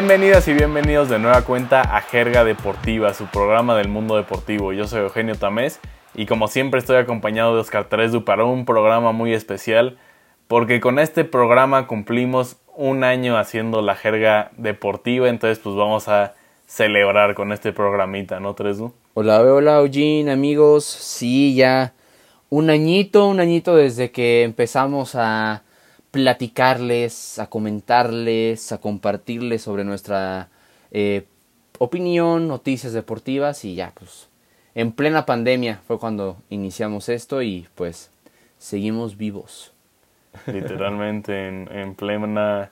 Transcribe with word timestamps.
Bienvenidas 0.00 0.48
y 0.48 0.54
bienvenidos 0.54 1.10
de 1.10 1.18
nueva 1.18 1.42
cuenta 1.42 1.82
a 1.82 2.00
Jerga 2.00 2.42
Deportiva, 2.42 3.12
su 3.12 3.26
programa 3.26 3.76
del 3.76 3.88
mundo 3.88 4.16
deportivo. 4.16 4.72
Yo 4.72 4.86
soy 4.86 5.00
Eugenio 5.00 5.34
Tamés 5.34 5.78
y 6.14 6.24
como 6.24 6.48
siempre 6.48 6.80
estoy 6.80 6.96
acompañado 6.96 7.54
de 7.54 7.60
Oscar 7.60 7.90
Tresu 7.90 8.24
para 8.24 8.44
un 8.44 8.64
programa 8.64 9.12
muy 9.12 9.34
especial 9.34 9.98
porque 10.48 10.80
con 10.80 10.98
este 10.98 11.26
programa 11.26 11.86
cumplimos 11.86 12.56
un 12.74 13.04
año 13.04 13.36
haciendo 13.36 13.82
la 13.82 13.94
jerga 13.94 14.52
deportiva, 14.56 15.28
entonces 15.28 15.58
pues 15.58 15.76
vamos 15.76 16.08
a 16.08 16.32
celebrar 16.66 17.34
con 17.34 17.52
este 17.52 17.74
programita, 17.74 18.40
¿no, 18.40 18.54
Tresu? 18.54 18.94
Hola, 19.12 19.42
hola, 19.42 19.80
Eugene, 19.80 20.32
amigos. 20.32 20.86
Sí, 20.86 21.54
ya 21.54 21.92
un 22.48 22.70
añito, 22.70 23.28
un 23.28 23.38
añito 23.38 23.76
desde 23.76 24.10
que 24.10 24.44
empezamos 24.44 25.14
a 25.14 25.62
platicarles, 26.10 27.38
a 27.38 27.48
comentarles, 27.48 28.72
a 28.72 28.78
compartirles 28.78 29.62
sobre 29.62 29.84
nuestra 29.84 30.48
eh, 30.90 31.26
opinión, 31.78 32.48
noticias 32.48 32.92
deportivas 32.92 33.64
y 33.64 33.74
ya, 33.74 33.92
pues, 33.94 34.28
en 34.74 34.92
plena 34.92 35.26
pandemia 35.26 35.80
fue 35.86 35.98
cuando 35.98 36.36
iniciamos 36.48 37.08
esto 37.08 37.42
y 37.42 37.66
pues 37.74 38.10
seguimos 38.58 39.16
vivos. 39.16 39.72
Literalmente 40.46 41.48
en, 41.48 41.68
en 41.72 41.94
plena 41.94 42.70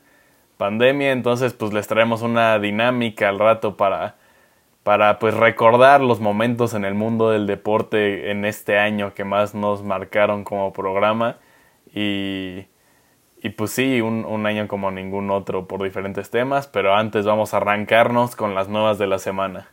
pandemia, 0.57 1.13
entonces 1.13 1.55
pues 1.55 1.73
les 1.73 1.87
traemos 1.89 2.23
una 2.23 2.59
dinámica 2.59 3.29
al 3.29 3.39
rato 3.39 3.77
para 3.77 4.17
para 4.89 5.19
pues 5.19 5.35
recordar 5.35 6.01
los 6.01 6.19
momentos 6.19 6.73
en 6.73 6.87
el 6.87 6.95
mundo 6.95 7.31
del 7.31 7.47
deporte 7.47 8.31
en 8.31 8.47
este 8.47 8.79
año 8.79 9.13
que 9.13 9.23
más 9.23 9.55
nos 9.55 9.83
marcaron 9.83 10.45
como 10.45 10.73
programa 10.73 11.37
y, 11.95 12.65
y 13.43 13.51
pues 13.51 13.71
sí, 13.71 14.01
un, 14.01 14.25
un, 14.25 14.47
año 14.47 14.69
como 14.69 14.91
ningún 14.91 15.31
otro 15.31 15.67
por 15.67 15.83
diferentes 15.83 16.31
temas, 16.31 16.67
pero 16.67 16.95
antes 16.95 17.25
vamos 17.25 17.55
a 17.55 17.59
arrancarnos 17.59 18.37
con 18.37 18.55
las 18.55 18.69
nuevas 18.69 18.99
de 18.99 19.07
la 19.07 19.19
semana. 19.19 19.69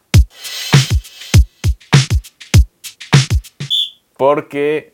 Porque 4.17 4.94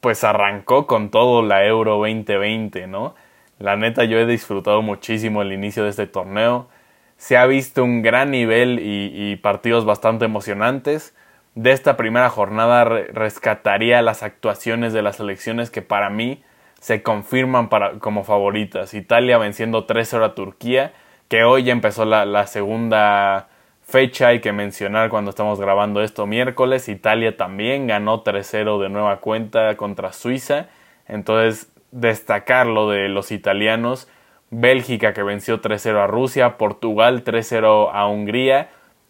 pues 0.00 0.24
arrancó 0.24 0.86
con 0.86 1.10
todo 1.10 1.42
la 1.42 1.64
Euro 1.66 1.98
2020, 1.98 2.86
¿no? 2.86 3.14
La 3.58 3.76
neta 3.76 4.04
yo 4.04 4.18
he 4.18 4.26
disfrutado 4.26 4.82
muchísimo 4.82 5.42
el 5.42 5.52
inicio 5.52 5.84
de 5.84 5.90
este 5.90 6.06
torneo 6.06 6.68
se 7.16 7.36
ha 7.36 7.46
visto 7.46 7.84
un 7.84 8.02
gran 8.02 8.30
nivel 8.30 8.80
y, 8.82 9.36
partidos 9.36 9.84
bastante 9.84 10.24
emocionantes. 10.24 11.14
De 11.54 11.72
esta 11.72 11.96
primera 11.96 12.28
jornada 12.28 12.84
rescataría 12.84 14.02
las 14.02 14.22
actuaciones 14.22 14.92
de 14.92 15.02
las 15.02 15.16
selecciones 15.16 15.70
que 15.70 15.82
para 15.82 16.10
mí 16.10 16.42
se 16.84 17.02
confirman 17.02 17.70
para, 17.70 17.98
como 17.98 18.24
favoritas. 18.24 18.92
Italia 18.92 19.38
venciendo 19.38 19.86
3-0 19.86 20.22
a 20.22 20.34
Turquía, 20.34 20.92
que 21.28 21.42
hoy 21.42 21.62
ya 21.62 21.72
empezó 21.72 22.04
la, 22.04 22.26
la 22.26 22.46
segunda 22.46 23.48
fecha, 23.80 24.28
hay 24.28 24.40
que 24.42 24.52
mencionar 24.52 25.08
cuando 25.08 25.30
estamos 25.30 25.58
grabando 25.58 26.02
esto 26.02 26.26
miércoles. 26.26 26.90
Italia 26.90 27.38
también 27.38 27.86
ganó 27.86 28.22
3-0 28.22 28.82
de 28.82 28.90
nueva 28.90 29.20
cuenta 29.20 29.78
contra 29.78 30.12
Suiza. 30.12 30.66
Entonces, 31.08 31.72
destacar 31.90 32.66
lo 32.66 32.90
de 32.90 33.08
los 33.08 33.32
italianos 33.32 34.06
Bélgica 34.50 35.14
que 35.14 35.22
venció 35.22 35.62
3-0 35.62 36.04
a 36.04 36.06
Rusia, 36.06 36.58
Portugal 36.58 37.24
3-0 37.24 37.88
a 37.94 38.06
Hungría 38.08 38.68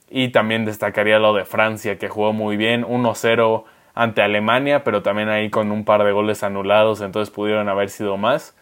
y 0.09 0.29
también 0.29 0.65
destacaría 0.65 1.19
lo 1.19 1.35
de 1.35 1.45
Francia 1.45 1.99
que 1.99 2.09
jugó 2.09 2.33
muy 2.33 2.57
bien 2.57 2.85
1-0 2.85 3.65
ante 3.95 4.23
Alemania, 4.23 4.85
pero 4.85 5.03
también 5.03 5.29
ahí 5.29 5.51
con 5.51 5.71
un 5.71 5.85
par 5.85 6.05
de 6.05 6.13
goles 6.13 6.43
anulados, 6.43 7.01
entonces 7.01 7.33
pudieron 7.33 7.69
haber 7.69 7.89
sido 7.89 8.17
más. 8.17 8.57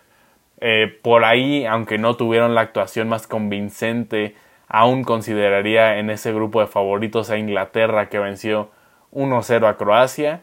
Eh, 0.60 0.98
por 1.02 1.24
ahí, 1.24 1.64
aunque 1.64 1.98
no 1.98 2.14
tuvieron 2.14 2.54
la 2.54 2.60
actuación 2.60 3.08
más 3.08 3.26
convincente, 3.26 4.36
aún 4.68 5.04
consideraría 5.04 5.98
en 5.98 6.10
ese 6.10 6.32
grupo 6.32 6.60
de 6.60 6.66
favoritos 6.66 7.30
a 7.30 7.38
Inglaterra 7.38 8.08
que 8.08 8.18
venció 8.18 8.70
1-0 9.12 9.68
a 9.68 9.76
Croacia. 9.76 10.42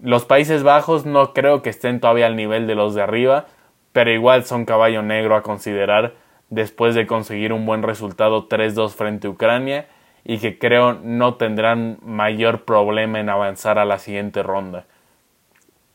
Los 0.00 0.24
Países 0.24 0.62
Bajos 0.62 1.04
no 1.04 1.34
creo 1.34 1.62
que 1.62 1.70
estén 1.70 2.00
todavía 2.00 2.26
al 2.26 2.36
nivel 2.36 2.66
de 2.66 2.76
los 2.76 2.94
de 2.94 3.02
arriba, 3.02 3.46
pero 3.92 4.10
igual 4.10 4.44
son 4.44 4.64
caballo 4.64 5.02
negro 5.02 5.36
a 5.36 5.42
considerar 5.42 6.14
después 6.48 6.94
de 6.94 7.06
conseguir 7.06 7.52
un 7.52 7.66
buen 7.66 7.82
resultado 7.82 8.48
3-2 8.48 8.90
frente 8.94 9.26
a 9.26 9.30
Ucrania 9.30 9.86
y 10.24 10.38
que 10.38 10.58
creo 10.58 10.94
no 10.94 11.34
tendrán 11.34 11.98
mayor 12.02 12.64
problema 12.64 13.20
en 13.20 13.28
avanzar 13.28 13.78
a 13.78 13.84
la 13.84 13.98
siguiente 13.98 14.42
ronda. 14.42 14.84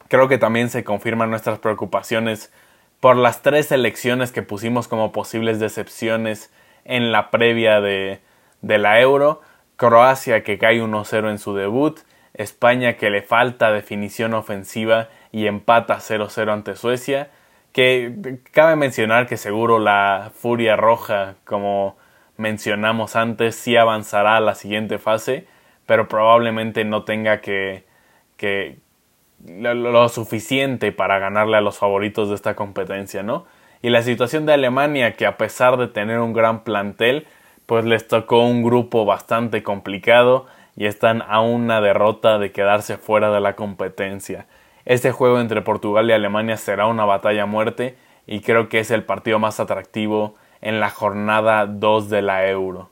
Creo 0.10 0.28
que 0.28 0.38
también 0.38 0.70
se 0.70 0.84
confirman 0.84 1.30
nuestras 1.30 1.60
preocupaciones 1.60 2.52
por 3.00 3.16
las 3.16 3.42
tres 3.42 3.72
elecciones 3.72 4.32
que 4.32 4.42
pusimos 4.42 4.88
como 4.88 5.12
posibles 5.12 5.60
decepciones 5.60 6.52
en 6.86 7.12
la 7.12 7.30
previa 7.30 7.82
de, 7.82 8.20
de 8.62 8.78
la 8.78 9.00
Euro. 9.02 9.42
Croacia 9.76 10.44
que 10.44 10.58
cae 10.58 10.82
1-0 10.82 11.30
en 11.30 11.38
su 11.38 11.54
debut, 11.54 12.00
España 12.34 12.98
que 12.98 13.10
le 13.10 13.22
falta 13.22 13.72
definición 13.72 14.34
ofensiva 14.34 15.10
y 15.32 15.46
empata 15.46 15.98
0-0 15.98 16.52
ante 16.52 16.76
Suecia, 16.76 17.30
que 17.74 18.40
cabe 18.52 18.76
mencionar 18.76 19.28
que 19.28 19.38
seguro 19.38 19.78
la 19.78 20.32
Furia 20.34 20.76
Roja, 20.76 21.36
como 21.46 21.96
mencionamos 22.38 23.16
antes, 23.16 23.56
sí 23.56 23.76
avanzará 23.76 24.38
a 24.38 24.42
la 24.42 24.56
siguiente 24.56 24.98
fase, 24.98 25.48
pero 25.86 26.08
probablemente 26.08 26.86
no 26.86 27.04
tenga 27.04 27.42
que, 27.42 27.86
que 28.38 28.80
lo, 29.46 30.10
suficiente 30.10 30.92
para 30.92 31.20
ganarle 31.20 31.58
a 31.58 31.62
los 31.62 31.78
favoritos 31.78 32.30
de 32.30 32.36
esta 32.36 32.56
competencia, 32.56 33.24
¿no? 33.24 33.46
Y 33.82 33.90
la 33.90 34.02
situación 34.02 34.46
de 34.46 34.54
Alemania, 34.54 35.14
que 35.16 35.26
a 35.26 35.38
pesar 35.38 35.78
de 35.78 35.88
tener 35.88 36.20
un 36.20 36.34
gran 36.34 36.64
plantel, 36.64 37.28
pues 37.66 37.86
les 37.86 38.08
tocó 38.08 38.44
un 38.44 38.64
grupo 38.64 39.06
bastante 39.06 39.62
complicado 39.62 40.48
y 40.76 40.86
están 40.86 41.22
a 41.28 41.42
una 41.42 41.82
derrota 41.82 42.40
de 42.40 42.52
quedarse 42.52 42.98
fuera 42.98 43.32
de 43.32 43.40
la 43.40 43.56
competencia. 43.56 44.48
Este 44.86 45.12
juego 45.12 45.40
entre 45.40 45.62
Portugal 45.62 46.10
y 46.10 46.14
Alemania 46.14 46.58
será 46.58 46.88
una 46.88 47.06
batalla 47.06 47.44
a 47.44 47.46
muerte 47.46 47.98
y 48.26 48.42
creo 48.42 48.70
que 48.70 48.80
es 48.80 48.90
el 48.90 49.04
partido 49.04 49.38
más 49.38 49.60
atractivo 49.60 50.36
en 50.62 50.80
la 50.80 50.90
jornada 50.90 51.66
2 51.66 52.10
de 52.10 52.22
la 52.22 52.48
Euro. 52.50 52.90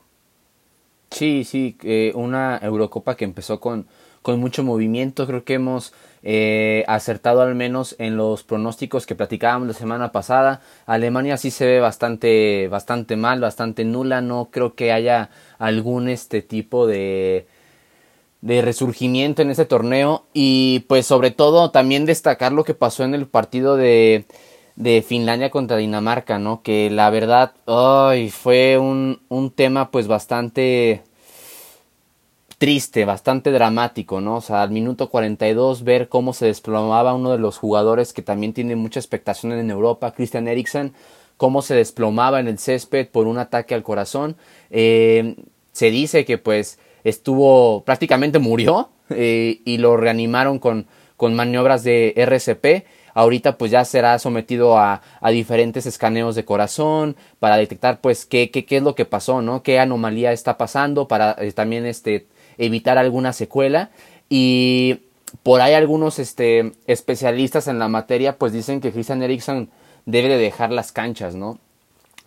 Sí, 1.10 1.44
sí, 1.44 1.76
eh, 1.82 2.12
una 2.14 2.58
Eurocopa 2.62 3.16
que 3.16 3.24
empezó 3.24 3.60
con, 3.60 3.86
con 4.22 4.40
mucho 4.40 4.64
movimiento. 4.64 5.26
Creo 5.26 5.44
que 5.44 5.54
hemos 5.54 5.94
eh, 6.22 6.84
acertado 6.88 7.42
al 7.42 7.54
menos 7.54 7.94
en 7.98 8.16
los 8.16 8.42
pronósticos 8.42 9.06
que 9.06 9.14
platicábamos 9.14 9.68
la 9.68 9.74
semana 9.74 10.12
pasada. 10.12 10.60
Alemania 10.84 11.36
sí 11.36 11.50
se 11.50 11.66
ve 11.66 11.80
bastante, 11.80 12.68
bastante 12.68 13.16
mal, 13.16 13.40
bastante 13.40 13.84
nula. 13.84 14.20
No 14.20 14.48
creo 14.50 14.74
que 14.74 14.92
haya 14.92 15.30
algún 15.58 16.08
este 16.08 16.42
tipo 16.42 16.86
de 16.86 17.46
de 18.42 18.62
resurgimiento 18.62 19.42
en 19.42 19.50
ese 19.50 19.64
torneo 19.64 20.24
y 20.32 20.80
pues 20.88 21.06
sobre 21.06 21.32
todo 21.32 21.70
también 21.70 22.06
destacar 22.06 22.52
lo 22.52 22.64
que 22.64 22.74
pasó 22.74 23.02
en 23.02 23.14
el 23.14 23.26
partido 23.26 23.76
de, 23.76 24.26
de 24.76 25.02
Finlandia 25.02 25.50
contra 25.50 25.78
Dinamarca, 25.78 26.38
¿no? 26.38 26.62
Que 26.62 26.90
la 26.90 27.10
verdad 27.10 27.52
ay, 27.66 28.30
fue 28.30 28.78
un, 28.78 29.20
un 29.28 29.50
tema 29.50 29.90
pues 29.90 30.06
bastante 30.06 31.02
triste, 32.58 33.04
bastante 33.04 33.50
dramático, 33.50 34.20
¿no? 34.20 34.36
O 34.36 34.40
sea, 34.40 34.62
al 34.62 34.70
minuto 34.70 35.10
42 35.10 35.84
ver 35.84 36.08
cómo 36.08 36.32
se 36.32 36.46
desplomaba 36.46 37.14
uno 37.14 37.32
de 37.32 37.38
los 37.38 37.58
jugadores 37.58 38.12
que 38.12 38.22
también 38.22 38.52
tiene 38.52 38.76
mucha 38.76 39.00
expectación 39.00 39.52
en 39.52 39.70
Europa, 39.70 40.12
Christian 40.12 40.48
Eriksen, 40.48 40.92
cómo 41.36 41.62
se 41.62 41.74
desplomaba 41.74 42.40
en 42.40 42.48
el 42.48 42.58
césped 42.58 43.08
por 43.08 43.26
un 43.26 43.38
ataque 43.38 43.74
al 43.74 43.82
corazón. 43.82 44.36
Eh, 44.70 45.36
se 45.72 45.90
dice 45.90 46.24
que 46.24 46.38
pues 46.38 46.78
estuvo 47.04 47.84
prácticamente 47.84 48.38
murió 48.38 48.88
eh, 49.10 49.60
y 49.64 49.78
lo 49.78 49.96
reanimaron 49.96 50.58
con, 50.58 50.86
con 51.16 51.34
maniobras 51.34 51.84
de 51.84 52.14
RCP. 52.16 52.86
Ahorita 53.16 53.56
pues 53.56 53.70
ya 53.70 53.82
será 53.86 54.18
sometido 54.18 54.78
a, 54.78 55.00
diferentes 55.32 55.86
escaneos 55.86 56.34
de 56.34 56.44
corazón 56.44 57.16
para 57.38 57.56
detectar 57.56 58.02
pues 58.02 58.26
qué, 58.26 58.50
es 58.52 58.82
lo 58.82 58.94
que 58.94 59.06
pasó, 59.06 59.40
¿no? 59.40 59.62
Qué 59.62 59.78
anomalía 59.78 60.32
está 60.32 60.58
pasando 60.58 61.08
para 61.08 61.34
eh, 61.38 61.50
también 61.52 61.86
este, 61.86 62.26
evitar 62.58 62.98
alguna 62.98 63.32
secuela. 63.32 63.88
Y 64.28 64.98
por 65.42 65.62
ahí 65.62 65.72
algunos 65.72 66.18
este, 66.18 66.72
especialistas 66.86 67.68
en 67.68 67.78
la 67.78 67.88
materia 67.88 68.36
pues 68.36 68.52
dicen 68.52 68.82
que 68.82 68.92
Christian 68.92 69.22
Eriksen 69.22 69.70
debe 70.04 70.28
de 70.28 70.36
dejar 70.36 70.70
las 70.70 70.92
canchas, 70.92 71.34
¿no? 71.34 71.58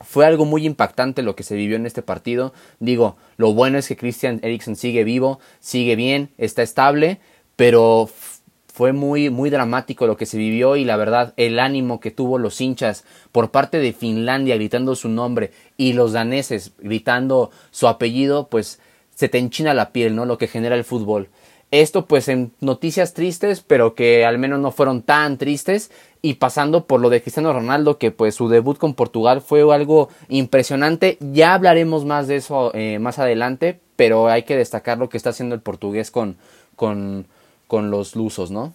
Fue 0.01 0.25
algo 0.25 0.45
muy 0.45 0.65
impactante 0.65 1.21
lo 1.21 1.36
que 1.36 1.44
se 1.44 1.53
vivió 1.53 1.75
en 1.75 1.86
este 1.86 2.01
partido. 2.01 2.51
Digo, 2.80 3.15
lo 3.38 3.53
bueno 3.53 3.77
es 3.77 3.88
que 3.88 3.95
Christian 3.95 4.39
Eriksen 4.41 4.75
sigue 4.75 5.03
vivo, 5.03 5.39
sigue 5.59 5.95
bien, 5.95 6.31
está 6.39 6.63
estable, 6.63 7.19
pero 7.56 8.09
fue 8.79 8.93
muy 8.93 9.29
muy 9.29 9.49
dramático 9.49 10.07
lo 10.07 10.15
que 10.15 10.25
se 10.25 10.37
vivió 10.37 10.77
y 10.77 10.85
la 10.85 10.95
verdad 10.95 11.33
el 11.35 11.59
ánimo 11.59 11.99
que 11.99 12.11
tuvo 12.11 12.37
los 12.37 12.61
hinchas 12.61 13.03
por 13.33 13.51
parte 13.51 13.77
de 13.77 13.91
Finlandia 13.91 14.55
gritando 14.55 14.95
su 14.95 15.09
nombre 15.09 15.51
y 15.75 15.91
los 15.91 16.13
daneses 16.13 16.71
gritando 16.77 17.51
su 17.71 17.89
apellido, 17.89 18.47
pues 18.47 18.79
se 19.13 19.27
te 19.27 19.37
enchina 19.37 19.73
la 19.73 19.91
piel, 19.91 20.15
¿no? 20.15 20.23
Lo 20.23 20.37
que 20.37 20.47
genera 20.47 20.75
el 20.75 20.85
fútbol. 20.85 21.27
Esto 21.71 22.05
pues 22.05 22.29
en 22.29 22.53
noticias 22.61 23.13
tristes, 23.13 23.59
pero 23.59 23.95
que 23.95 24.23
al 24.23 24.37
menos 24.37 24.61
no 24.61 24.71
fueron 24.71 25.01
tan 25.01 25.37
tristes. 25.37 25.91
y 26.21 26.35
pasando 26.35 26.85
por 26.85 27.01
lo 27.01 27.09
de 27.09 27.21
Cristiano 27.21 27.51
Ronaldo, 27.51 27.97
que 27.97 28.11
pues 28.11 28.35
su 28.35 28.47
debut 28.47 28.77
con 28.77 28.93
Portugal 28.93 29.41
fue 29.41 29.61
algo 29.75 30.07
impresionante. 30.29 31.17
Ya 31.19 31.53
hablaremos 31.53 32.05
más 32.05 32.29
de 32.29 32.37
eso 32.37 32.71
eh, 32.73 32.97
más 32.97 33.19
adelante, 33.19 33.81
pero 33.97 34.29
hay 34.29 34.43
que 34.43 34.55
destacar 34.55 34.99
lo 34.99 35.09
que 35.09 35.17
está 35.17 35.31
haciendo 35.31 35.53
el 35.53 35.59
portugués 35.59 36.11
con, 36.11 36.37
con, 36.77 37.27
con 37.69 37.92
los 37.92 38.16
lusos, 38.16 38.50
¿no? 38.50 38.74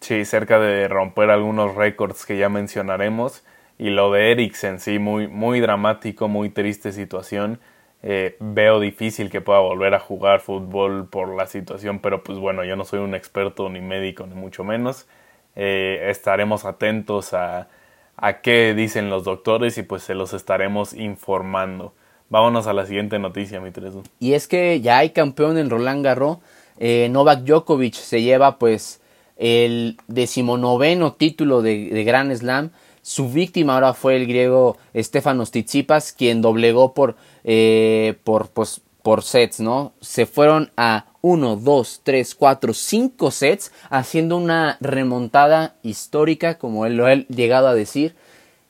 Sí, 0.00 0.24
cerca 0.24 0.58
de 0.58 0.88
romper 0.88 1.30
algunos 1.30 1.76
récords 1.76 2.26
que 2.26 2.36
ya 2.36 2.48
mencionaremos. 2.48 3.44
Y 3.78 3.90
lo 3.90 4.10
de 4.10 4.32
Eriksen, 4.32 4.80
sí, 4.80 4.98
muy, 4.98 5.28
muy 5.28 5.60
dramático, 5.60 6.26
muy 6.26 6.50
triste 6.50 6.90
situación. 6.90 7.60
Eh, 8.02 8.36
veo 8.40 8.80
difícil 8.80 9.30
que 9.30 9.40
pueda 9.40 9.60
volver 9.60 9.94
a 9.94 10.00
jugar 10.00 10.40
fútbol 10.40 11.08
por 11.08 11.36
la 11.36 11.46
situación, 11.46 12.00
pero 12.00 12.24
pues 12.24 12.38
bueno, 12.40 12.64
yo 12.64 12.74
no 12.74 12.84
soy 12.84 12.98
un 12.98 13.14
experto 13.14 13.68
ni 13.68 13.80
médico, 13.80 14.26
ni 14.26 14.34
mucho 14.34 14.64
menos. 14.64 15.06
Eh, 15.54 16.08
estaremos 16.10 16.64
atentos 16.64 17.34
a, 17.34 17.68
a 18.16 18.40
qué 18.40 18.74
dicen 18.74 19.10
los 19.10 19.22
doctores 19.22 19.78
y 19.78 19.84
pues 19.84 20.02
se 20.02 20.16
los 20.16 20.34
estaremos 20.34 20.92
informando. 20.92 21.94
Vámonos 22.30 22.66
a 22.66 22.72
la 22.72 22.84
siguiente 22.84 23.20
noticia, 23.20 23.60
mi 23.60 23.70
Tereso. 23.70 24.02
Y 24.18 24.32
es 24.32 24.48
que 24.48 24.80
ya 24.80 24.98
hay 24.98 25.10
campeón 25.10 25.56
en 25.56 25.70
Roland 25.70 26.04
Garros. 26.04 26.38
Eh, 26.78 27.08
Novak 27.10 27.44
Djokovic 27.44 27.94
se 27.94 28.22
lleva 28.22 28.58
pues 28.58 29.00
el 29.36 29.96
decimonoveno 30.06 31.14
título 31.14 31.62
de, 31.62 32.04
Grand 32.04 32.34
Slam. 32.34 32.70
Su 33.02 33.28
víctima 33.28 33.74
ahora 33.74 33.94
fue 33.94 34.16
el 34.16 34.26
griego 34.26 34.78
Stefanos 34.96 35.50
Tsitsipas, 35.50 36.12
quien 36.12 36.40
doblegó 36.40 36.94
por, 36.94 37.16
eh, 37.44 38.14
por, 38.24 38.48
pues, 38.48 38.80
por 39.02 39.22
sets, 39.22 39.60
¿no? 39.60 39.92
Se 40.00 40.24
fueron 40.24 40.70
a 40.78 41.06
1, 41.20 41.56
2, 41.56 42.00
3, 42.02 42.34
4, 42.34 42.72
5 42.72 43.30
sets, 43.30 43.72
haciendo 43.90 44.38
una 44.38 44.78
remontada 44.80 45.74
histórica, 45.82 46.58
como 46.58 46.86
él 46.86 46.96
lo 46.96 47.06
ha 47.06 47.14
llegado 47.14 47.68
a 47.68 47.74
decir. 47.74 48.14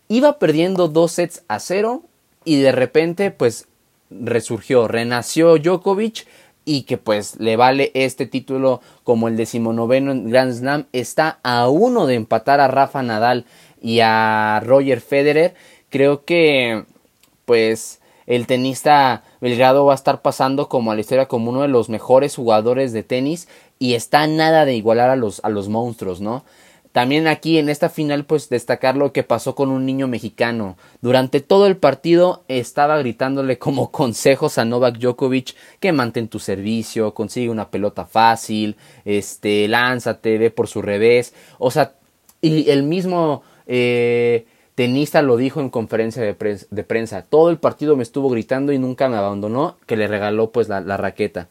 Iba 0.09 0.39
perdiendo 0.39 0.89
dos 0.89 1.13
sets 1.13 1.45
a 1.49 1.61
cero 1.61 2.03
y 2.45 2.61
de 2.61 2.73
repente, 2.73 3.31
pues, 3.31 3.69
resurgió, 4.11 4.89
renació 4.89 5.57
Djokovic 5.59 6.27
y 6.65 6.83
que 6.83 6.99
pues 6.99 7.39
le 7.39 7.57
vale 7.57 7.91
este 7.95 8.27
título 8.27 8.81
como 9.03 9.29
el 9.29 9.37
decimonoveno 9.37 10.13
en 10.13 10.31
Grand 10.31 10.53
Slam. 10.53 10.87
Está 10.93 11.39
a 11.43 11.69
uno 11.69 12.07
de 12.07 12.15
empatar 12.15 12.61
a 12.61 12.69
Rafa 12.69 13.03
Nadal 13.03 13.45
y 13.81 14.01
a 14.01 14.61
Roger 14.65 15.01
Federer. 15.01 15.55
Creo 15.91 16.25
que 16.25 16.85
pues 17.45 18.01
el 18.27 18.47
tenista 18.47 19.23
Belgrado 19.41 19.85
va 19.85 19.93
a 19.93 19.97
estar 19.97 20.23
pasando 20.23 20.69
como 20.69 20.91
a 20.91 20.95
la 20.95 21.01
historia 21.01 21.27
como 21.27 21.51
uno 21.51 21.63
de 21.63 21.69
los 21.69 21.89
mejores 21.89 22.37
jugadores 22.37 22.93
de 22.93 23.03
tenis 23.03 23.49
y 23.79 23.95
está 23.95 24.27
nada 24.27 24.65
de 24.65 24.75
igualar 24.75 25.11
a 25.11 25.17
los, 25.17 25.41
a 25.45 25.51
los 25.51 25.69
monstruos, 25.69 26.21
¿no? 26.21 26.45
También 26.95 27.27
aquí 27.27 27.59
en 27.59 27.69
esta 27.69 27.89
final 27.89 28.25
pues 28.25 28.49
destacar 28.49 28.97
lo 28.97 29.13
que 29.13 29.25
pasó 29.25 29.57
con 29.57 29.73
un 29.73 29.85
niño 29.85 30.07
mexicano. 30.07 30.77
Durante 31.01 31.41
todo 31.41 31.67
el 31.67 31.77
partido 31.77 32.45
estaba 32.47 32.97
gritándole 32.99 33.59
como 33.59 33.91
consejos 33.91 34.59
a 34.59 34.65
Novak 34.65 34.99
Djokovic 34.99 35.57
que 35.81 35.91
mantén 35.91 36.29
tu 36.29 36.39
servicio, 36.39 37.13
consigue 37.13 37.51
una 37.51 37.69
pelota 37.69 38.07
fácil, 38.07 38.77
este, 39.05 39.67
lánzate, 39.67 40.39
ve 40.39 40.53
por 40.53 40.69
su 40.69 40.83
revés. 40.83 41.35
O 41.59 41.73
sea, 41.73 41.95
y 42.41 42.71
el 42.71 42.85
mismo 42.85 43.43
eh, 43.67 44.47
tenista 44.77 45.21
lo 45.21 45.37
dijo 45.37 45.61
en 45.61 45.71
conferencia 45.71 46.23
de, 46.23 46.35
prensa, 46.85 47.23
Todo 47.23 47.51
el 47.51 47.59
partido 47.59 47.97
me 47.97 48.05
estuvo 48.05 48.31
gritando 48.31 48.73
y 48.73 48.79
nunca 48.79 49.09
me 49.09 49.17
abandonó, 49.17 49.79
que 49.87 49.97
le 49.97 50.07
regaló 50.07 50.53
pues 50.53 50.69
la, 50.69 50.81
la 50.81 50.97
raqueta. 50.97 51.49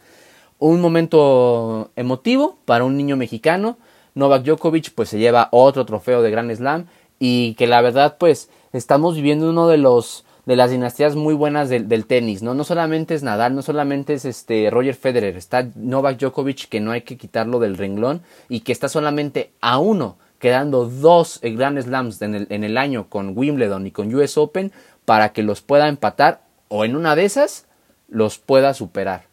Un 0.57 0.79
momento 0.79 1.91
emotivo 1.97 2.59
para 2.63 2.85
un 2.85 2.95
niño 2.95 3.17
mexicano. 3.17 3.77
Novak 4.15 4.43
Djokovic 4.43 4.93
pues 4.93 5.09
se 5.09 5.19
lleva 5.19 5.49
otro 5.51 5.85
trofeo 5.85 6.21
de 6.21 6.31
Grand 6.31 6.53
Slam 6.53 6.85
y 7.19 7.55
que 7.55 7.67
la 7.67 7.81
verdad 7.81 8.17
pues 8.19 8.49
estamos 8.73 9.15
viviendo 9.15 9.49
uno 9.49 9.67
de 9.67 9.77
los 9.77 10.25
de 10.45 10.57
las 10.57 10.71
dinastías 10.71 11.15
muy 11.15 11.33
buenas 11.33 11.69
del, 11.69 11.87
del, 11.87 12.05
tenis, 12.05 12.43
¿no? 12.43 12.53
No 12.53 12.65
solamente 12.65 13.15
es 13.15 13.23
Nadal, 13.23 13.55
no 13.55 13.61
solamente 13.61 14.13
es 14.13 14.25
este 14.25 14.69
Roger 14.69 14.93
Federer, 14.93 15.37
está 15.37 15.69
Novak 15.75 16.19
Djokovic 16.19 16.67
que 16.67 16.81
no 16.81 16.91
hay 16.91 17.03
que 17.03 17.17
quitarlo 17.17 17.59
del 17.59 17.77
renglón 17.77 18.21
y 18.49 18.59
que 18.59 18.73
está 18.73 18.89
solamente 18.89 19.51
a 19.61 19.77
uno 19.79 20.17
quedando 20.39 20.85
dos 20.85 21.39
Grand 21.41 21.81
Slams 21.81 22.21
en 22.21 22.35
el, 22.35 22.47
en 22.49 22.65
el 22.65 22.77
año 22.77 23.07
con 23.07 23.37
Wimbledon 23.37 23.87
y 23.87 23.91
con 23.91 24.13
US 24.13 24.37
Open 24.37 24.73
para 25.05 25.31
que 25.31 25.43
los 25.43 25.61
pueda 25.61 25.87
empatar 25.87 26.41
o 26.67 26.83
en 26.83 26.97
una 26.97 27.15
de 27.15 27.23
esas 27.23 27.65
los 28.09 28.37
pueda 28.39 28.73
superar. 28.73 29.23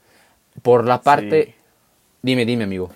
Por 0.63 0.87
la 0.87 1.03
parte... 1.03 1.55
Dime, 2.23 2.45
dime, 2.45 2.65
amigo. 2.65 2.91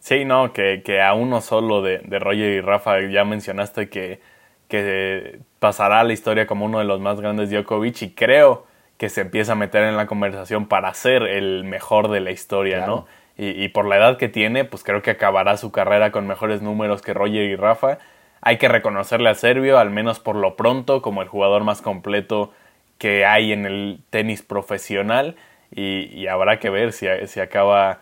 Sí, 0.00 0.24
no, 0.24 0.52
que, 0.52 0.82
que 0.82 1.00
a 1.00 1.14
uno 1.14 1.40
solo 1.40 1.82
de, 1.82 1.98
de, 1.98 2.18
Roger 2.18 2.52
y 2.52 2.60
Rafa 2.60 3.00
ya 3.02 3.24
mencionaste 3.24 3.88
que, 3.88 4.20
que 4.68 5.40
pasará 5.58 6.00
a 6.00 6.04
la 6.04 6.12
historia 6.12 6.46
como 6.46 6.64
uno 6.64 6.78
de 6.78 6.84
los 6.84 7.00
más 7.00 7.20
grandes 7.20 7.50
Djokovic 7.50 8.02
y 8.02 8.14
creo 8.14 8.66
que 8.96 9.08
se 9.10 9.20
empieza 9.20 9.52
a 9.52 9.56
meter 9.56 9.84
en 9.84 9.96
la 9.96 10.06
conversación 10.06 10.66
para 10.66 10.92
ser 10.94 11.22
el 11.22 11.64
mejor 11.64 12.08
de 12.08 12.20
la 12.20 12.30
historia, 12.32 12.86
¿no? 12.86 13.06
y, 13.42 13.68
por 13.68 13.86
la 13.86 13.96
edad 13.96 14.18
que 14.18 14.28
tiene, 14.28 14.66
pues 14.66 14.84
creo 14.84 15.00
que 15.00 15.12
acabará 15.12 15.56
su 15.56 15.72
carrera 15.72 16.12
con 16.12 16.26
mejores 16.26 16.60
números 16.60 17.00
que 17.00 17.14
Roger 17.14 17.44
y 17.44 17.56
Rafa. 17.56 17.98
Hay 18.42 18.58
que 18.58 18.68
reconocerle 18.68 19.30
a 19.30 19.34
Servio, 19.34 19.78
al 19.78 19.88
menos 19.88 20.20
por 20.20 20.36
lo 20.36 20.56
pronto, 20.56 21.00
como 21.00 21.22
el 21.22 21.28
jugador 21.28 21.64
más 21.64 21.80
completo 21.80 22.52
que 22.98 23.24
hay 23.24 23.52
en 23.52 23.64
el 23.64 24.00
tenis 24.10 24.42
profesional 24.42 25.36
y, 25.70 26.26
habrá 26.26 26.58
que 26.58 26.68
ver 26.68 26.92
si, 26.92 27.06
si 27.28 27.40
acaba 27.40 28.00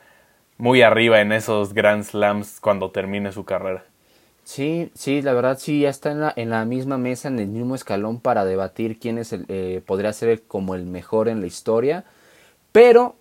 muy 0.58 0.82
arriba 0.82 1.20
en 1.20 1.32
esos 1.32 1.72
Grand 1.72 2.04
Slams 2.04 2.60
cuando 2.60 2.90
termine 2.90 3.32
su 3.32 3.44
carrera. 3.44 3.84
Sí, 4.44 4.90
sí, 4.94 5.22
la 5.22 5.34
verdad 5.34 5.58
sí, 5.58 5.80
ya 5.80 5.90
está 5.90 6.10
en 6.10 6.20
la, 6.20 6.32
en 6.34 6.50
la 6.50 6.64
misma 6.64 6.98
mesa, 6.98 7.28
en 7.28 7.38
el 7.38 7.48
mismo 7.48 7.74
escalón 7.74 8.18
para 8.18 8.44
debatir 8.44 8.98
quién 8.98 9.18
es 9.18 9.32
el, 9.32 9.44
eh, 9.48 9.82
podría 9.86 10.12
ser 10.12 10.42
como 10.42 10.74
el 10.74 10.86
mejor 10.86 11.28
en 11.28 11.40
la 11.40 11.46
historia, 11.46 12.04
pero 12.72 13.14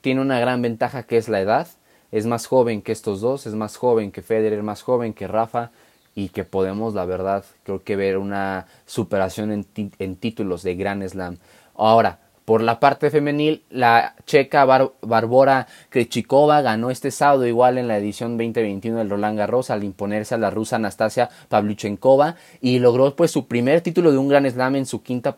tiene 0.00 0.20
una 0.20 0.38
gran 0.38 0.62
ventaja 0.62 1.02
que 1.02 1.16
es 1.16 1.28
la 1.28 1.40
edad. 1.40 1.66
Es 2.12 2.26
más 2.26 2.46
joven 2.46 2.80
que 2.80 2.92
estos 2.92 3.20
dos, 3.20 3.46
es 3.46 3.54
más 3.54 3.76
joven 3.76 4.12
que 4.12 4.22
Federer, 4.22 4.62
más 4.62 4.82
joven 4.82 5.14
que 5.14 5.26
Rafa 5.26 5.72
y 6.14 6.28
que 6.28 6.44
podemos, 6.44 6.94
la 6.94 7.04
verdad, 7.04 7.44
creo 7.64 7.82
que 7.82 7.96
ver 7.96 8.16
una 8.16 8.68
superación 8.86 9.66
en, 9.74 10.16
títulos 10.16 10.62
de 10.62 10.76
Grand 10.76 11.06
Slam. 11.06 11.38
Ahora, 11.74 12.20
por 12.46 12.62
la 12.62 12.78
parte 12.78 13.10
femenil, 13.10 13.64
la 13.70 14.14
checa 14.24 14.64
Barbora 14.64 15.66
Krejcikova 15.90 16.62
ganó 16.62 16.90
este 16.90 17.10
sábado 17.10 17.44
igual 17.44 17.76
en 17.76 17.88
la 17.88 17.98
edición 17.98 18.38
2021 18.38 18.98
del 18.98 19.10
Roland 19.10 19.36
Garros 19.36 19.68
al 19.68 19.82
imponerse 19.82 20.36
a 20.36 20.38
la 20.38 20.50
rusa 20.50 20.76
Anastasia 20.76 21.28
Pavlyuchenkova 21.48 22.36
y 22.60 22.78
logró 22.78 23.16
pues 23.16 23.32
su 23.32 23.48
primer 23.48 23.80
título 23.80 24.12
de 24.12 24.18
un 24.18 24.28
Grand 24.28 24.48
Slam 24.48 24.76
en 24.76 24.86
su 24.86 25.02
quinta 25.02 25.36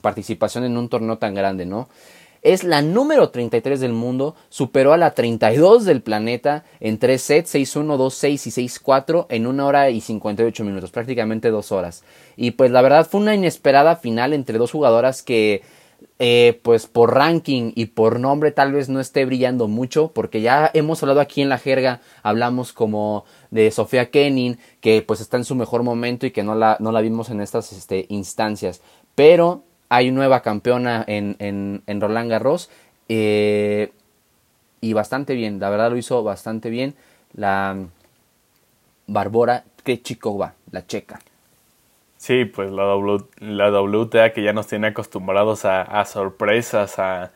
participación 0.00 0.62
en 0.62 0.76
un 0.76 0.88
torneo 0.88 1.18
tan 1.18 1.34
grande, 1.34 1.66
¿no? 1.66 1.88
Es 2.42 2.62
la 2.62 2.82
número 2.82 3.30
33 3.30 3.80
del 3.80 3.94
mundo, 3.94 4.36
superó 4.50 4.92
a 4.92 4.98
la 4.98 5.12
32 5.12 5.86
del 5.86 6.02
planeta 6.02 6.62
en 6.78 6.98
tres 6.98 7.22
sets, 7.22 7.54
6-1, 7.54 7.96
2-6 7.96 8.46
y 8.46 8.68
6-4 8.68 9.26
en 9.30 9.46
una 9.46 9.64
hora 9.64 9.88
y 9.88 10.02
58 10.02 10.62
minutos, 10.62 10.90
prácticamente 10.90 11.48
dos 11.48 11.72
horas. 11.72 12.04
Y 12.36 12.50
pues 12.50 12.70
la 12.70 12.82
verdad 12.82 13.08
fue 13.10 13.22
una 13.22 13.34
inesperada 13.34 13.96
final 13.96 14.34
entre 14.34 14.58
dos 14.58 14.72
jugadoras 14.72 15.22
que 15.22 15.62
eh, 16.18 16.60
pues 16.62 16.86
por 16.86 17.12
ranking 17.12 17.72
y 17.74 17.86
por 17.86 18.20
nombre 18.20 18.52
tal 18.52 18.72
vez 18.72 18.88
no 18.88 19.00
esté 19.00 19.24
brillando 19.24 19.66
mucho, 19.66 20.12
porque 20.12 20.40
ya 20.40 20.70
hemos 20.72 21.02
hablado 21.02 21.20
aquí 21.20 21.42
en 21.42 21.48
la 21.48 21.58
jerga, 21.58 22.00
hablamos 22.22 22.72
como 22.72 23.24
de 23.50 23.70
Sofía 23.70 24.10
Kenin, 24.10 24.58
que 24.80 25.02
pues 25.02 25.20
está 25.20 25.36
en 25.36 25.44
su 25.44 25.54
mejor 25.54 25.82
momento 25.82 26.26
y 26.26 26.30
que 26.30 26.44
no 26.44 26.54
la, 26.54 26.76
no 26.80 26.92
la 26.92 27.00
vimos 27.00 27.30
en 27.30 27.40
estas 27.40 27.72
este, 27.72 28.06
instancias. 28.08 28.80
Pero 29.14 29.64
hay 29.88 30.10
nueva 30.10 30.42
campeona 30.42 31.04
en, 31.06 31.36
en, 31.38 31.82
en 31.86 32.00
Roland 32.00 32.30
Garros. 32.30 32.70
Eh, 33.08 33.92
y 34.80 34.92
bastante 34.92 35.34
bien, 35.34 35.60
la 35.60 35.70
verdad 35.70 35.90
lo 35.90 35.96
hizo 35.96 36.22
bastante 36.22 36.70
bien. 36.70 36.94
La 37.32 37.76
Barbora 39.06 39.64
Krejcikova, 39.82 40.54
la 40.70 40.86
checa. 40.86 41.20
Sí, 42.24 42.46
pues 42.46 42.70
la, 42.70 42.84
la 43.40 43.70
WTA 43.70 44.32
que 44.32 44.42
ya 44.42 44.54
nos 44.54 44.66
tiene 44.66 44.86
acostumbrados 44.86 45.66
a, 45.66 46.02
sorpresas, 46.06 46.98
a, 46.98 47.32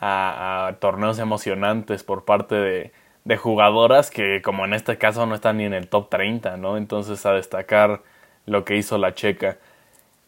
a, 0.00 0.76
torneos 0.78 1.18
emocionantes 1.18 2.04
por 2.04 2.24
parte 2.24 2.54
de, 2.54 2.92
de, 3.24 3.36
jugadoras 3.36 4.12
que 4.12 4.40
como 4.40 4.64
en 4.64 4.74
este 4.74 4.96
caso 4.96 5.26
no 5.26 5.34
están 5.34 5.56
ni 5.56 5.64
en 5.64 5.74
el 5.74 5.88
top 5.88 6.08
30, 6.08 6.56
¿no? 6.56 6.76
Entonces 6.76 7.26
a 7.26 7.32
destacar 7.32 8.02
lo 8.46 8.64
que 8.64 8.76
hizo 8.76 8.96
la 8.96 9.12
checa. 9.12 9.58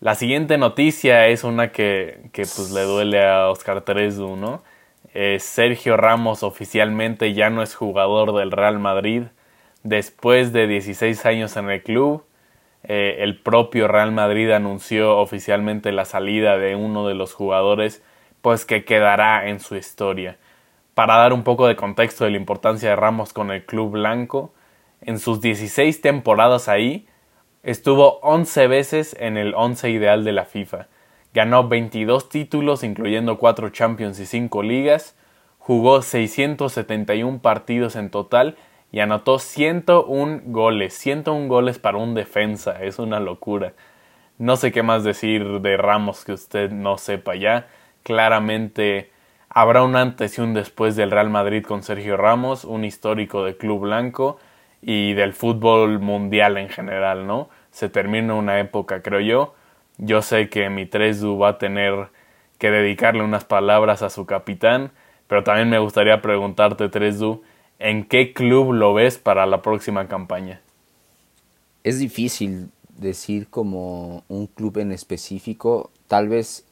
La 0.01 0.17
siguiente 0.17 0.59
noticia 0.59 1.29
es 1.29 1.45
una 1.45 1.71
que, 1.71 2.31
que 2.33 2.43
pues 2.43 2.73
le 2.73 2.83
duele 2.83 3.25
a 3.25 3.49
Oscar 3.49 3.83
Tresu, 3.83 4.35
¿no? 4.35 4.65
Sergio 5.39 5.97
Ramos 5.97 6.43
oficialmente 6.43 7.33
ya 7.33 7.49
no 7.49 7.63
es 7.63 7.77
jugador 7.77 8.35
del 8.35 8.51
Real 8.51 8.81
Madrid. 8.81 9.25
Después 9.85 10.53
de 10.53 10.67
16 10.67 11.27
años 11.27 11.57
en 11.57 11.71
el 11.71 11.83
club, 11.85 12.25
eh, 12.83 13.17
el 13.21 13.41
propio 13.41 13.89
Real 13.89 14.13
Madrid 14.13 14.51
anunció 14.51 15.19
oficialmente 15.19 15.93
la 15.93 16.05
salida 16.05 16.57
de 16.59 16.77
uno 16.77 17.07
de 17.07 17.15
los 17.15 17.35
jugadores, 17.35 18.03
pues 18.43 18.65
que 18.65 18.85
quedará 18.85 19.49
en 19.49 19.61
su 19.61 19.77
historia. 19.77 20.39
Para 20.95 21.17
dar 21.17 21.33
un 21.33 21.45
poco 21.45 21.67
de 21.67 21.77
contexto 21.77 22.25
de 22.25 22.31
la 22.31 22.37
importancia 22.37 22.91
de 22.91 22.97
Ramos 22.97 23.33
con 23.33 23.51
el 23.51 23.65
club 23.65 23.93
blanco, 23.93 24.53
en 25.03 25.19
sus 25.19 25.41
16 25.41 26.01
temporadas 26.01 26.69
ahí, 26.69 27.07
Estuvo 27.63 28.21
11 28.21 28.69
veces 28.69 29.15
en 29.21 29.37
el 29.37 29.55
11 29.55 29.91
ideal 29.91 30.25
de 30.25 30.33
la 30.33 30.47
FIFA. 30.47 30.87
Ganó 31.35 31.69
22 31.69 32.31
títulos, 32.31 32.83
incluyendo 32.83 33.37
4 33.37 33.69
Champions 33.69 34.19
y 34.19 34.25
5 34.25 34.63
ligas. 34.63 35.15
Jugó 35.59 36.01
671 36.01 37.41
partidos 37.43 37.97
en 37.97 38.09
total 38.09 38.57
y 38.93 39.01
anotó 39.01 39.39
101 39.39 40.43
goles. 40.47 40.95
101 40.95 41.49
goles 41.49 41.79
para 41.79 41.99
un 41.99 42.15
defensa. 42.15 42.83
Es 42.83 42.99
una 42.99 43.21
locura. 43.21 43.73
No 44.39 44.57
sé 44.57 44.73
qué 44.73 44.83
más 44.83 45.05
decir 45.05 45.61
de 45.61 45.77
Ramos 45.77 46.25
que 46.25 46.33
usted 46.33 46.71
no 46.71 46.99
sepa 46.99 47.35
ya. 47.37 47.69
Claramente 48.03 49.11
habrá 49.49 49.83
un 49.83 49.97
antes 49.97 50.39
y 50.39 50.41
un 50.41 50.55
después 50.55 50.97
del 50.97 51.11
Real 51.11 51.31
Madrid 51.31 51.65
con 51.65 51.83
Sergio 51.83 52.17
Ramos, 52.17 52.65
un 52.65 52.85
histórico 52.85 53.45
del 53.45 53.57
Club 53.57 53.81
Blanco 53.81 54.39
y 54.81 55.13
del 55.13 55.35
fútbol 55.35 55.99
mundial 55.99 56.57
en 56.57 56.69
general, 56.69 57.27
¿no? 57.27 57.51
Se 57.71 57.89
termina 57.89 58.35
una 58.35 58.61
época, 58.61 59.03
creo 59.03 59.21
yo. 59.21 59.55
Yo 59.99 60.23
sé 60.23 60.49
que 60.49 60.71
mi 60.71 60.87
3 60.87 61.25
va 61.27 61.49
a 61.51 61.59
tener 61.59 62.09
que 62.59 62.71
dedicarle 62.71 63.23
unas 63.23 63.45
palabras 63.45 64.03
a 64.03 64.11
su 64.11 64.25
capitán, 64.25 64.93
pero 65.27 65.45
también 65.45 65.69
me 65.69 65.79
gustaría 65.79 66.23
preguntarte, 66.23 66.89
3 66.89 67.21
¿en 67.81 68.05
qué 68.05 68.33
club 68.33 68.73
lo 68.73 68.95
ves 68.95 69.19
para 69.19 69.47
la 69.47 69.63
próxima 69.63 70.07
campaña? 70.07 70.61
Es 71.83 71.99
difícil 71.99 72.69
decir 72.97 73.49
como 73.49 74.23
un 74.29 74.47
club 74.47 74.79
en 74.79 74.93
específico. 74.93 75.91
Tal 76.07 76.29
vez 76.29 76.65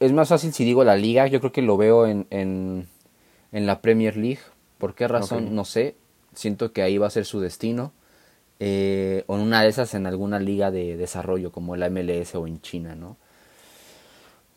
es 0.00 0.12
más 0.12 0.30
fácil 0.30 0.52
si 0.52 0.64
digo 0.64 0.82
la 0.82 0.96
liga. 0.96 1.26
Yo 1.28 1.38
creo 1.40 1.52
que 1.52 1.62
lo 1.62 1.76
veo 1.76 2.06
en, 2.06 2.26
en, 2.30 2.86
la 3.52 3.80
Premier 3.80 4.16
League. 4.16 4.40
¿Por 4.78 4.94
qué 4.94 5.06
razón? 5.06 5.54
No 5.54 5.64
sé. 5.64 5.94
Siento 6.34 6.72
que 6.72 6.82
ahí 6.82 6.96
va 6.96 7.06
a 7.06 7.10
ser 7.10 7.26
su 7.26 7.40
destino. 7.40 7.92
Eh, 8.58 9.24
o 9.26 9.36
en 9.36 9.42
una 9.42 9.62
de 9.62 9.68
esas 9.68 9.94
en 9.94 10.06
alguna 10.06 10.38
liga 10.38 10.70
de 10.70 10.96
desarrollo 10.96 11.52
como 11.52 11.76
la 11.76 11.88
MLS 11.88 12.34
o 12.34 12.46
en 12.46 12.60
China, 12.60 12.94
¿no? 12.94 13.16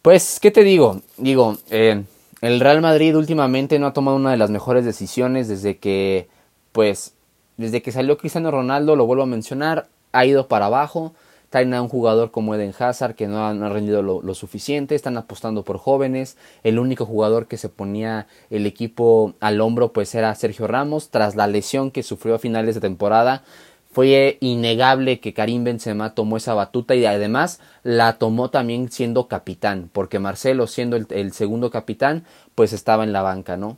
Pues, 0.02 0.40
¿qué 0.42 0.52
te 0.52 0.66
digo? 0.66 1.02
Digo, 1.16 1.58
eh, 1.70 2.04
el 2.44 2.60
Real 2.60 2.82
Madrid 2.82 3.16
últimamente 3.16 3.80
no 3.80 3.88
ha 3.88 3.94
tomado 3.94 4.18
una 4.18 4.32
de 4.32 4.38
las 4.38 4.50
mejores 4.50 4.84
decisiones 4.84 5.48
desde 5.48 5.78
que, 5.78 6.28
pues, 6.74 7.16
desde 7.56 7.82
que 7.82 7.94
salió 7.94 8.18
Cristiano 8.18 8.52
Ronaldo, 8.52 8.98
lo 8.98 9.06
vuelvo 9.06 9.24
a 9.24 9.28
mencionar, 9.28 9.88
ha 10.12 10.26
ido 10.26 10.50
para 10.50 10.66
abajo. 10.66 11.14
Traen 11.50 11.74
a 11.74 11.82
un 11.82 11.88
jugador 11.88 12.32
como 12.32 12.54
Eden 12.54 12.74
Hazard 12.78 13.16
que 13.16 13.28
no 13.28 13.46
ha, 13.46 13.70
rendido 13.70 14.02
lo, 14.02 14.34
suficiente. 14.34 14.94
Están 14.94 15.16
apostando 15.16 15.64
por 15.64 15.78
jóvenes. 15.78 16.36
El 16.64 16.80
único 16.80 17.06
jugador 17.06 17.48
que 17.48 17.58
se 17.58 17.70
ponía 17.70 18.28
el 18.50 18.66
equipo 18.66 19.36
al 19.40 19.62
hombro 19.62 19.94
pues 19.94 20.14
era 20.14 20.36
Sergio 20.36 20.68
Ramos. 20.68 21.12
Tras 21.12 21.36
la 21.38 21.48
lesión 21.48 21.92
que 21.92 22.04
sufrió 22.04 22.36
a 22.36 22.40
finales 22.40 22.76
de 22.76 22.82
temporada, 22.82 23.44
fue 23.94 24.38
innegable 24.42 25.20
que 25.20 25.34
Karim 25.34 25.64
Benzema 25.64 26.16
tomó 26.16 26.38
esa 26.38 26.54
batuta 26.56 26.96
y 26.96 27.06
además 27.06 27.60
la 27.84 28.18
tomó 28.18 28.50
también 28.50 28.92
siendo 28.92 29.28
capitán, 29.28 29.90
porque 29.94 30.20
Marcelo 30.20 30.66
siendo 30.68 30.98
el, 30.98 31.32
segundo 31.32 31.70
capitán, 31.70 32.26
pues 32.56 32.74
estaba 32.74 33.04
en 33.04 33.14
la 33.14 33.22
banca, 33.22 33.56
¿no? 33.56 33.78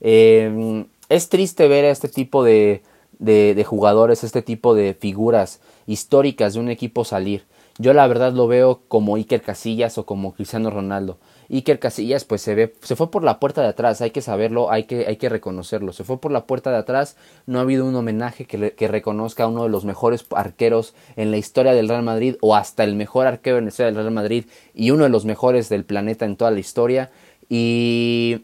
Eh, 0.00 0.84
es 1.08 1.28
triste 1.28 1.68
ver 1.68 1.84
a 1.84 1.90
este 1.90 2.08
tipo 2.08 2.42
de, 2.42 2.82
de, 3.20 3.64
jugadores, 3.64 4.24
este 4.24 4.42
tipo 4.42 4.74
de 4.74 4.94
figuras 4.94 5.60
históricas 5.86 6.54
de 6.54 6.60
un 6.60 6.68
equipo 6.68 7.04
salir. 7.04 7.44
Yo 7.78 7.94
la 7.94 8.06
verdad 8.06 8.32
lo 8.32 8.48
veo 8.48 8.80
como 8.88 9.16
Iker 9.16 9.42
Casillas 9.42 9.96
o 9.96 10.06
como 10.06 10.34
Cristiano 10.34 10.70
Ronaldo. 10.70 11.18
Iker 11.52 11.78
Casillas 11.78 12.24
pues 12.24 12.40
se 12.40 12.54
ve, 12.54 12.74
se 12.80 12.96
fue 12.96 13.10
por 13.10 13.22
la 13.22 13.38
puerta 13.38 13.60
de 13.60 13.68
atrás, 13.68 14.00
hay 14.00 14.10
que 14.10 14.22
saberlo, 14.22 14.70
hay 14.70 14.84
que, 14.84 15.06
hay 15.06 15.16
que 15.16 15.28
reconocerlo. 15.28 15.92
Se 15.92 16.02
fue 16.02 16.18
por 16.18 16.32
la 16.32 16.46
puerta 16.46 16.70
de 16.70 16.78
atrás, 16.78 17.16
no 17.46 17.58
ha 17.58 17.62
habido 17.62 17.84
un 17.84 17.94
homenaje 17.94 18.46
que, 18.46 18.72
que 18.72 18.88
reconozca 18.88 19.44
a 19.44 19.48
uno 19.48 19.64
de 19.64 19.68
los 19.68 19.84
mejores 19.84 20.24
arqueros 20.30 20.94
en 21.16 21.30
la 21.30 21.36
historia 21.36 21.74
del 21.74 21.88
Real 21.88 22.02
Madrid 22.02 22.36
o 22.40 22.56
hasta 22.56 22.84
el 22.84 22.96
mejor 22.96 23.26
arquero 23.26 23.58
en 23.58 23.64
la 23.64 23.68
historia 23.68 23.92
del 23.92 23.96
Real 23.96 24.10
Madrid 24.10 24.46
y 24.74 24.90
uno 24.90 25.04
de 25.04 25.10
los 25.10 25.24
mejores 25.26 25.68
del 25.68 25.84
planeta 25.84 26.24
en 26.24 26.36
toda 26.36 26.50
la 26.50 26.60
historia. 26.60 27.10
Y 27.48 28.42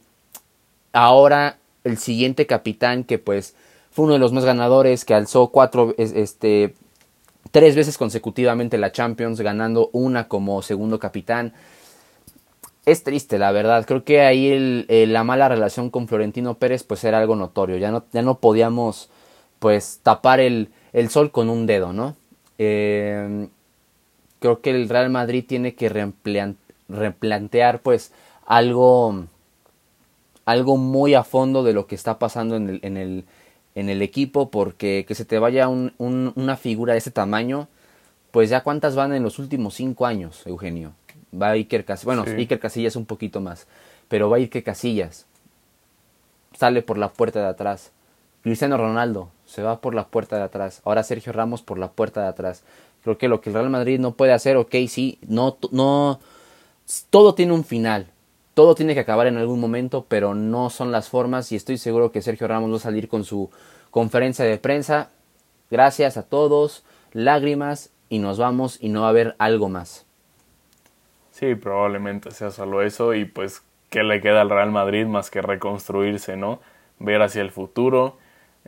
ahora 0.92 1.56
el 1.84 1.96
siguiente 1.96 2.46
capitán 2.46 3.04
que 3.04 3.18
pues 3.18 3.54
fue 3.90 4.04
uno 4.04 4.14
de 4.14 4.20
los 4.20 4.32
más 4.32 4.44
ganadores, 4.44 5.04
que 5.04 5.14
alzó 5.14 5.48
cuatro, 5.48 5.94
este, 5.96 6.74
tres 7.50 7.74
veces 7.74 7.98
consecutivamente 7.98 8.78
la 8.78 8.92
Champions, 8.92 9.40
ganando 9.40 9.90
una 9.92 10.28
como 10.28 10.62
segundo 10.62 10.98
capitán. 10.98 11.54
Es 12.86 13.04
triste, 13.04 13.38
la 13.38 13.52
verdad. 13.52 13.84
Creo 13.86 14.04
que 14.04 14.22
ahí 14.22 14.86
la 15.06 15.24
mala 15.24 15.48
relación 15.48 15.90
con 15.90 16.08
Florentino 16.08 16.54
Pérez 16.54 16.84
pues 16.84 17.04
era 17.04 17.18
algo 17.18 17.36
notorio. 17.36 17.76
Ya 17.76 17.90
no, 17.90 18.04
ya 18.12 18.22
no 18.22 18.38
podíamos 18.38 19.10
pues 19.58 20.00
tapar 20.02 20.40
el, 20.40 20.70
el 20.92 21.10
sol 21.10 21.30
con 21.30 21.50
un 21.50 21.66
dedo, 21.66 21.92
¿no? 21.92 22.16
Eh, 22.58 23.48
creo 24.40 24.60
que 24.60 24.70
el 24.70 24.88
Real 24.88 25.10
Madrid 25.10 25.44
tiene 25.46 25.74
que 25.74 26.12
replantear 26.88 27.80
pues 27.80 28.12
algo 28.46 29.26
algo 30.46 30.78
muy 30.78 31.12
a 31.14 31.24
fondo 31.24 31.62
de 31.62 31.74
lo 31.74 31.86
que 31.86 31.94
está 31.94 32.18
pasando 32.18 32.56
en 32.56 32.70
el, 32.70 32.80
en 32.82 32.96
el, 32.96 33.24
en 33.74 33.90
el 33.90 34.00
equipo 34.00 34.50
porque 34.50 35.04
que 35.06 35.14
se 35.14 35.26
te 35.26 35.38
vaya 35.38 35.68
un, 35.68 35.92
una 35.98 36.56
figura 36.56 36.94
de 36.94 37.00
ese 37.00 37.10
tamaño, 37.10 37.68
pues 38.30 38.48
ya 38.48 38.62
cuántas 38.62 38.96
van 38.96 39.12
en 39.12 39.22
los 39.22 39.38
últimos 39.38 39.74
cinco 39.74 40.06
años, 40.06 40.42
Eugenio. 40.46 40.94
Va 41.34 41.50
Iker 41.50 41.84
Casillas, 41.84 42.04
bueno, 42.04 42.24
Iker 42.24 42.58
Casillas 42.58 42.96
un 42.96 43.06
poquito 43.06 43.40
más, 43.40 43.66
pero 44.08 44.30
va 44.30 44.36
Iker 44.36 44.62
Casillas, 44.62 45.26
sale 46.54 46.82
por 46.82 46.98
la 46.98 47.10
puerta 47.10 47.40
de 47.40 47.48
atrás. 47.48 47.92
Cristiano 48.42 48.76
Ronaldo 48.76 49.30
se 49.46 49.62
va 49.62 49.80
por 49.80 49.94
la 49.94 50.06
puerta 50.06 50.36
de 50.36 50.44
atrás. 50.44 50.80
Ahora 50.84 51.02
Sergio 51.02 51.32
Ramos 51.32 51.62
por 51.62 51.78
la 51.78 51.90
puerta 51.90 52.22
de 52.22 52.28
atrás. 52.28 52.62
Creo 53.02 53.18
que 53.18 53.28
lo 53.28 53.40
que 53.40 53.50
el 53.50 53.54
Real 53.54 53.70
Madrid 53.70 53.98
no 53.98 54.12
puede 54.14 54.32
hacer, 54.32 54.56
ok, 54.56 54.74
sí, 54.88 55.18
no, 55.26 55.58
no, 55.70 56.20
todo 57.10 57.34
tiene 57.34 57.52
un 57.52 57.64
final 57.64 58.06
todo 58.58 58.74
tiene 58.74 58.94
que 58.94 58.98
acabar 58.98 59.28
en 59.28 59.36
algún 59.36 59.60
momento, 59.60 60.06
pero 60.08 60.34
no 60.34 60.68
son 60.68 60.90
las 60.90 61.08
formas 61.08 61.52
y 61.52 61.54
estoy 61.54 61.78
seguro 61.78 62.10
que 62.10 62.22
Sergio 62.22 62.48
Ramos 62.48 62.72
va 62.72 62.76
a 62.78 62.80
salir 62.80 63.06
con 63.06 63.22
su 63.22 63.50
conferencia 63.92 64.44
de 64.44 64.58
prensa. 64.58 65.10
Gracias 65.70 66.16
a 66.16 66.24
todos, 66.24 66.82
lágrimas 67.12 67.90
y 68.08 68.18
nos 68.18 68.36
vamos 68.36 68.76
y 68.80 68.88
no 68.88 69.02
va 69.02 69.06
a 69.06 69.10
haber 69.10 69.36
algo 69.38 69.68
más. 69.68 70.06
Sí, 71.38 71.54
probablemente 71.54 72.32
sea 72.32 72.50
solo 72.50 72.82
eso 72.82 73.14
y 73.14 73.24
pues 73.24 73.62
qué 73.90 74.02
le 74.02 74.20
queda 74.20 74.40
al 74.40 74.50
Real 74.50 74.72
Madrid 74.72 75.06
más 75.06 75.30
que 75.30 75.40
reconstruirse, 75.40 76.36
¿no? 76.36 76.58
Ver 76.98 77.22
hacia 77.22 77.42
el 77.42 77.52
futuro, 77.52 78.16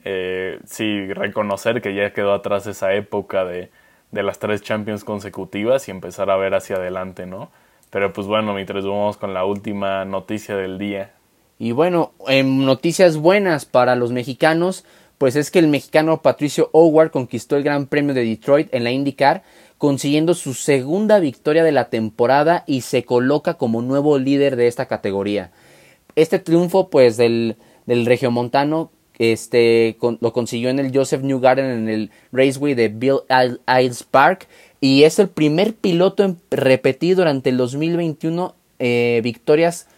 eh, 0.05 0.61
sí, 0.67 1.13
reconocer 1.13 1.83
que 1.83 1.97
ya 1.97 2.13
quedó 2.13 2.33
atrás 2.33 2.69
esa 2.69 2.95
época 2.95 3.45
de, 3.45 3.71
de 4.13 4.23
las 4.23 4.39
tres 4.39 4.63
Champions 4.63 5.03
consecutivas 5.03 5.89
y 5.89 5.91
empezar 5.91 6.31
a 6.31 6.37
ver 6.37 6.55
hacia 6.55 6.77
adelante, 6.77 7.27
¿no? 7.27 7.51
Pero 7.91 8.13
pues 8.13 8.29
bueno, 8.29 8.55
mientras 8.55 8.85
vamos 8.85 9.17
con 9.17 9.35
la 9.35 9.45
última 9.45 10.05
noticia 10.05 10.55
del 10.55 10.79
día. 10.79 11.11
Y 11.59 11.73
bueno, 11.73 12.13
en 12.29 12.65
noticias 12.65 13.17
buenas 13.17 13.65
para 13.65 13.97
los 13.97 14.13
mexicanos, 14.13 14.85
pues 15.19 15.35
es 15.35 15.51
que 15.51 15.59
el 15.59 15.67
mexicano 15.67 16.23
Patricio 16.23 16.71
Howard 16.73 17.11
conquistó 17.11 17.57
el 17.57 17.65
Gran 17.65 17.87
Premio 17.87 18.15
de 18.15 18.25
Detroit 18.25 18.73
en 18.73 18.85
la 18.85 18.93
IndyCar, 18.93 19.43
consiguiendo 19.81 20.35
su 20.35 20.53
segunda 20.53 21.21
victoria 21.21 21.65
de 21.65 21.73
la 21.73 21.89
temporada 21.89 22.65
y 22.67 22.83
se 22.83 23.05
coloca 23.05 23.55
como 23.55 23.81
nuevo 23.81 24.19
líder 24.19 24.57
de 24.57 24.67
esta 24.67 24.85
categoría. 24.85 25.53
Este 26.17 26.39
triunfo, 26.39 26.91
pues, 26.91 27.17
del, 27.17 27.57
del 27.87 28.05
regiomontano 28.05 28.91
este, 29.19 29.97
lo 30.21 30.35
consiguió 30.35 30.69
en 30.69 30.81
el 30.81 30.95
Joseph 30.95 31.23
Newgarden 31.23 31.71
en 31.71 31.89
el 31.89 32.11
Raceway 32.31 32.75
de 32.75 32.89
Bill 32.89 33.21
Isles 33.67 34.03
Park 34.03 34.49
y 34.83 35.05
es 35.05 35.19
el 35.19 35.31
primer 35.31 35.73
piloto 35.75 36.25
en 36.25 36.39
repetir 36.51 37.17
durante 37.17 37.49
el 37.49 37.57
2021 37.57 38.55
eh, 38.79 39.23
victorias 39.25 39.89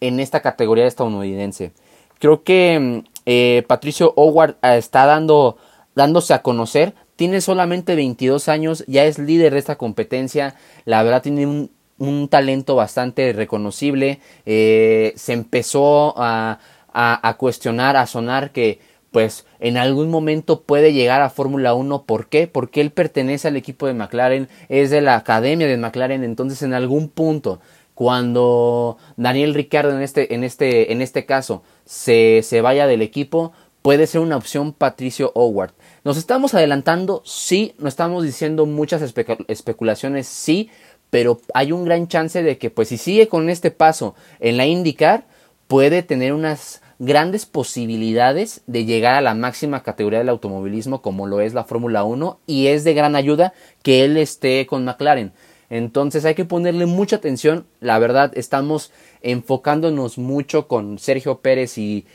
en 0.00 0.18
esta 0.18 0.40
categoría 0.40 0.86
estadounidense. 0.86 1.72
Creo 2.18 2.42
que 2.42 3.04
eh, 3.26 3.64
Patricio 3.66 4.14
Howard 4.16 4.56
eh, 4.62 4.78
está 4.78 5.04
dando, 5.04 5.58
dándose 5.94 6.32
a 6.32 6.40
conocer. 6.40 6.94
Tiene 7.16 7.40
solamente 7.40 7.96
22 7.96 8.48
años, 8.48 8.84
ya 8.86 9.04
es 9.04 9.18
líder 9.18 9.54
de 9.54 9.58
esta 9.58 9.76
competencia. 9.76 10.54
La 10.84 11.02
verdad 11.02 11.22
tiene 11.22 11.46
un, 11.46 11.70
un 11.98 12.28
talento 12.28 12.76
bastante 12.76 13.32
reconocible. 13.32 14.20
se 14.44 15.32
empezó 15.32 16.14
a, 16.18 16.58
a, 16.92 17.28
a 17.28 17.36
cuestionar, 17.36 17.96
a 17.96 18.06
sonar 18.06 18.52
que 18.52 18.80
pues 19.16 19.46
en 19.60 19.78
algún 19.78 20.10
momento 20.10 20.60
puede 20.60 20.92
llegar 20.92 21.22
a 21.22 21.30
Fórmula 21.30 21.72
1. 21.72 22.02
¿Por 22.02 22.28
qué? 22.28 22.46
Porque 22.48 22.82
él 22.82 22.90
pertenece 22.90 23.48
al 23.48 23.56
equipo 23.56 23.86
de 23.86 23.94
McLaren, 23.94 24.48
es 24.68 24.90
de 24.90 25.00
la 25.00 25.16
academia 25.16 25.66
de 25.66 25.78
McLaren, 25.78 26.22
entonces 26.22 26.60
en 26.60 26.74
algún 26.74 27.08
punto, 27.08 27.60
cuando 27.94 28.98
Daniel 29.16 29.54
Ricciardo 29.54 29.96
en 29.96 30.02
este, 30.02 30.34
en 30.34 30.44
este, 30.44 30.92
en 30.92 31.00
este 31.00 31.24
caso 31.24 31.62
se, 31.86 32.42
se 32.42 32.60
vaya 32.60 32.86
del 32.86 33.00
equipo, 33.00 33.52
puede 33.86 34.08
ser 34.08 34.20
una 34.20 34.36
opción 34.36 34.72
Patricio 34.72 35.30
Howard. 35.36 35.70
Nos 36.02 36.16
estamos 36.16 36.54
adelantando, 36.54 37.22
sí, 37.24 37.72
no 37.78 37.86
estamos 37.86 38.24
diciendo 38.24 38.66
muchas 38.66 39.00
especulaciones, 39.46 40.26
sí, 40.26 40.70
pero 41.08 41.40
hay 41.54 41.70
un 41.70 41.84
gran 41.84 42.08
chance 42.08 42.42
de 42.42 42.58
que, 42.58 42.68
pues 42.68 42.88
si 42.88 42.98
sigue 42.98 43.28
con 43.28 43.48
este 43.48 43.70
paso 43.70 44.16
en 44.40 44.56
la 44.56 44.66
IndyCar, 44.66 45.28
puede 45.68 46.02
tener 46.02 46.32
unas 46.32 46.82
grandes 46.98 47.46
posibilidades 47.46 48.62
de 48.66 48.86
llegar 48.86 49.14
a 49.14 49.20
la 49.20 49.36
máxima 49.36 49.84
categoría 49.84 50.18
del 50.18 50.30
automovilismo 50.30 51.00
como 51.00 51.28
lo 51.28 51.40
es 51.40 51.54
la 51.54 51.62
Fórmula 51.62 52.02
1 52.02 52.40
y 52.44 52.66
es 52.66 52.82
de 52.82 52.92
gran 52.92 53.14
ayuda 53.14 53.52
que 53.84 54.04
él 54.04 54.16
esté 54.16 54.66
con 54.66 54.84
McLaren. 54.84 55.32
Entonces 55.70 56.24
hay 56.24 56.34
que 56.34 56.44
ponerle 56.44 56.86
mucha 56.86 57.16
atención. 57.16 57.66
La 57.80 57.98
verdad, 58.00 58.32
estamos 58.34 58.92
enfocándonos 59.22 60.18
mucho 60.18 60.68
con 60.68 60.98
Sergio 60.98 61.40
Pérez 61.40 61.78
y, 61.78 62.06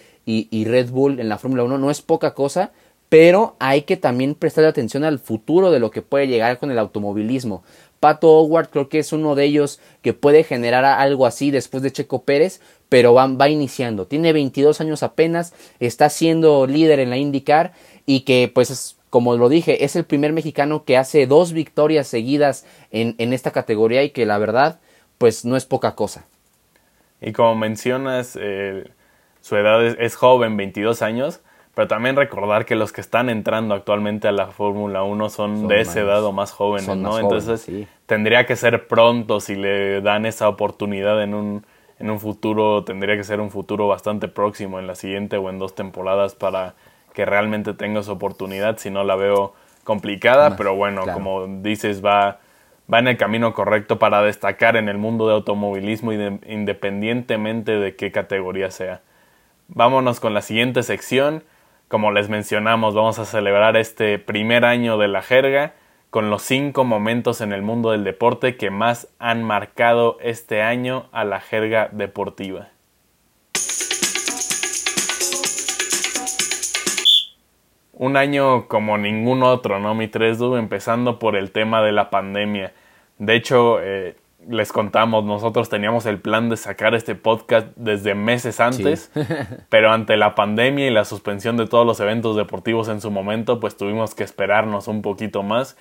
y, 0.50 0.66
Red 0.66 0.90
Bull 0.90 1.20
en 1.20 1.30
la 1.30 1.38
Fórmula 1.38 1.64
1. 1.64 1.78
No 1.78 1.92
es 1.92 2.02
poca 2.02 2.34
cosa, 2.34 2.72
pero 3.10 3.56
hay 3.60 3.84
que 3.84 3.98
también 3.98 4.36
prestar 4.36 4.66
atención 4.66 5.04
al 5.04 5.20
futuro 5.20 5.72
de 5.72 5.80
lo 5.80 5.92
que 5.92 6.02
puede 6.02 6.28
llegar 6.28 6.60
con 6.60 6.72
el 6.72 6.80
automovilismo. 6.80 7.64
Pato 8.00 8.32
Howard 8.32 8.70
creo 8.70 8.90
que 8.90 9.00
es 9.00 9.14
uno 9.14 9.36
de 9.36 9.46
ellos 9.46 9.80
que 10.02 10.14
puede 10.14 10.44
generar 10.44 10.86
algo 10.86 11.26
así 11.26 11.52
después 11.52 11.84
de 11.84 11.92
Checo 11.92 12.24
Pérez, 12.24 12.62
pero 12.90 13.14
va, 13.14 13.28
va 13.28 13.50
iniciando. 13.50 14.08
Tiene 14.08 14.34
22 14.34 14.82
años 14.82 15.04
apenas, 15.04 15.54
está 15.80 16.10
siendo 16.10 16.66
líder 16.66 17.00
en 17.00 17.12
la 17.12 17.18
IndyCar 17.18 17.74
y 18.06 18.22
que 18.22 18.52
pues 18.54 18.98
como 19.12 19.36
lo 19.36 19.50
dije, 19.50 19.84
es 19.84 19.98
el 19.98 20.06
primer 20.06 20.32
mexicano 20.32 20.86
que 20.86 20.98
hace 20.98 21.28
dos 21.28 21.52
victorias 21.52 22.08
seguidas 22.08 22.66
en, 22.92 23.16
en 23.18 23.34
esta 23.34 23.52
categoría 23.52 24.04
y 24.04 24.12
que 24.12 24.26
la 24.26 24.38
verdad, 24.38 24.80
pues 25.18 25.44
no 25.44 25.58
es 25.58 25.66
poca 25.66 25.96
cosa. 25.96 26.26
Y 27.20 27.34
como 27.34 27.56
mencionas, 27.56 28.38
su 29.42 29.56
edad 29.56 29.84
es, 29.84 30.16
joven, 30.16 30.56
22 30.56 31.02
años, 31.02 31.42
pero 31.76 31.88
también 31.88 32.16
recordar 32.16 32.66
que 32.66 32.76
los 32.76 32.92
que 32.92 33.02
están 33.02 33.30
entrando 33.30 33.74
actualmente 33.74 34.28
a 34.28 34.32
la 34.32 34.48
Fórmula 34.48 35.04
1 35.04 35.30
son, 35.30 35.68
de 35.68 35.82
esa 35.82 36.02
edad 36.02 36.24
o 36.24 36.32
más 36.32 36.52
jóvenes, 36.52 36.96
¿no? 36.96 37.20
Entonces 37.20 37.70
tendría 38.06 38.46
que 38.46 38.56
ser 38.56 38.88
pronto 38.88 39.40
si 39.40 39.56
le 39.56 40.02
dan 40.02 40.26
esa 40.26 40.48
oportunidad 40.48 41.24
en 41.24 41.34
un, 41.34 41.66
en 42.00 42.10
un 42.10 42.20
futuro, 42.20 42.84
tendría 42.84 43.16
que 43.16 43.24
ser 43.24 43.40
un 43.40 43.52
futuro 43.52 43.88
bastante 43.88 44.28
próximo 44.28 44.80
en 44.80 44.88
la 44.88 44.96
siguiente 44.96 45.38
o 45.38 45.50
en 45.50 45.60
dos 45.60 45.76
temporadas 45.76 46.36
para 46.36 46.76
que 47.14 47.26
realmente 47.26 47.74
tenga 47.74 48.04
su 48.04 48.12
oportunidad, 48.12 48.78
si 48.78 48.90
no 48.90 49.04
la 49.04 49.16
veo 49.16 49.54
complicada, 49.84 50.56
pero 50.56 50.76
bueno, 50.76 51.04
como 51.14 51.48
dices, 51.48 52.04
va, 52.04 52.40
va 52.92 53.00
en 53.00 53.08
el 53.08 53.18
camino 53.18 53.54
correcto 53.54 54.00
para 54.00 54.22
destacar 54.22 54.78
en 54.78 54.90
el 54.90 54.98
mundo 54.98 55.28
de 55.28 55.34
automovilismo 55.34 56.12
independientemente 56.14 57.74
de 57.80 57.96
qué 57.96 58.12
categoría 58.12 58.72
sea. 58.72 59.02
Vámonos 59.74 60.20
con 60.20 60.34
la 60.34 60.42
siguiente 60.42 60.84
sección. 60.84 61.46
Como 61.88 62.12
les 62.12 62.28
mencionamos, 62.28 62.94
vamos 62.94 63.20
a 63.20 63.26
celebrar 63.26 63.78
este 63.78 64.20
primer 64.20 64.66
año 64.66 64.98
de 64.98 65.08
la 65.08 65.22
jerga 65.22 65.76
con 66.10 66.30
los 66.30 66.42
cinco 66.42 66.84
momentos 66.84 67.40
en 67.40 67.54
el 67.54 67.62
mundo 67.62 67.92
del 67.92 68.04
deporte 68.04 68.58
que 68.58 68.70
más 68.70 69.08
han 69.18 69.44
marcado 69.44 70.18
este 70.20 70.62
año 70.62 71.08
a 71.14 71.24
la 71.24 71.40
jerga 71.40 71.88
deportiva. 71.94 72.68
un 77.94 78.18
año 78.18 78.68
como 78.68 78.98
ningún 78.98 79.44
otro, 79.44 79.80
¿no? 79.80 79.94
Mi 79.94 80.08
3 80.08 80.40
empezando 80.58 81.20
por 81.20 81.36
el 81.36 81.52
tema 81.52 81.84
de 81.84 81.92
la 81.92 82.10
pandemia. 82.10 82.74
De 83.20 83.36
hecho, 83.36 83.80
eh, 83.80 84.16
les 84.48 84.72
contamos, 84.72 85.24
nosotros 85.24 85.70
teníamos 85.70 86.06
el 86.06 86.20
plan 86.20 86.50
de 86.50 86.58
sacar 86.58 86.96
este 86.96 87.16
podcast 87.16 87.68
desde 87.76 88.16
meses 88.16 88.60
antes, 88.60 89.12
pero 89.70 89.92
ante 89.92 90.18
la 90.18 90.36
pandemia 90.36 90.88
y 90.88 90.92
la 90.92 91.06
suspensión 91.06 91.58
de 91.58 91.68
todos 91.68 91.86
los 91.86 92.00
eventos 92.00 92.36
deportivos 92.36 92.88
en 92.90 93.02
su 93.02 93.12
momento, 93.12 93.60
pues 93.60 93.78
tuvimos 93.78 94.16
que 94.16 94.24
esperarnos 94.24 94.88
un 94.88 95.02
poquito 95.02 95.44
más. 95.44 95.78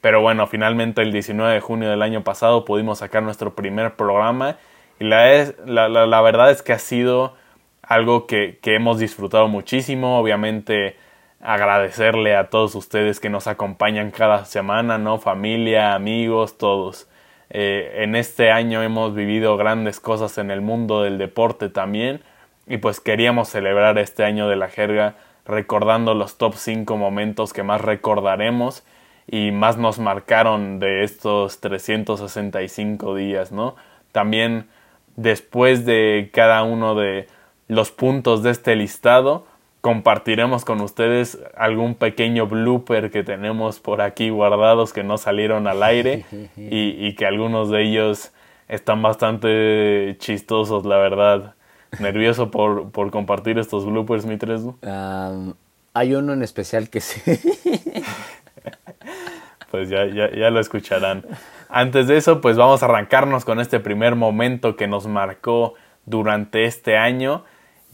Pero 0.00 0.20
bueno, 0.20 0.46
finalmente 0.46 1.02
el 1.02 1.12
19 1.12 1.54
de 1.54 1.60
junio 1.60 1.90
del 1.90 2.02
año 2.02 2.22
pasado 2.22 2.64
pudimos 2.64 2.98
sacar 2.98 3.22
nuestro 3.22 3.54
primer 3.54 3.96
programa 3.96 4.56
y 5.00 5.04
la, 5.04 5.32
es, 5.32 5.54
la, 5.66 5.88
la, 5.88 6.20
verdad 6.20 6.50
es 6.50 6.62
que 6.62 6.72
ha 6.72 6.78
sido 6.78 7.34
algo 7.82 8.26
que, 8.26 8.58
que 8.62 8.74
hemos 8.74 8.98
disfrutado 8.98 9.48
muchísimo. 9.48 10.18
Obviamente 10.18 10.96
agradecerle 11.40 12.36
a 12.36 12.50
todos 12.50 12.74
ustedes 12.74 13.20
que 13.20 13.30
nos 13.30 13.46
acompañan 13.46 14.10
cada 14.10 14.44
semana, 14.44 14.98
¿no? 14.98 15.18
Familia, 15.18 15.94
amigos, 15.94 16.56
todos. 16.56 17.08
Eh, 17.50 18.02
en 18.02 18.16
este 18.16 18.50
año 18.50 18.82
hemos 18.82 19.14
vivido 19.14 19.56
grandes 19.56 20.00
cosas 20.00 20.38
en 20.38 20.50
el 20.50 20.60
mundo 20.60 21.02
del 21.02 21.18
deporte 21.18 21.68
también 21.68 22.22
y 22.66 22.78
pues 22.78 23.00
queríamos 23.00 23.48
celebrar 23.48 23.98
este 23.98 24.24
año 24.24 24.48
de 24.48 24.56
la 24.56 24.68
jerga 24.68 25.14
recordando 25.44 26.14
los 26.14 26.38
top 26.38 26.54
5 26.54 26.96
momentos 26.96 27.52
que 27.52 27.62
más 27.62 27.80
recordaremos 27.80 28.84
y 29.28 29.52
más 29.52 29.76
nos 29.76 29.98
marcaron 29.98 30.78
de 30.80 31.04
estos 31.04 31.60
365 31.60 33.14
días, 33.14 33.52
¿no? 33.52 33.76
También 34.12 34.68
después 35.16 35.84
de 35.84 36.30
cada 36.32 36.62
uno 36.62 36.94
de 36.94 37.28
los 37.68 37.90
puntos 37.90 38.42
de 38.42 38.50
este 38.50 38.76
listado, 38.76 39.46
compartiremos 39.86 40.64
con 40.64 40.80
ustedes 40.80 41.38
algún 41.56 41.94
pequeño 41.94 42.48
blooper 42.48 43.12
que 43.12 43.22
tenemos 43.22 43.78
por 43.78 44.00
aquí 44.00 44.30
guardados 44.30 44.92
que 44.92 45.04
no 45.04 45.16
salieron 45.16 45.68
al 45.68 45.84
aire 45.84 46.24
y, 46.56 47.14
que 47.14 47.24
algunos 47.24 47.70
de 47.70 47.84
ellos 47.84 48.32
están 48.66 49.00
bastante 49.00 50.16
chistosos, 50.18 50.84
la 50.86 50.96
verdad. 50.96 51.54
Nervioso 52.00 52.50
por, 52.50 52.90
por 52.90 53.12
compartir 53.12 53.60
estos 53.60 53.86
bloopers, 53.86 54.26
mi 54.26 54.36
tres. 54.38 54.62
hay 55.94 56.14
uno 56.16 56.32
en 56.32 56.42
especial 56.42 56.90
que 56.90 57.00
sí. 57.00 57.20
pues 59.70 59.88
ya, 59.88 60.04
ya, 60.06 60.32
ya 60.32 60.50
lo 60.50 60.58
escucharán. 60.58 61.24
Antes 61.68 62.08
de 62.08 62.16
eso, 62.16 62.40
pues 62.40 62.56
vamos 62.56 62.82
a 62.82 62.86
arrancarnos 62.86 63.44
con 63.44 63.60
este 63.60 63.78
primer 63.78 64.16
momento 64.16 64.74
que 64.74 64.88
nos 64.88 65.06
marcó 65.06 65.74
durante 66.06 66.64
este 66.64 66.96
año 66.96 67.44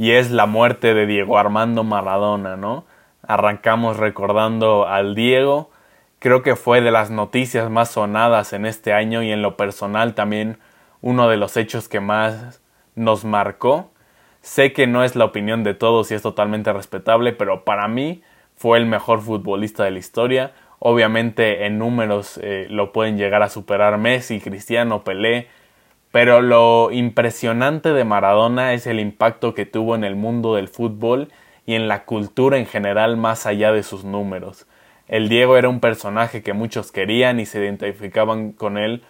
y 0.02 0.10
es 0.10 0.32
la 0.32 0.46
muerte 0.46 0.94
de 0.94 1.06
Diego 1.06 1.38
Armando 1.38 1.84
Maradona, 1.84 2.56
¿no? 2.56 2.84
Arrancamos 3.24 3.98
recordando 3.98 4.88
al 4.88 5.14
Diego, 5.14 5.70
creo 6.18 6.42
que 6.42 6.56
fue 6.56 6.80
de 6.80 6.90
las 6.90 7.12
noticias 7.12 7.70
más 7.70 7.92
sonadas 7.92 8.52
en 8.52 8.66
este 8.66 8.92
año 8.92 9.22
y 9.22 9.30
en 9.30 9.42
lo 9.42 9.56
personal 9.56 10.14
también 10.14 10.58
uno 11.02 11.28
de 11.28 11.36
los 11.36 11.56
hechos 11.56 11.88
que 11.88 12.00
más 12.00 12.60
nos 12.96 13.24
marcó. 13.24 13.92
Sé 14.40 14.72
que 14.72 14.88
no 14.88 15.04
es 15.04 15.14
la 15.14 15.24
opinión 15.24 15.62
de 15.62 15.74
todos 15.74 16.10
y 16.10 16.14
es 16.14 16.22
totalmente 16.22 16.72
respetable, 16.72 17.32
pero 17.32 17.64
para 17.64 17.86
mí 17.86 18.24
fue 18.56 18.78
el 18.78 18.86
mejor 18.86 19.20
futbolista 19.20 19.84
de 19.84 19.92
la 19.92 20.00
historia. 20.00 20.50
Obviamente 20.80 21.64
en 21.64 21.78
números 21.78 22.40
eh, 22.42 22.66
lo 22.68 22.92
pueden 22.92 23.18
llegar 23.18 23.44
a 23.44 23.48
superar 23.48 23.98
Messi, 23.98 24.40
Cristiano, 24.40 25.04
Pelé, 25.04 25.46
pero 26.12 26.42
lo 26.42 26.90
impresionante 26.92 27.92
de 27.92 28.04
Maradona 28.04 28.74
es 28.74 28.86
el 28.86 29.00
impacto 29.00 29.54
que 29.54 29.66
tuvo 29.66 29.94
en 29.94 30.04
el 30.04 30.14
mundo 30.14 30.54
del 30.54 30.68
fútbol 30.68 31.28
y 31.66 31.74
en 31.74 31.88
la 31.88 32.04
cultura 32.04 32.58
en 32.58 32.66
general 32.66 33.16
más 33.16 33.46
allá 33.46 33.72
de 33.72 33.82
sus 33.82 34.04
números. 34.04 34.66
El 35.08 35.28
Diego 35.28 35.56
era 35.56 35.70
un 35.70 35.80
personaje 35.80 36.42
que 36.42 36.52
muchos 36.52 36.92
querían 36.92 37.40
y 37.40 37.46
se 37.46 37.60
identificaban 37.60 38.52
con 38.52 38.76
él 38.76 39.02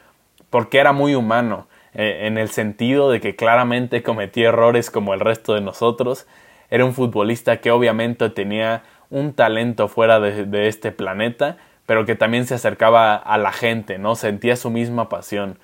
porque 0.49 0.79
era 0.79 0.93
muy 0.93 1.15
humano, 1.15 1.67
eh, 1.95 2.27
en 2.27 2.39
el 2.39 2.49
sentido 2.49 3.11
de 3.11 3.21
que 3.21 3.37
claramente 3.37 4.03
cometía 4.03 4.49
errores 4.49 4.91
como 4.91 5.13
el 5.13 5.21
resto 5.21 5.55
de 5.55 5.61
nosotros. 5.61 6.27
Era 6.71 6.85
un 6.85 6.95
futbolista 6.95 7.59
que 7.59 7.71
obviamente 7.71 8.31
tenía 8.31 8.85
un 9.11 9.33
talento 9.33 9.89
fuera 9.89 10.21
de, 10.21 10.47
de 10.47 10.69
este 10.69 10.93
planeta, 10.93 11.57
pero 11.85 12.07
que 12.07 12.15
también 12.15 12.47
se 12.47 12.55
acercaba 12.55 13.17
a 13.17 13.39
la 13.39 13.53
gente, 13.53 13.99
¿no? 13.99 14.15
Sentía 14.15 14.57
su 14.57 14.71
misma 14.71 15.09
pasión. 15.09 15.59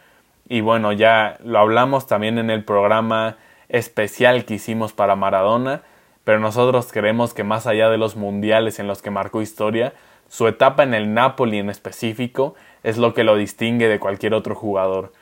Y 0.48 0.62
bueno, 0.62 0.92
ya 0.92 1.36
lo 1.44 1.58
hablamos 1.58 2.06
también 2.06 2.38
en 2.38 2.50
el 2.50 2.64
programa 2.64 3.36
especial 3.68 4.44
que 4.44 4.54
hicimos 4.54 4.92
para 4.92 5.14
Maradona, 5.14 5.82
pero 6.24 6.40
nosotros 6.40 6.90
creemos 6.92 7.34
que 7.34 7.44
más 7.44 7.66
allá 7.66 7.90
de 7.90 7.98
los 7.98 8.16
mundiales 8.16 8.78
en 8.78 8.86
los 8.86 9.02
que 9.02 9.10
marcó 9.10 9.42
historia, 9.42 9.92
su 10.28 10.46
etapa 10.46 10.82
en 10.82 10.94
el 10.94 11.14
Napoli 11.14 11.58
en 11.58 11.70
específico 11.70 12.54
es 12.82 12.96
lo 12.98 13.14
que 13.14 13.24
lo 13.24 13.36
distingue 13.36 13.88
de 13.88 13.98
cualquier 13.98 14.34
otro 14.34 14.54
jugador. 14.54 15.12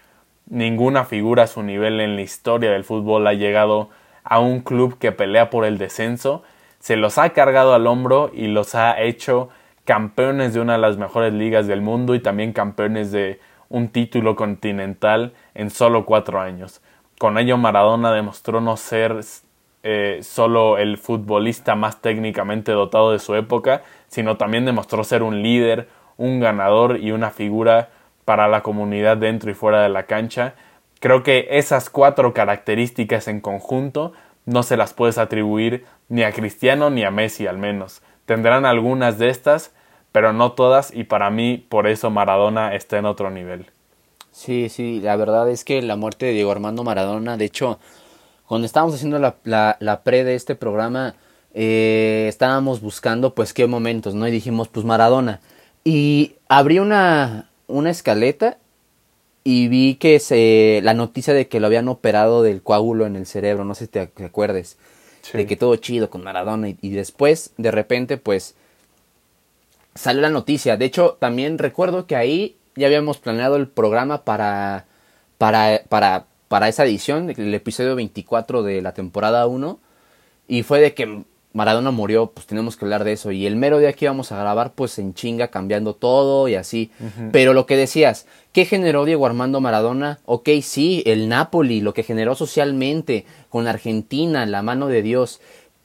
Ninguna 0.48 1.04
figura 1.04 1.44
a 1.44 1.48
su 1.48 1.62
nivel 1.62 2.00
en 2.00 2.14
la 2.14 2.22
historia 2.22 2.70
del 2.70 2.84
fútbol 2.84 3.26
ha 3.26 3.34
llegado 3.34 3.90
a 4.22 4.38
un 4.38 4.60
club 4.60 4.98
que 4.98 5.12
pelea 5.12 5.50
por 5.50 5.64
el 5.64 5.78
descenso, 5.78 6.42
se 6.78 6.96
los 6.96 7.18
ha 7.18 7.30
cargado 7.30 7.74
al 7.74 7.86
hombro 7.86 8.30
y 8.32 8.46
los 8.46 8.74
ha 8.74 9.00
hecho 9.00 9.48
campeones 9.84 10.54
de 10.54 10.60
una 10.60 10.74
de 10.74 10.78
las 10.78 10.98
mejores 10.98 11.32
ligas 11.32 11.66
del 11.66 11.80
mundo 11.80 12.14
y 12.14 12.20
también 12.20 12.52
campeones 12.52 13.12
de 13.12 13.40
un 13.68 13.88
título 13.88 14.36
continental 14.36 15.32
en 15.54 15.70
solo 15.70 16.06
cuatro 16.06 16.40
años. 16.40 16.82
Con 17.18 17.38
ello 17.38 17.56
Maradona 17.56 18.12
demostró 18.12 18.60
no 18.60 18.76
ser 18.76 19.20
eh, 19.82 20.18
solo 20.22 20.78
el 20.78 20.98
futbolista 20.98 21.74
más 21.74 22.00
técnicamente 22.00 22.72
dotado 22.72 23.12
de 23.12 23.18
su 23.18 23.34
época, 23.34 23.82
sino 24.08 24.36
también 24.36 24.64
demostró 24.64 25.04
ser 25.04 25.22
un 25.22 25.42
líder, 25.42 25.88
un 26.16 26.40
ganador 26.40 26.98
y 26.98 27.12
una 27.12 27.30
figura 27.30 27.90
para 28.24 28.48
la 28.48 28.62
comunidad 28.62 29.16
dentro 29.16 29.50
y 29.50 29.54
fuera 29.54 29.82
de 29.82 29.88
la 29.88 30.04
cancha. 30.04 30.54
Creo 30.98 31.22
que 31.22 31.46
esas 31.50 31.90
cuatro 31.90 32.34
características 32.34 33.28
en 33.28 33.40
conjunto 33.40 34.12
no 34.46 34.62
se 34.62 34.76
las 34.76 34.94
puedes 34.94 35.18
atribuir 35.18 35.84
ni 36.08 36.22
a 36.22 36.32
Cristiano 36.32 36.90
ni 36.90 37.04
a 37.04 37.10
Messi 37.10 37.46
al 37.46 37.58
menos. 37.58 38.02
Tendrán 38.24 38.66
algunas 38.66 39.18
de 39.18 39.28
estas, 39.28 39.74
pero 40.16 40.32
no 40.32 40.52
todas 40.52 40.94
y 40.94 41.04
para 41.04 41.28
mí 41.28 41.62
por 41.68 41.86
eso 41.86 42.08
Maradona 42.08 42.74
está 42.74 42.96
en 42.96 43.04
otro 43.04 43.30
nivel. 43.30 43.66
Sí, 44.32 44.70
sí, 44.70 44.98
la 45.02 45.14
verdad 45.14 45.50
es 45.50 45.62
que 45.62 45.82
la 45.82 45.96
muerte 45.96 46.24
de 46.24 46.32
Diego 46.32 46.50
Armando 46.50 46.84
Maradona, 46.84 47.36
de 47.36 47.44
hecho, 47.44 47.78
cuando 48.46 48.64
estábamos 48.64 48.94
haciendo 48.94 49.18
la, 49.18 49.36
la, 49.44 49.76
la 49.78 50.04
pre 50.04 50.24
de 50.24 50.34
este 50.34 50.54
programa, 50.54 51.16
eh, 51.52 52.24
estábamos 52.30 52.80
buscando 52.80 53.34
pues 53.34 53.52
qué 53.52 53.66
momentos, 53.66 54.14
¿no? 54.14 54.26
Y 54.26 54.30
dijimos 54.30 54.68
pues 54.68 54.86
Maradona. 54.86 55.40
Y 55.84 56.36
abrí 56.48 56.78
una, 56.78 57.50
una 57.66 57.90
escaleta 57.90 58.56
y 59.44 59.68
vi 59.68 59.96
que 59.96 60.18
se, 60.18 60.80
la 60.82 60.94
noticia 60.94 61.34
de 61.34 61.46
que 61.48 61.60
lo 61.60 61.66
habían 61.66 61.88
operado 61.88 62.42
del 62.42 62.62
coágulo 62.62 63.04
en 63.04 63.16
el 63.16 63.26
cerebro, 63.26 63.66
no 63.66 63.74
sé 63.74 63.84
si 63.84 63.90
te, 63.90 64.00
acuerdes, 64.24 64.78
de 65.34 65.46
que 65.46 65.56
todo 65.56 65.76
chido 65.76 66.08
con 66.08 66.24
Maradona 66.24 66.70
y, 66.70 66.78
y, 66.80 66.88
después 66.92 67.52
de 67.58 67.70
repente 67.70 68.16
pues 68.16 68.54
salió 69.96 70.22
la 70.22 70.30
noticia. 70.30 70.76
De 70.76 70.84
hecho 70.84 71.16
también 71.20 71.58
recuerdo 71.58 72.06
que 72.06 72.16
ahí 72.16 72.56
ya 72.76 72.86
habíamos 72.86 73.18
planeado 73.18 73.56
el 73.56 73.68
programa 73.68 74.24
para, 74.24 74.86
para, 75.38 75.82
para, 75.88 76.26
para 76.48 76.68
esa 76.68 76.84
edición, 76.84 77.30
el 77.30 77.54
episodio 77.54 77.96
24 77.96 78.62
de 78.62 78.82
la 78.82 78.92
temporada 78.92 79.46
1 79.46 79.80
y 80.48 80.62
fue 80.62 80.80
de 80.80 80.94
que 80.94 81.24
Maradona 81.56 81.90
murió, 81.90 82.32
pues 82.32 82.46
tenemos 82.46 82.76
que 82.76 82.84
hablar 82.84 83.02
de 83.02 83.12
eso. 83.12 83.32
Y 83.32 83.46
el 83.46 83.56
mero 83.56 83.78
día 83.78 83.94
que 83.94 84.04
íbamos 84.04 84.30
a 84.30 84.38
grabar, 84.38 84.74
pues 84.74 84.98
en 84.98 85.14
chinga, 85.14 85.48
cambiando 85.48 85.94
todo 85.94 86.48
y 86.48 86.54
así. 86.54 86.90
Pero 87.32 87.54
lo 87.54 87.64
que 87.64 87.78
decías, 87.78 88.26
¿qué 88.52 88.66
generó 88.66 89.06
Diego 89.06 89.24
Armando 89.24 89.62
Maradona? 89.62 90.18
Ok, 90.26 90.50
sí, 90.62 91.02
el 91.06 91.30
Napoli, 91.30 91.80
lo 91.80 91.94
que 91.94 92.02
generó 92.02 92.34
socialmente, 92.34 93.24
con 93.48 93.66
Argentina, 93.68 94.44
la 94.44 94.60
mano 94.62 94.88
de 94.88 95.00
Dios. 95.00 95.40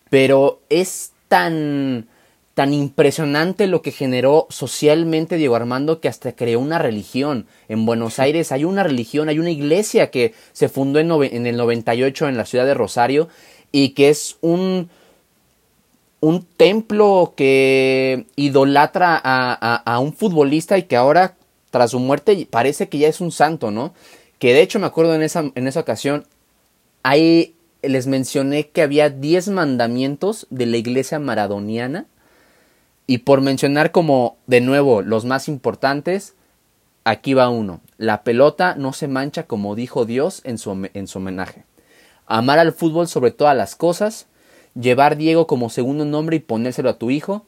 Pero 0.09 0.59
es 0.69 1.13
tan, 1.29 2.07
tan 2.53 2.73
impresionante 2.73 3.67
lo 3.67 3.81
que 3.81 3.91
generó 3.91 4.47
socialmente 4.49 5.37
Diego 5.37 5.55
Armando 5.55 6.01
que 6.01 6.09
hasta 6.09 6.33
creó 6.33 6.59
una 6.59 6.79
religión. 6.79 7.47
En 7.69 7.85
Buenos 7.85 8.19
Aires 8.19 8.51
hay 8.51 8.65
una 8.65 8.83
religión, 8.83 9.29
hay 9.29 9.39
una 9.39 9.51
iglesia 9.51 10.11
que 10.11 10.33
se 10.51 10.69
fundó 10.69 10.99
en, 10.99 11.11
en 11.11 11.47
el 11.47 11.57
98 11.57 12.27
en 12.27 12.37
la 12.37 12.45
ciudad 12.45 12.65
de 12.65 12.73
Rosario 12.73 13.29
y 13.71 13.89
que 13.89 14.09
es 14.09 14.37
un 14.41 14.89
un 16.21 16.45
templo 16.45 17.33
que 17.35 18.27
idolatra 18.35 19.19
a, 19.21 19.99
un 19.99 20.13
futbolista 20.13 20.77
y 20.77 20.83
que 20.83 20.95
ahora, 20.95 21.35
tras 21.71 21.91
su 21.91 21.99
muerte, 21.99 22.47
parece 22.49 22.87
que 22.87 22.99
ya 22.99 23.07
es 23.07 23.19
un 23.21 23.31
santo, 23.31 23.71
¿no? 23.71 23.93
Que 24.37 24.53
de 24.53 24.61
hecho 24.61 24.79
me 24.79 24.85
acuerdo 24.85 25.15
en 25.15 25.23
esa, 25.23 25.51
en 25.53 25.67
esa 25.67 25.79
ocasión, 25.79 26.25
ahí 27.01 27.55
les 27.81 28.05
mencioné 28.05 28.69
que 28.69 28.83
había 28.83 29.09
10 29.09 29.49
mandamientos 29.49 30.45
de 30.51 30.67
la 30.67 30.77
iglesia 30.77 31.17
maradoniana. 31.17 32.05
Y 33.11 33.17
por 33.17 33.41
mencionar 33.41 33.91
como, 33.91 34.37
de 34.47 34.61
nuevo, 34.61 35.01
los 35.01 35.25
más 35.25 35.49
importantes, 35.49 36.35
aquí 37.03 37.33
va 37.33 37.49
uno. 37.49 37.81
La 37.97 38.23
pelota 38.23 38.75
no 38.75 38.93
se 38.93 39.09
mancha 39.09 39.43
como 39.47 39.75
dijo 39.75 40.05
Dios 40.05 40.39
en 40.45 40.57
su, 40.57 40.87
en 40.93 41.07
su 41.07 41.17
homenaje. 41.17 41.65
Amar 42.25 42.57
al 42.57 42.71
fútbol 42.71 43.09
sobre 43.09 43.31
todas 43.31 43.57
las 43.57 43.75
cosas, 43.75 44.27
llevar 44.79 45.17
Diego 45.17 45.45
como 45.45 45.69
segundo 45.69 46.05
nombre 46.05 46.37
y 46.37 46.39
ponérselo 46.39 46.89
a 46.89 46.99
tu 46.99 47.11
hijo, 47.11 47.45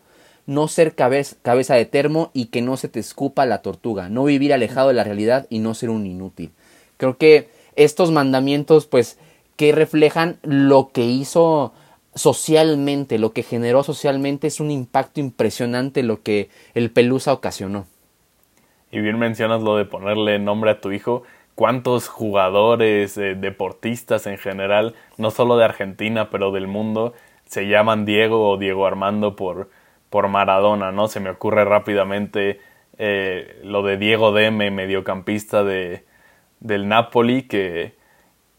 no 0.47 0.67
ser 0.67 0.95
cabeza 0.95 1.75
de 1.75 1.85
termo 1.85 2.29
y 2.33 2.47
que 2.47 2.61
no 2.61 2.75
se 2.75 2.89
te 2.89 2.99
escupa 2.99 3.45
la 3.45 3.61
tortuga, 3.61 4.09
no 4.09 4.25
vivir 4.25 4.53
alejado 4.53 4.89
de 4.89 4.95
la 4.95 5.05
realidad 5.05 5.47
y 5.49 5.59
no 5.59 5.75
ser 5.75 5.91
un 5.91 6.05
inútil. 6.05 6.51
Creo 6.97 7.17
que 7.17 7.47
estos 7.77 8.11
mandamientos, 8.11 8.85
pues, 8.85 9.17
que 9.55 9.71
reflejan 9.71 10.39
lo 10.41 10.91
que 10.91 11.05
hizo 11.05 11.71
socialmente, 12.15 13.17
lo 13.17 13.33
que 13.33 13.43
generó 13.43 13.83
socialmente, 13.83 14.47
es 14.47 14.59
un 14.59 14.71
impacto 14.71 15.19
impresionante 15.19 16.03
lo 16.03 16.21
que 16.21 16.49
el 16.73 16.91
Pelusa 16.91 17.33
ocasionó. 17.33 17.85
Y 18.91 18.99
bien 18.99 19.17
mencionas 19.17 19.61
lo 19.63 19.75
de 19.75 19.85
ponerle 19.85 20.37
nombre 20.39 20.71
a 20.71 20.79
tu 20.79 20.91
hijo. 20.91 21.23
¿Cuántos 21.55 22.07
jugadores, 22.07 23.17
eh, 23.17 23.35
deportistas 23.35 24.27
en 24.27 24.37
general, 24.37 24.95
no 25.17 25.31
solo 25.31 25.57
de 25.57 25.65
Argentina, 25.65 26.29
pero 26.29 26.51
del 26.51 26.67
mundo, 26.67 27.13
se 27.45 27.67
llaman 27.67 28.05
Diego 28.05 28.49
o 28.49 28.57
Diego 28.57 28.85
Armando 28.85 29.35
por, 29.35 29.69
por 30.09 30.27
Maradona, 30.27 30.91
¿no? 30.91 31.07
Se 31.07 31.19
me 31.19 31.29
ocurre 31.29 31.65
rápidamente 31.65 32.59
eh, 32.97 33.59
lo 33.63 33.83
de 33.83 33.97
Diego 33.97 34.31
Deme, 34.31 34.71
mediocampista 34.71 35.63
de, 35.63 36.05
del 36.59 36.87
Napoli, 36.87 37.43
que, 37.43 37.93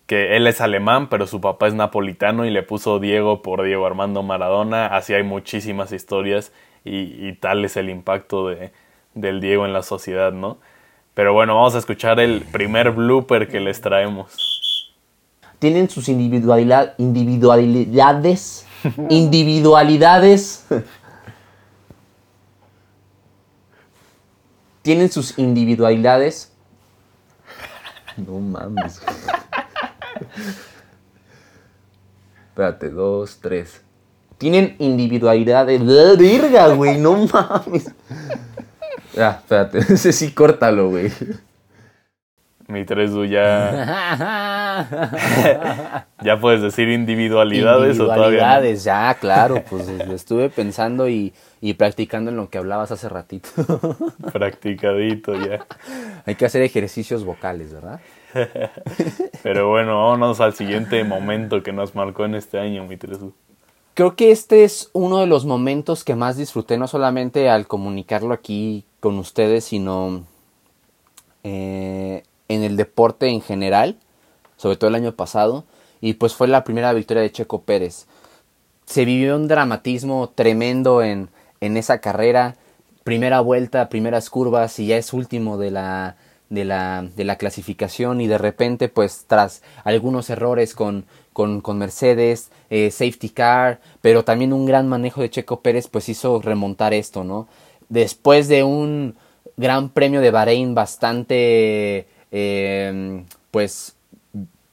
que 0.07 0.37
él 0.37 0.47
es 0.47 0.61
alemán, 0.61 1.09
pero 1.09 1.27
su 1.27 1.40
papá 1.40 1.67
es 1.67 1.75
napolitano 1.75 2.45
y 2.45 2.51
le 2.51 2.62
puso 2.62 2.99
Diego 2.99 3.43
por 3.43 3.62
Diego 3.62 3.87
Armando 3.87 4.23
Maradona. 4.23 4.87
Así 4.87 5.14
hay 5.14 5.23
muchísimas 5.23 5.93
historias 5.93 6.53
y, 6.85 7.33
tal 7.35 7.64
es 7.64 7.77
el 7.79 7.88
impacto 7.88 8.49
de, 8.49 8.73
del 9.14 9.40
Diego 9.40 9.64
en 9.64 9.73
la 9.73 9.83
sociedad, 9.83 10.33
¿no? 10.33 10.59
Pero 11.14 11.33
bueno, 11.33 11.55
vamos 11.55 11.75
a 11.75 11.79
escuchar 11.79 12.21
el 12.21 12.43
primer 12.43 12.90
blooper 12.90 13.49
que 13.49 13.61
les 13.61 13.81
traemos. 13.81 14.93
Tienen 15.59 15.88
sus 15.88 16.11
individualidad, 16.11 16.95
individualidades. 16.99 18.67
individualidades. 19.09 20.67
Tienen 24.83 25.11
sus 25.11 25.38
individualidades. 25.38 26.53
No 28.19 28.38
mames. 28.38 29.01
Espérate, 32.48 32.90
dos, 32.90 33.38
tres. 33.40 33.83
Tienen 34.38 34.77
individualidades. 34.79 35.85
Verga, 35.85 36.68
güey, 36.68 36.98
no 36.98 37.27
mames. 37.27 37.92
Ya, 39.14 39.31
espérate, 39.31 39.79
ese 39.94 40.12
sí 40.12 40.33
córtalo, 40.33 40.90
güey. 40.90 41.11
Mi 42.66 42.85
Tresu 42.85 43.27
ya. 43.27 44.46
ya 46.22 46.40
puedes 46.40 46.62
decir 46.62 46.88
individualidades, 46.88 48.00
o 48.00 48.05
todavía. 48.05 48.24
Individualidades, 48.27 48.85
ya, 48.85 49.14
claro, 49.20 49.62
pues 49.68 49.87
estuve 49.88 50.48
pensando 50.48 51.07
y, 51.09 51.35
y, 51.61 51.74
practicando 51.74 52.31
en 52.31 52.38
lo 52.38 52.48
que 52.48 52.57
hablabas 52.59 52.90
hace 52.90 53.09
ratito. 53.11 53.50
Practicadito 54.33 55.35
ya. 55.35 55.66
Hay 56.24 56.37
que 56.37 56.46
hacer 56.46 56.62
ejercicios 56.62 57.24
vocales, 57.24 57.74
¿verdad? 57.74 58.00
Pero 59.42 59.68
bueno, 59.68 60.03
vámonos 60.03 60.40
al 60.40 60.55
siguiente 60.55 61.05
momento 61.05 61.62
que 61.62 61.73
nos 61.73 61.94
marcó 61.94 62.25
en 62.25 62.35
este 62.35 62.59
año, 62.59 62.85
mi 62.85 62.97
Tresu. 62.97 63.33
Creo 63.94 64.16
que 64.16 64.33
este 64.33 64.64
es 64.64 64.90
uno 64.92 65.20
de 65.20 65.27
los 65.27 65.44
momentos 65.44 66.03
que 66.03 66.16
más 66.16 66.37
disfruté, 66.37 66.79
no 66.79 66.88
solamente 66.88 67.49
al 67.49 67.66
comunicarlo 67.66 68.35
aquí 68.35 68.85
con 68.99 69.18
ustedes, 69.18 69.64
sino 69.64 70.25
eh, 71.44 72.25
en 72.49 72.62
el 72.64 72.77
deporte 72.77 73.29
en 73.29 73.40
general, 73.40 73.97
sobre 74.57 74.77
todo 74.77 74.88
el 74.88 74.97
año 74.97 75.12
pasado, 75.12 75.64
y 76.01 76.14
pues 76.14 76.35
fue 76.35 76.49
la 76.49 76.64
primera 76.64 76.92
victoria 76.92 77.23
de 77.23 77.31
Checo 77.31 77.62
Pérez. 77.62 78.07
Se 78.85 79.05
vivió 79.05 79.37
un 79.37 79.47
dramatismo 79.47 80.33
tremendo 80.35 81.03
en, 81.03 81.29
en 81.61 81.77
esa 81.77 82.01
carrera, 82.01 82.57
primera 83.05 83.40
vuelta, 83.40 83.88
primeras 83.88 84.29
curvas, 84.29 84.79
y 84.81 84.87
ya 84.87 84.97
es 84.97 85.12
último 85.12 85.57
de 85.57 85.70
la, 85.70 86.16
de 86.55 86.64
la, 86.64 87.07
de 87.17 87.25
la 87.25 87.37
clasificación, 87.37 88.21
y 88.21 88.27
de 88.27 88.38
repente, 88.38 88.88
pues 88.88 89.25
tras 89.27 89.62
algunos 89.85 90.31
errores 90.31 90.75
con 90.75 91.07
con, 91.35 91.79
Mercedes, 91.79 92.51
eh, 92.71 92.90
safety 92.90 93.29
car, 93.29 93.81
pero 94.01 94.25
también 94.25 94.53
un 94.53 94.67
gran 94.67 94.88
manejo 94.88 95.21
de 95.21 95.31
Checo 95.31 95.61
Pérez 95.61 95.88
pues 95.88 96.09
hizo 96.09 96.40
remontar 96.40 96.95
esto, 96.95 97.25
¿no? 97.25 97.49
Después 97.88 98.47
de 98.49 98.62
un 98.62 99.17
gran 99.57 99.90
premio 99.90 100.21
de 100.21 100.31
Bahrein 100.31 100.75
bastante, 100.75 102.07
em, 102.31 103.27
pues, 103.51 103.97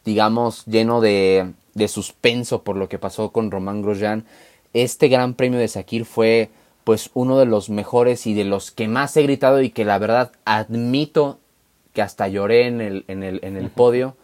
digamos, 0.06 0.66
lleno 0.66 1.02
de, 1.02 1.52
de 1.74 1.88
suspenso 1.88 2.64
por 2.64 2.78
lo 2.78 2.88
que 2.88 3.00
pasó 3.00 3.32
con 3.32 3.50
Román 3.50 3.82
Grosjean, 3.82 4.26
este 4.74 5.08
gran 5.10 5.34
premio 5.34 5.60
de 5.60 5.68
Sakir 5.68 6.06
fue 6.06 6.50
pues 6.84 7.12
uno 7.14 7.38
de 7.38 7.46
los 7.46 7.70
mejores 7.70 8.26
y 8.26 8.34
de 8.34 8.44
los 8.44 8.72
que 8.72 8.88
más 8.88 9.16
he 9.18 9.24
gritado 9.24 9.62
y 9.62 9.70
que 9.70 9.86
la 9.86 10.00
verdad 10.00 10.32
admito 10.46 11.40
que 11.94 12.02
hasta 12.02 12.28
lloré 12.28 12.68
en 12.68 12.82
el, 12.82 13.06
en 13.08 13.24
el, 13.24 13.40
en 13.44 13.58
el 13.58 13.70
podio 13.70 14.16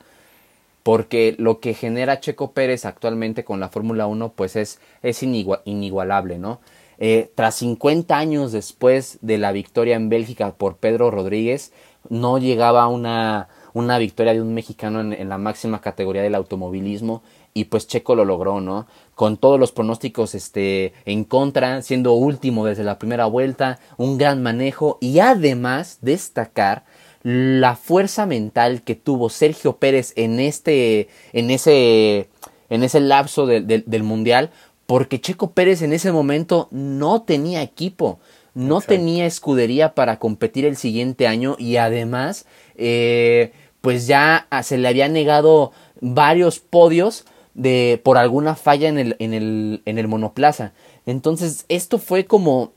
porque 0.88 1.36
lo 1.38 1.60
que 1.60 1.74
genera 1.74 2.22
Checo 2.22 2.54
Pérez 2.54 2.86
actualmente 2.86 3.44
con 3.44 3.60
la 3.60 3.68
Fórmula 3.68 4.08
1 4.08 4.32
pues 4.38 4.56
es, 4.56 4.80
es 5.04 5.22
inigualable, 5.22 6.40
¿no? 6.40 6.62
Eh, 6.98 7.30
tras 7.36 7.56
50 7.56 8.18
años 8.18 8.54
después 8.54 9.18
de 9.22 9.38
la 9.38 9.52
victoria 9.52 9.98
en 9.98 10.08
Bélgica 10.08 10.54
por 10.54 10.78
Pedro 10.78 11.12
Rodríguez, 11.12 11.74
no 12.08 12.38
llegaba 12.38 12.88
una, 12.88 13.50
una 13.74 13.98
victoria 13.98 14.34
de 14.34 14.42
un 14.42 14.54
mexicano 14.54 15.02
en, 15.02 15.28
la 15.28 15.38
máxima 15.38 15.82
categoría 15.82 16.24
del 16.24 16.36
automovilismo 16.36 17.22
y 17.54 17.66
pues 17.66 17.86
Checo 17.88 18.16
lo 18.16 18.24
logró, 18.24 18.62
¿no? 18.62 18.88
Con 19.14 19.36
todos 19.36 19.60
los 19.60 19.74
pronósticos 19.74 20.36
este, 20.36 20.94
en 21.04 21.26
contra, 21.26 21.82
siendo 21.82 22.14
último 22.14 22.66
desde 22.66 22.86
la 22.86 22.98
primera 22.98 23.26
vuelta, 23.26 23.80
un 23.98 24.18
gran 24.18 24.42
manejo 24.42 25.00
y 25.02 25.20
además 25.20 25.98
destacar 26.02 26.86
la 27.30 27.76
fuerza 27.76 28.26
mental 28.26 28.84
que 28.84 28.96
tuvo 28.96 29.30
Sergio 29.30 29.76
Pérez 29.76 30.14
en 30.16 30.40
este, 30.40 31.10
en 31.34 31.52
ese, 31.52 32.30
en 32.70 32.84
ese 32.84 33.02
lapso 33.02 33.46
del 33.46 34.04
mundial, 34.04 34.50
porque 34.86 35.20
Checo 35.20 35.52
Pérez 35.52 35.82
en 35.82 35.92
ese 35.92 36.14
momento 36.14 36.70
no 36.72 37.24
tenía 37.24 37.64
equipo, 37.64 38.20
no 38.54 38.80
tenía 38.80 39.26
escudería 39.26 39.94
para 39.94 40.20
competir 40.20 40.64
el 40.64 40.78
siguiente 40.78 41.28
año 41.28 41.58
y 41.60 41.76
además, 41.76 42.46
eh, 42.78 43.52
pues 43.82 44.08
ya 44.08 44.48
se 44.64 44.78
le 44.78 44.88
había 44.88 45.10
negado 45.10 45.74
varios 46.00 46.60
podios 46.60 47.26
de 47.54 48.00
por 48.06 48.18
alguna 48.18 48.56
falla 48.56 48.88
en 48.88 49.00
el, 49.00 49.18
en 49.20 49.34
el, 49.34 49.82
en 49.84 49.98
el 49.98 50.08
monoplaza. 50.08 50.72
Entonces, 51.06 51.66
esto 51.68 52.00
fue 52.00 52.24
como 52.24 52.72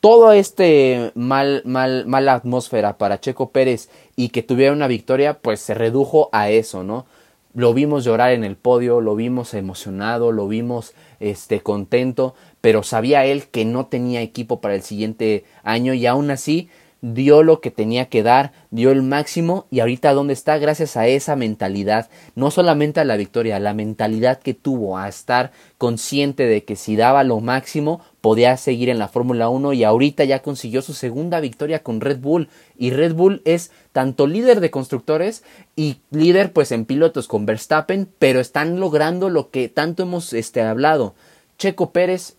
todo 0.00 0.32
este 0.32 1.12
mal, 1.14 1.62
mal, 1.64 2.06
mala 2.06 2.34
atmósfera 2.34 2.98
para 2.98 3.20
Checo 3.20 3.50
Pérez 3.50 3.88
y 4.16 4.28
que 4.28 4.42
tuviera 4.42 4.72
una 4.72 4.86
victoria, 4.86 5.38
pues 5.40 5.60
se 5.60 5.74
redujo 5.74 6.28
a 6.32 6.50
eso, 6.50 6.84
¿no? 6.84 7.06
Lo 7.54 7.74
vimos 7.74 8.04
llorar 8.04 8.32
en 8.32 8.44
el 8.44 8.56
podio, 8.56 9.00
lo 9.00 9.16
vimos 9.16 9.54
emocionado, 9.54 10.30
lo 10.30 10.46
vimos 10.46 10.94
este 11.18 11.60
contento, 11.60 12.34
pero 12.60 12.82
sabía 12.82 13.24
él 13.24 13.48
que 13.48 13.64
no 13.64 13.86
tenía 13.86 14.20
equipo 14.20 14.60
para 14.60 14.74
el 14.74 14.82
siguiente 14.82 15.44
año 15.64 15.94
y 15.94 16.06
aún 16.06 16.30
así 16.30 16.68
dio 17.00 17.42
lo 17.42 17.60
que 17.60 17.70
tenía 17.70 18.06
que 18.06 18.22
dar, 18.22 18.52
dio 18.70 18.90
el 18.90 19.02
máximo 19.02 19.66
y 19.70 19.80
ahorita 19.80 20.12
dónde 20.12 20.32
está 20.32 20.58
gracias 20.58 20.96
a 20.96 21.06
esa 21.06 21.36
mentalidad, 21.36 22.08
no 22.34 22.50
solamente 22.50 23.00
a 23.00 23.04
la 23.04 23.16
victoria, 23.16 23.60
la 23.60 23.74
mentalidad 23.74 24.40
que 24.40 24.54
tuvo 24.54 24.98
a 24.98 25.08
estar 25.08 25.52
consciente 25.78 26.46
de 26.46 26.64
que 26.64 26.76
si 26.76 26.96
daba 26.96 27.22
lo 27.24 27.40
máximo 27.40 28.00
podía 28.20 28.56
seguir 28.56 28.88
en 28.88 28.98
la 28.98 29.08
Fórmula 29.08 29.48
1 29.48 29.72
y 29.74 29.84
ahorita 29.84 30.24
ya 30.24 30.42
consiguió 30.42 30.82
su 30.82 30.92
segunda 30.92 31.40
victoria 31.40 31.82
con 31.82 32.00
Red 32.00 32.18
Bull 32.18 32.48
y 32.76 32.90
Red 32.90 33.14
Bull 33.14 33.42
es 33.44 33.70
tanto 33.92 34.26
líder 34.26 34.60
de 34.60 34.70
constructores 34.70 35.44
y 35.76 35.98
líder 36.10 36.52
pues 36.52 36.72
en 36.72 36.84
pilotos 36.84 37.28
con 37.28 37.46
Verstappen, 37.46 38.08
pero 38.18 38.40
están 38.40 38.80
logrando 38.80 39.30
lo 39.30 39.50
que 39.50 39.68
tanto 39.68 40.02
hemos 40.02 40.32
este, 40.32 40.62
hablado. 40.62 41.14
Checo 41.58 41.90
Pérez 41.90 42.37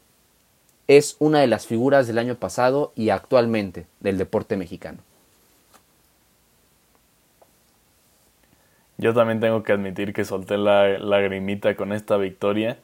es 0.89 1.17
una 1.19 1.39
de 1.39 1.45
las 1.45 1.67
figuras 1.67 2.07
del 2.07 2.17
año 2.17 2.33
pasado 2.33 2.93
y 2.95 3.11
actualmente 3.11 3.85
del 3.99 4.17
deporte 4.17 4.57
mexicano. 4.57 4.97
Yo 8.97 9.13
también 9.13 9.39
tengo 9.39 9.61
que 9.61 9.71
admitir 9.71 10.13
que 10.13 10.25
solté 10.25 10.57
la 10.57 10.97
lagrimita 10.97 11.75
con 11.75 11.93
esta 11.93 12.17
victoria. 12.17 12.79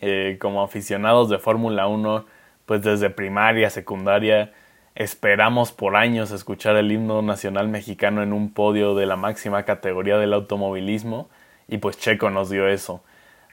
Eh, 0.00 0.38
como 0.40 0.62
aficionados 0.62 1.28
de 1.28 1.38
Fórmula 1.38 1.86
1, 1.86 2.24
pues 2.64 2.82
desde 2.82 3.10
primaria, 3.10 3.68
secundaria, 3.68 4.54
esperamos 4.94 5.70
por 5.70 5.96
años 5.96 6.30
escuchar 6.30 6.76
el 6.76 6.90
himno 6.90 7.20
nacional 7.20 7.68
mexicano 7.68 8.22
en 8.22 8.32
un 8.32 8.54
podio 8.54 8.94
de 8.94 9.04
la 9.04 9.16
máxima 9.16 9.64
categoría 9.64 10.16
del 10.16 10.32
automovilismo 10.32 11.28
y 11.68 11.76
pues 11.76 11.98
Checo 11.98 12.30
nos 12.30 12.48
dio 12.48 12.68
eso. 12.68 13.02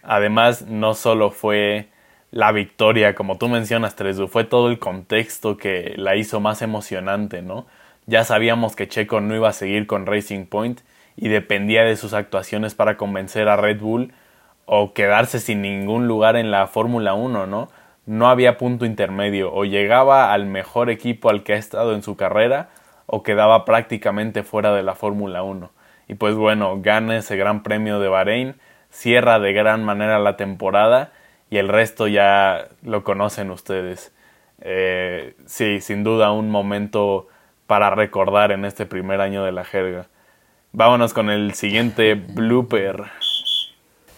Además, 0.02 0.62
no 0.62 0.94
solo 0.94 1.30
fue 1.32 1.90
la 2.32 2.52
victoria, 2.52 3.16
como 3.16 3.38
tú 3.38 3.48
mencionas, 3.48 3.96
Tresu, 3.96 4.28
fue 4.28 4.44
todo 4.44 4.70
el 4.70 4.80
contexto 4.80 5.58
que 5.58 5.94
la 5.96 6.16
hizo 6.16 6.40
más 6.40 6.62
emocionante, 6.62 7.42
¿no? 7.42 7.66
Ya 8.06 8.24
sabíamos 8.24 8.76
que 8.76 8.88
Checo 8.88 9.22
no 9.22 9.36
iba 9.36 9.50
a 9.50 9.54
seguir 9.54 9.88
con 9.88 10.06
Racing 10.06 10.46
Point 10.46 10.82
y 11.16 11.30
dependía 11.30 11.84
de 11.84 11.96
sus 11.96 12.14
actuaciones 12.14 12.76
para 12.76 12.98
convencer 12.98 13.48
a 13.48 13.56
Red 13.56 13.80
Bull 13.80 14.14
o 14.66 14.94
quedarse 14.94 15.40
sin 15.40 15.62
ningún 15.62 16.08
lugar 16.08 16.36
en 16.36 16.52
la 16.52 16.68
Fórmula 16.68 17.14
1, 17.14 17.48
¿no? 17.48 17.70
No 18.06 18.30
había 18.30 18.58
punto 18.58 18.86
intermedio, 18.86 19.54
o 19.54 19.66
llegaba 19.66 20.32
al 20.34 20.46
mejor 20.46 20.90
equipo 20.90 21.30
al 21.30 21.44
que 21.44 21.54
ha 21.54 21.58
estado 21.58 21.94
en 21.94 22.04
su 22.04 22.16
carrera 22.16 22.70
o 23.06 23.24
quedaba 23.24 23.66
prácticamente 23.66 24.44
fuera 24.44 24.74
de 24.74 24.84
la 24.84 24.96
Fórmula 24.96 25.44
1. 25.44 25.72
Y 26.08 26.16
pues 26.16 26.36
bueno, 26.36 26.80
gana 26.82 27.18
ese 27.18 27.36
gran 27.36 27.64
premio 27.64 28.00
de 28.00 28.10
Bahrein, 28.10 28.56
cierra 28.90 29.40
de 29.40 29.54
gran 29.54 29.84
manera 29.84 30.20
la 30.20 30.38
temporada 30.38 31.12
y 31.50 31.58
el 31.58 31.70
resto 31.70 32.08
ya 32.08 32.68
lo 32.84 33.04
conocen 33.04 33.52
ustedes. 33.52 34.12
Eh, 34.62 35.36
sí, 35.46 35.82
sin 35.82 36.04
duda 36.04 36.32
un 36.32 36.50
momento 36.50 37.28
para 37.68 37.90
recordar 37.90 38.52
en 38.52 38.66
este 38.66 38.86
primer 38.86 39.22
año 39.22 39.44
de 39.44 39.52
la 39.52 39.66
jerga. 39.66 40.08
Vámonos 40.74 41.14
con 41.14 41.30
el 41.30 41.54
siguiente 41.54 42.16
blooper. 42.16 43.04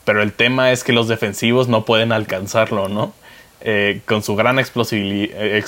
Pero 0.05 0.21
el 0.21 0.33
tema 0.33 0.71
es 0.71 0.83
que 0.83 0.93
los 0.93 1.07
defensivos 1.07 1.67
no 1.67 1.85
pueden 1.85 2.11
alcanzarlo, 2.11 2.89
¿no? 2.89 3.13
Eh, 3.61 4.01
con 4.05 4.23
su 4.23 4.35
gran 4.35 4.57
explosibilidad. 4.57 5.63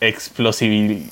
explosividad. 0.00 1.10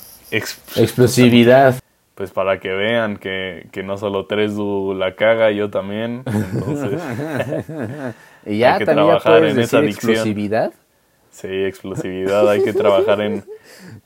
Pues 2.15 2.29
para 2.29 2.59
que 2.59 2.69
vean 2.69 3.17
que, 3.17 3.67
que 3.71 3.81
no 3.81 3.97
solo 3.97 4.27
Tresu 4.27 4.93
la 4.95 5.15
caga, 5.15 5.49
yo 5.51 5.71
también. 5.71 6.21
Entonces. 6.25 7.01
Y 8.45 8.59
ya 8.59 8.73
hay 8.73 8.79
que 8.79 8.85
trabajar 8.85 9.43
en 9.45 9.59
esa 9.59 9.79
adicción. 9.79 10.11
explosividad. 10.11 10.73
Sí, 11.31 11.47
explosividad, 11.47 12.49
hay 12.49 12.63
que 12.63 12.73
trabajar 12.73 13.21
en, 13.21 13.43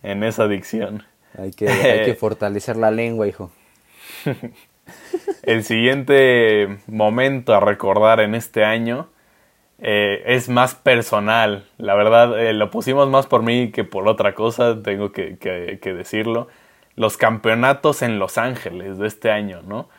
en 0.04 0.23
esa 0.23 0.43
adicción. 0.43 1.04
Hay 1.38 1.52
que, 1.52 1.67
hay 1.67 2.06
que 2.06 2.15
fortalecer 2.19 2.78
la 2.78 2.91
lengua, 2.91 3.28
hijo. 3.28 3.52
El 5.43 5.63
siguiente 5.63 6.80
momento 6.88 7.54
a 7.54 7.60
recordar 7.60 8.19
en 8.19 8.36
este 8.36 8.63
año 8.63 9.10
eh, 9.80 10.23
es 10.26 10.50
más 10.50 10.76
personal. 10.76 11.65
La 11.78 11.95
verdad, 11.95 12.39
eh, 12.39 12.54
lo 12.54 12.71
pusimos 12.71 13.10
más 13.10 13.28
por 13.28 13.43
mí 13.43 13.71
que 13.71 13.84
por 13.84 14.08
otra 14.08 14.34
cosa, 14.34 14.82
tengo 14.82 15.12
que, 15.12 15.38
que, 15.38 15.80
que 15.82 15.93
decirlo. 15.93 16.47
Los 16.95 17.17
campeonatos 17.17 18.02
en 18.02 18.19
Los 18.19 18.38
Ángeles 18.38 18.97
de 18.97 19.08
este 19.08 19.30
año, 19.30 19.62
¿no? 19.62 19.89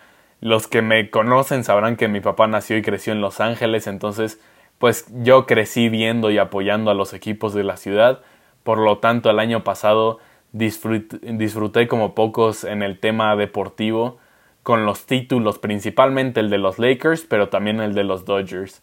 Los 0.40 0.68
que 0.68 0.82
me 0.82 1.10
conocen 1.10 1.64
sabrán 1.64 1.96
que 1.96 2.08
mi 2.08 2.20
papá 2.20 2.46
nació 2.46 2.76
y 2.76 2.82
creció 2.82 3.12
en 3.12 3.20
Los 3.20 3.40
Ángeles, 3.40 3.86
entonces 3.86 4.40
pues 4.78 5.06
yo 5.22 5.46
crecí 5.46 5.88
viendo 5.88 6.30
y 6.30 6.38
apoyando 6.38 6.90
a 6.90 6.94
los 6.94 7.12
equipos 7.12 7.52
de 7.52 7.64
la 7.64 7.76
ciudad, 7.76 8.20
por 8.62 8.78
lo 8.78 8.98
tanto 8.98 9.30
el 9.30 9.40
año 9.40 9.64
pasado 9.64 10.18
disfruté, 10.52 11.88
como 11.88 12.14
pocos 12.14 12.64
en 12.64 12.82
el 12.82 13.00
tema 13.00 13.34
deportivo 13.34 14.18
con 14.62 14.86
los 14.86 15.06
títulos, 15.06 15.58
principalmente 15.58 16.40
el 16.40 16.50
de 16.50 16.58
los 16.58 16.78
Lakers, 16.78 17.24
pero 17.24 17.48
también 17.48 17.80
el 17.80 17.94
de 17.94 18.04
los 18.04 18.24
Dodgers. 18.24 18.82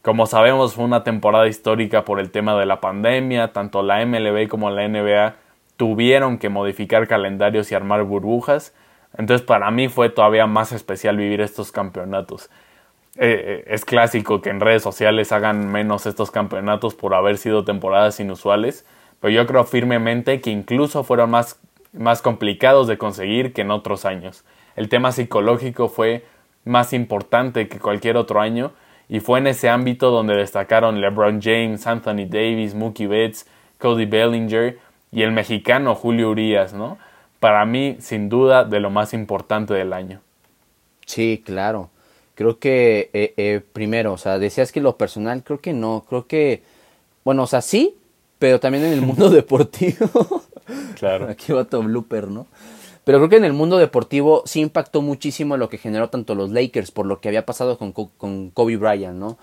Como 0.00 0.26
sabemos 0.26 0.74
fue 0.74 0.84
una 0.84 1.04
temporada 1.04 1.48
histórica 1.48 2.04
por 2.04 2.20
el 2.20 2.30
tema 2.30 2.58
de 2.58 2.64
la 2.64 2.80
pandemia, 2.80 3.52
tanto 3.52 3.82
la 3.82 4.04
MLB 4.06 4.48
como 4.48 4.70
la 4.70 4.86
NBA 4.88 5.34
tuvieron 5.76 6.38
que 6.38 6.48
modificar 6.48 7.06
calendarios 7.08 7.70
y 7.70 7.74
armar 7.74 8.04
burbujas, 8.04 8.72
entonces 9.18 9.46
para 9.46 9.70
mí 9.70 9.88
fue 9.88 10.10
todavía 10.10 10.46
más 10.46 10.72
especial 10.72 11.16
vivir 11.16 11.40
estos 11.40 11.72
campeonatos. 11.72 12.50
Eh, 13.18 13.64
eh, 13.64 13.64
es 13.68 13.84
clásico 13.84 14.42
que 14.42 14.50
en 14.50 14.60
redes 14.60 14.82
sociales 14.82 15.32
hagan 15.32 15.72
menos 15.72 16.04
estos 16.04 16.30
campeonatos 16.30 16.94
por 16.94 17.14
haber 17.14 17.38
sido 17.38 17.64
temporadas 17.64 18.20
inusuales, 18.20 18.84
pero 19.20 19.32
yo 19.32 19.46
creo 19.46 19.64
firmemente 19.64 20.40
que 20.42 20.50
incluso 20.50 21.02
fueron 21.02 21.30
más, 21.30 21.58
más 21.92 22.20
complicados 22.20 22.86
de 22.88 22.98
conseguir 22.98 23.54
que 23.54 23.62
en 23.62 23.70
otros 23.70 24.04
años. 24.04 24.44
El 24.76 24.90
tema 24.90 25.12
psicológico 25.12 25.88
fue 25.88 26.24
más 26.66 26.92
importante 26.92 27.68
que 27.68 27.78
cualquier 27.78 28.18
otro 28.18 28.40
año 28.40 28.72
y 29.08 29.20
fue 29.20 29.38
en 29.38 29.46
ese 29.46 29.70
ámbito 29.70 30.10
donde 30.10 30.36
destacaron 30.36 31.00
LeBron 31.00 31.40
James, 31.40 31.86
Anthony 31.86 32.26
Davis, 32.28 32.74
Mookie 32.74 33.06
Betts, 33.06 33.46
Cody 33.78 34.04
Bellinger 34.04 34.78
y 35.10 35.22
el 35.22 35.32
mexicano 35.32 35.94
Julio 35.94 36.30
Urias, 36.30 36.74
¿no? 36.74 36.98
Para 37.40 37.64
mí, 37.64 37.96
sin 38.00 38.28
duda, 38.28 38.64
de 38.64 38.80
lo 38.80 38.90
más 38.90 39.14
importante 39.14 39.74
del 39.74 39.92
año. 39.92 40.20
Sí, 41.06 41.42
claro. 41.44 41.90
Creo 42.34 42.58
que, 42.58 43.10
eh, 43.12 43.34
eh, 43.36 43.60
primero, 43.72 44.12
o 44.12 44.18
sea, 44.18 44.38
decías 44.38 44.72
que 44.72 44.80
lo 44.80 44.96
personal, 44.96 45.42
creo 45.42 45.60
que 45.60 45.72
no, 45.72 46.04
creo 46.08 46.26
que, 46.26 46.62
bueno, 47.24 47.44
o 47.44 47.46
sea, 47.46 47.62
sí, 47.62 47.96
pero 48.38 48.60
también 48.60 48.84
en 48.84 48.92
el 48.92 49.00
mundo 49.02 49.30
deportivo. 49.30 50.42
claro. 50.98 51.28
Aquí 51.30 51.52
va 51.52 51.64
tu 51.64 51.82
blooper, 51.82 52.28
¿no? 52.28 52.46
Pero 53.04 53.18
creo 53.18 53.28
que 53.28 53.36
en 53.36 53.44
el 53.44 53.52
mundo 53.52 53.78
deportivo 53.78 54.42
sí 54.46 54.60
impactó 54.60 55.00
muchísimo 55.00 55.56
lo 55.56 55.68
que 55.68 55.78
generó 55.78 56.10
tanto 56.10 56.34
los 56.34 56.50
Lakers 56.50 56.90
por 56.90 57.06
lo 57.06 57.20
que 57.20 57.28
había 57.28 57.46
pasado 57.46 57.78
con, 57.78 57.92
con 57.92 58.50
Kobe 58.50 58.76
Bryant, 58.76 59.16
¿no? 59.16 59.38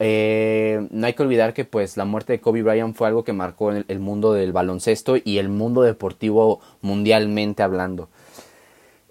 Eh, 0.00 0.86
no 0.90 1.06
hay 1.06 1.14
que 1.14 1.22
olvidar 1.22 1.54
que 1.54 1.64
pues 1.64 1.96
la 1.96 2.04
muerte 2.04 2.34
de 2.34 2.40
Kobe 2.40 2.62
Bryant 2.62 2.94
fue 2.96 3.08
algo 3.08 3.24
que 3.24 3.32
marcó 3.32 3.72
el, 3.72 3.84
el 3.88 3.98
mundo 3.98 4.32
del 4.32 4.52
baloncesto 4.52 5.16
y 5.22 5.38
el 5.38 5.48
mundo 5.48 5.82
deportivo 5.82 6.60
mundialmente 6.82 7.62
hablando. 7.62 8.08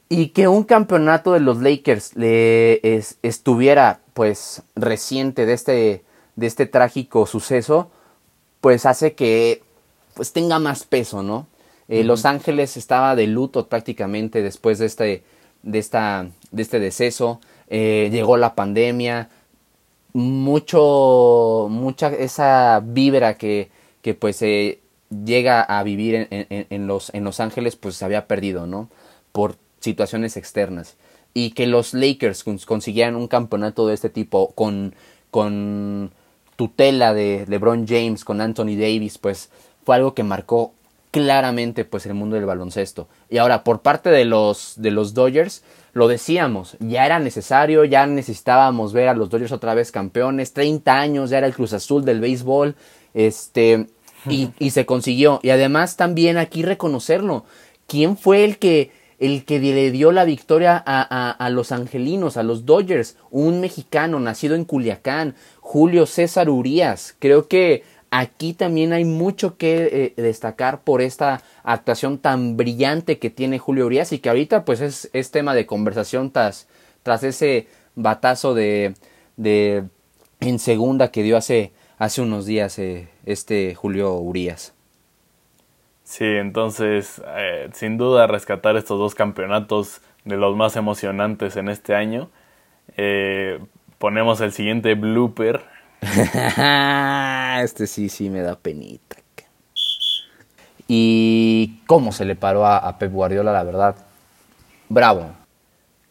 Y 0.09 0.29
que 0.29 0.47
un 0.47 0.63
campeonato 0.63 1.33
de 1.33 1.41
los 1.41 1.61
Lakers 1.61 2.15
le 2.15 2.79
estuviera 3.21 3.99
pues 4.13 4.63
reciente 4.75 5.45
de 5.45 5.53
este, 5.53 6.03
de 6.37 6.47
este 6.47 6.65
trágico 6.65 7.25
suceso, 7.25 7.91
pues 8.61 8.85
hace 8.85 9.13
que 9.13 9.61
pues 10.13 10.31
tenga 10.31 10.59
más 10.59 10.85
peso, 10.85 11.23
¿no? 11.23 11.47
Eh, 11.89 12.03
los 12.03 12.25
Ángeles 12.25 12.77
estaba 12.77 13.15
de 13.15 13.27
luto 13.27 13.67
prácticamente 13.67 14.41
después 14.41 14.79
de 14.79 14.85
este, 14.87 15.23
de 15.63 15.79
esta, 15.79 16.27
de 16.51 16.61
este 16.61 16.79
deceso. 16.79 17.39
Eh, 17.69 18.09
llegó 18.11 18.37
la 18.37 18.55
pandemia, 18.55 19.29
mucho, 20.17 21.67
mucha 21.69 22.07
esa 22.07 22.81
vibra 22.83 23.37
que, 23.37 23.69
que 24.01 24.15
pues 24.15 24.37
se 24.37 24.79
llega 25.09 25.61
a 25.61 25.83
vivir 25.83 26.27
en, 26.31 26.47
en, 26.49 26.87
los, 26.87 27.13
en 27.13 27.23
Los 27.23 27.39
Ángeles, 27.39 27.75
pues 27.75 27.97
se 27.97 28.05
había 28.05 28.25
perdido, 28.25 28.65
¿no? 28.65 28.89
Por 29.31 29.57
situaciones 29.79 30.35
externas. 30.35 30.95
Y 31.35 31.51
que 31.51 31.67
los 31.67 31.93
Lakers 31.93 32.43
consiguieran 32.65 33.15
un 33.15 33.27
campeonato 33.27 33.85
de 33.85 33.93
este 33.93 34.09
tipo 34.09 34.53
con, 34.53 34.95
con 35.29 36.11
tutela 36.55 37.13
de 37.13 37.45
LeBron 37.47 37.85
James, 37.87 38.25
con 38.25 38.41
Anthony 38.41 38.75
Davis, 38.75 39.19
pues 39.19 39.51
fue 39.85 39.97
algo 39.97 40.15
que 40.15 40.23
marcó 40.23 40.73
claramente 41.17 41.85
pues 41.85 42.05
el 42.05 42.13
mundo 42.13 42.35
del 42.35 42.45
baloncesto. 42.45 43.07
Y 43.29 43.37
ahora, 43.37 43.63
por 43.63 43.81
parte 43.81 44.09
de 44.09 44.25
los, 44.25 44.73
de 44.77 44.91
los 44.91 45.13
Dodgers, 45.13 45.63
lo 45.93 46.07
decíamos, 46.07 46.77
ya 46.79 47.05
era 47.05 47.19
necesario, 47.19 47.83
ya 47.83 48.05
necesitábamos 48.05 48.93
ver 48.93 49.07
a 49.07 49.13
los 49.13 49.29
Dodgers 49.29 49.51
otra 49.51 49.73
vez 49.73 49.91
campeones, 49.91 50.53
30 50.53 50.93
años, 50.93 51.29
ya 51.29 51.39
era 51.39 51.47
el 51.47 51.55
Cruz 51.55 51.73
Azul 51.73 52.05
del 52.05 52.21
béisbol, 52.21 52.75
este, 53.13 53.87
y, 54.29 54.49
y 54.59 54.71
se 54.71 54.85
consiguió. 54.85 55.39
Y 55.43 55.49
además 55.49 55.97
también 55.97 56.37
aquí 56.37 56.63
reconocerlo, 56.63 57.45
¿quién 57.87 58.17
fue 58.17 58.45
el 58.45 58.57
que 58.57 58.91
el 59.19 59.45
que 59.45 59.59
le 59.59 59.91
dio 59.91 60.11
la 60.11 60.25
victoria 60.25 60.81
a, 60.85 61.31
a, 61.31 61.49
los 61.49 61.71
angelinos, 61.71 62.37
a 62.37 62.43
los 62.43 62.65
Dodgers, 62.65 63.17
un 63.31 63.61
mexicano 63.61 64.19
nacido 64.19 64.55
en 64.55 64.65
Culiacán, 64.65 65.35
Julio 65.59 66.05
César 66.05 66.49
Urias. 66.49 67.15
Creo 67.17 67.47
que 67.47 67.83
aquí 68.11 68.53
también 68.53 68.93
hay 68.93 69.05
mucho 69.05 69.57
que 69.57 70.13
eh, 70.17 70.21
destacar 70.21 70.81
por 70.81 71.01
esta 71.01 71.41
actuación 71.63 72.17
tan 72.17 72.57
brillante 72.57 73.19
que 73.19 73.29
tiene 73.29 73.59
Julio 73.59 73.85
Urias 73.85 74.13
y 74.13 74.19
que 74.19 74.29
ahorita 74.29 74.65
pues 74.65 74.81
es, 75.13 75.31
tema 75.31 75.53
de 75.53 75.65
conversación 75.65 76.31
tras, 76.31 76.67
ese 77.23 77.67
batazo 77.95 78.53
de, 78.53 78.93
de 79.35 79.83
en 80.39 80.59
segunda 80.59 81.11
que 81.11 81.23
dio 81.23 81.37
hace, 81.37 81.71
hace 81.97 82.21
unos 82.21 82.45
días 82.45 82.77
eh, 82.79 83.09
este 83.25 83.75
Julio 83.75 84.13
Urias. 84.15 84.73
Sí, 86.03 86.23
entonces, 86.23 87.21
eh, 87.35 87.69
sin 87.73 87.97
duda, 87.97 88.27
rescatar 88.27 88.77
estos 88.77 88.97
dos 88.97 89.13
campeonatos 89.13 90.01
de 90.23 90.37
los 90.37 90.55
más 90.55 90.77
emocionantes 90.77 91.57
en 91.57 91.67
este 91.67 91.95
año. 91.95 92.29
Eh, 92.95 93.59
ponemos 93.97 94.39
el 94.39 94.53
siguiente 94.53 94.95
blooper. 94.95 95.65
este 97.63 97.87
sí, 97.87 98.09
sí, 98.09 98.29
me 98.29 98.41
da 98.41 98.55
penita. 98.55 99.17
Y 100.87 101.81
cómo 101.85 102.11
se 102.13 102.23
le 102.23 102.35
paró 102.35 102.65
a, 102.65 102.97
Pep 102.97 103.11
Guardiola, 103.11 103.51
la 103.51 103.63
verdad. 103.63 103.95
Bravo. 104.87 105.31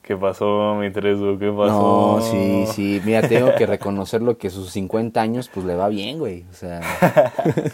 ¿Qué 0.03 0.17
pasó, 0.17 0.77
mi 0.79 0.91
Tresu? 0.91 1.39
¿Qué 1.39 1.51
pasó? 1.51 2.19
No, 2.19 2.21
sí, 2.21 2.67
sí. 2.73 3.03
Mira, 3.05 3.27
tengo 3.27 3.55
que 3.55 3.67
reconocerlo 3.67 4.37
que 4.37 4.51
sus 4.51 4.71
50 4.71 5.21
años, 5.21 5.51
pues 5.53 5.65
le 5.65 5.75
va 5.75 5.89
bien, 5.89 6.19
güey. 6.19 6.45
O 6.51 6.55
sea. 6.55 6.81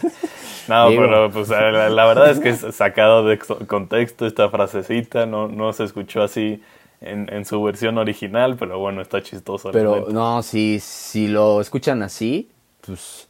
No, 0.69 0.87
pero 0.87 1.29
pues 1.29 1.49
la, 1.49 2.05
verdad 2.05 2.31
es 2.31 2.39
que 2.39 2.47
es 2.47 2.65
sacado 2.73 3.25
de 3.25 3.37
contexto 3.67 4.25
esta 4.25 4.49
frasecita, 4.49 5.25
no, 5.25 5.49
no 5.49 5.73
se 5.73 5.83
escuchó 5.83 6.23
así 6.23 6.61
en, 7.03 7.45
su 7.45 7.61
versión 7.61 7.97
original, 7.97 8.55
pero 8.57 8.79
bueno, 8.79 9.01
está 9.01 9.21
chistoso. 9.21 9.71
Pero 9.71 10.07
no, 10.09 10.41
si, 10.43 10.79
si 10.79 11.27
lo 11.27 11.61
escuchan 11.61 12.01
así, 12.01 12.49
pues, 12.81 13.27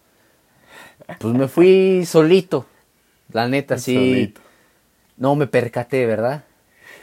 pues 1.20 1.34
me 1.34 1.48
fui 1.48 2.06
solito, 2.06 2.66
la 3.32 3.48
neta, 3.48 3.78
sí. 3.78 4.34
No 5.18 5.36
me 5.36 5.48
percaté, 5.48 6.06
¿verdad? 6.06 6.44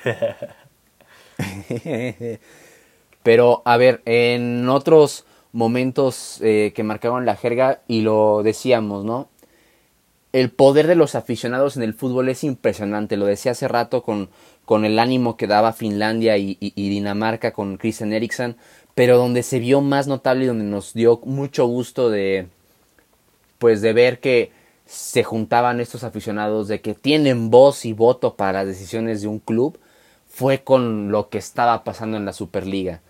pero 3.22 3.62
a 3.64 3.76
ver, 3.76 4.02
en 4.04 4.68
otros 4.68 5.24
momentos 5.52 6.40
eh, 6.42 6.72
que 6.74 6.82
marcaban 6.82 7.26
la 7.26 7.36
jerga 7.36 7.80
y 7.86 8.02
lo 8.02 8.42
decíamos, 8.42 9.04
¿no? 9.04 9.28
el 10.32 10.50
poder 10.50 10.86
de 10.86 10.94
los 10.94 11.14
aficionados 11.14 11.76
en 11.76 11.82
el 11.82 11.94
fútbol 11.94 12.28
es 12.28 12.44
impresionante. 12.44 13.16
Lo 13.16 13.26
decía 13.26 13.52
hace 13.52 13.68
rato 13.68 14.02
con, 14.02 14.30
con 14.70 14.84
el 14.84 15.00
ánimo 15.00 15.36
que 15.36 15.48
daba 15.48 15.72
Finlandia 15.72 16.38
y, 16.38 16.54
Dinamarca 16.76 17.50
con 17.50 17.76
Christian 17.76 18.12
Eriksen, 18.12 18.54
pero 18.94 19.18
donde 19.18 19.42
se 19.42 19.58
vio 19.58 19.80
más 19.80 20.06
notable 20.06 20.44
y 20.44 20.46
donde 20.46 20.62
nos 20.62 20.94
dio 20.94 21.20
mucho 21.24 21.66
gusto 21.66 22.08
de 22.08 22.46
pues 23.58 23.80
de 23.82 23.92
ver 23.92 24.20
que 24.20 24.52
se 24.86 25.24
juntaban 25.24 25.80
estos 25.80 26.04
aficionados, 26.04 26.68
de 26.68 26.80
que 26.80 26.94
tienen 26.94 27.50
voz 27.50 27.84
y 27.84 27.94
voto 27.94 28.36
para 28.36 28.60
las 28.60 28.68
decisiones 28.68 29.22
de 29.22 29.26
un 29.26 29.40
club, 29.40 29.76
fue 30.28 30.62
con 30.62 31.10
lo 31.10 31.30
que 31.30 31.38
estaba 31.38 31.82
pasando 31.82 32.16
en 32.16 32.24
la 32.24 32.32
Superliga. 32.32 33.00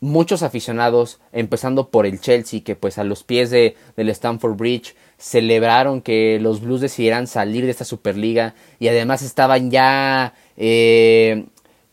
Muchos 0.00 0.44
aficionados, 0.44 1.18
empezando 1.32 1.88
por 1.88 2.06
el 2.06 2.20
Chelsea, 2.20 2.62
que 2.62 2.76
pues 2.76 2.98
a 2.98 3.04
los 3.04 3.24
pies 3.24 3.50
de, 3.50 3.76
del 3.96 4.10
Stamford 4.10 4.56
Bridge 4.56 4.94
celebraron 5.18 6.02
que 6.02 6.38
los 6.40 6.60
Blues 6.60 6.82
decidieran 6.82 7.26
salir 7.26 7.64
de 7.64 7.72
esta 7.72 7.84
Superliga 7.84 8.54
y 8.78 8.86
además 8.86 9.22
estaban 9.22 9.72
ya 9.72 10.34
eh, 10.56 11.46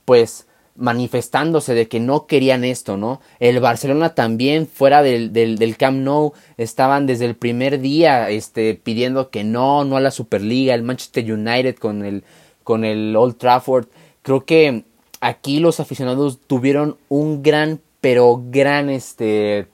pues 0.06 0.48
manifestándose 0.76 1.74
de 1.74 1.88
que 1.88 2.00
no 2.00 2.26
querían 2.26 2.64
esto, 2.64 2.98
¿no? 2.98 3.22
El 3.40 3.60
Barcelona 3.60 4.16
también 4.16 4.68
fuera 4.68 5.04
del, 5.04 5.32
del, 5.32 5.78
Camp 5.78 6.00
Nou 6.00 6.34
estaban 6.58 7.06
desde 7.06 7.26
el 7.26 7.36
primer 7.36 7.80
día 7.82 8.30
este, 8.30 8.76
pidiendo 8.76 9.30
que 9.30 9.44
no, 9.44 9.84
no 9.84 9.98
a 9.98 10.02
la 10.02 10.12
Superliga, 10.12 10.74
el 10.74 10.84
Manchester 10.84 11.32
United 11.32 11.76
con 11.76 12.04
el, 12.04 12.24
con 12.64 12.84
el 12.84 13.16
Old 13.16 13.38
Trafford. 13.38 13.88
Creo 14.24 14.46
que 14.46 14.86
aquí 15.20 15.60
los 15.60 15.80
aficionados 15.80 16.40
tuvieron 16.48 16.98
un 17.10 17.44
gran, 17.44 17.80
pero 18.00 18.42
gran, 18.50 18.90
este, 18.90 19.68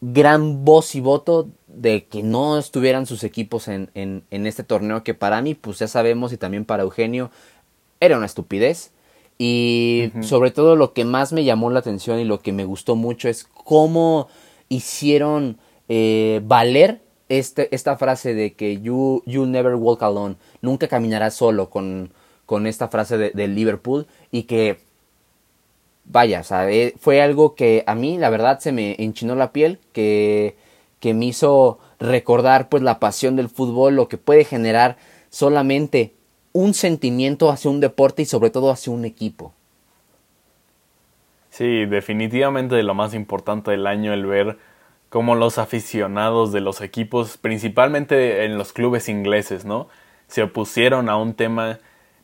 gran 0.00 0.64
voz 0.64 0.94
y 0.94 1.00
voto 1.00 1.48
de 1.66 2.06
que 2.06 2.22
no 2.22 2.58
estuvieran 2.58 3.06
sus 3.06 3.24
equipos 3.24 3.68
en, 3.68 3.90
en, 3.94 4.24
en, 4.30 4.46
este 4.46 4.62
torneo 4.64 5.02
que 5.02 5.14
para 5.14 5.42
mí, 5.42 5.54
pues 5.54 5.78
ya 5.78 5.88
sabemos 5.88 6.32
y 6.32 6.36
también 6.36 6.64
para 6.64 6.82
Eugenio, 6.82 7.30
era 8.00 8.16
una 8.16 8.26
estupidez. 8.26 8.92
Y 9.40 10.10
sobre 10.22 10.50
todo 10.50 10.74
lo 10.74 10.92
que 10.92 11.04
más 11.04 11.32
me 11.32 11.44
llamó 11.44 11.70
la 11.70 11.78
atención 11.78 12.18
y 12.18 12.24
lo 12.24 12.40
que 12.40 12.52
me 12.52 12.64
gustó 12.64 12.96
mucho 12.96 13.28
es 13.28 13.44
cómo 13.44 14.26
hicieron 14.68 15.58
eh, 15.88 16.40
valer 16.44 17.02
este, 17.28 17.72
esta 17.72 17.96
frase 17.96 18.34
de 18.34 18.54
que 18.54 18.80
you, 18.80 19.22
you 19.26 19.46
never 19.46 19.76
walk 19.76 20.02
alone, 20.02 20.36
nunca 20.60 20.88
caminarás 20.88 21.34
solo 21.34 21.70
con, 21.70 22.12
con 22.46 22.66
esta 22.66 22.88
frase 22.88 23.16
de, 23.16 23.30
de 23.30 23.46
Liverpool 23.46 24.08
y 24.32 24.44
que 24.44 24.80
vaya, 26.10 26.42
eh, 26.68 26.94
fue 26.98 27.22
algo 27.22 27.54
que 27.54 27.84
a 27.86 27.94
mí 27.94 28.18
la 28.18 28.30
verdad 28.30 28.58
se 28.58 28.72
me 28.72 28.96
enchinó 28.98 29.34
la 29.34 29.52
piel, 29.52 29.78
que 29.92 30.56
que 31.00 31.14
me 31.14 31.26
hizo 31.26 31.78
recordar 32.00 32.68
pues 32.68 32.82
la 32.82 32.98
pasión 32.98 33.36
del 33.36 33.48
fútbol, 33.48 33.96
lo 33.96 34.08
que 34.08 34.18
puede 34.18 34.44
generar 34.44 34.96
solamente 35.30 36.14
un 36.52 36.74
sentimiento 36.74 37.50
hacia 37.50 37.70
un 37.70 37.80
deporte 37.80 38.22
y 38.22 38.26
sobre 38.26 38.50
todo 38.50 38.70
hacia 38.70 38.92
un 38.92 39.04
equipo. 39.04 39.52
Sí, 41.50 41.86
definitivamente 41.86 42.82
lo 42.82 42.94
más 42.94 43.14
importante 43.14 43.70
del 43.70 43.86
año 43.86 44.12
el 44.12 44.26
ver 44.26 44.58
cómo 45.08 45.34
los 45.34 45.58
aficionados 45.58 46.52
de 46.52 46.60
los 46.60 46.80
equipos, 46.80 47.36
principalmente 47.36 48.44
en 48.44 48.58
los 48.58 48.72
clubes 48.72 49.08
ingleses, 49.08 49.64
¿no? 49.64 49.88
Se 50.26 50.42
opusieron 50.42 51.08
a 51.08 51.16
un 51.16 51.34
tema 51.34 51.78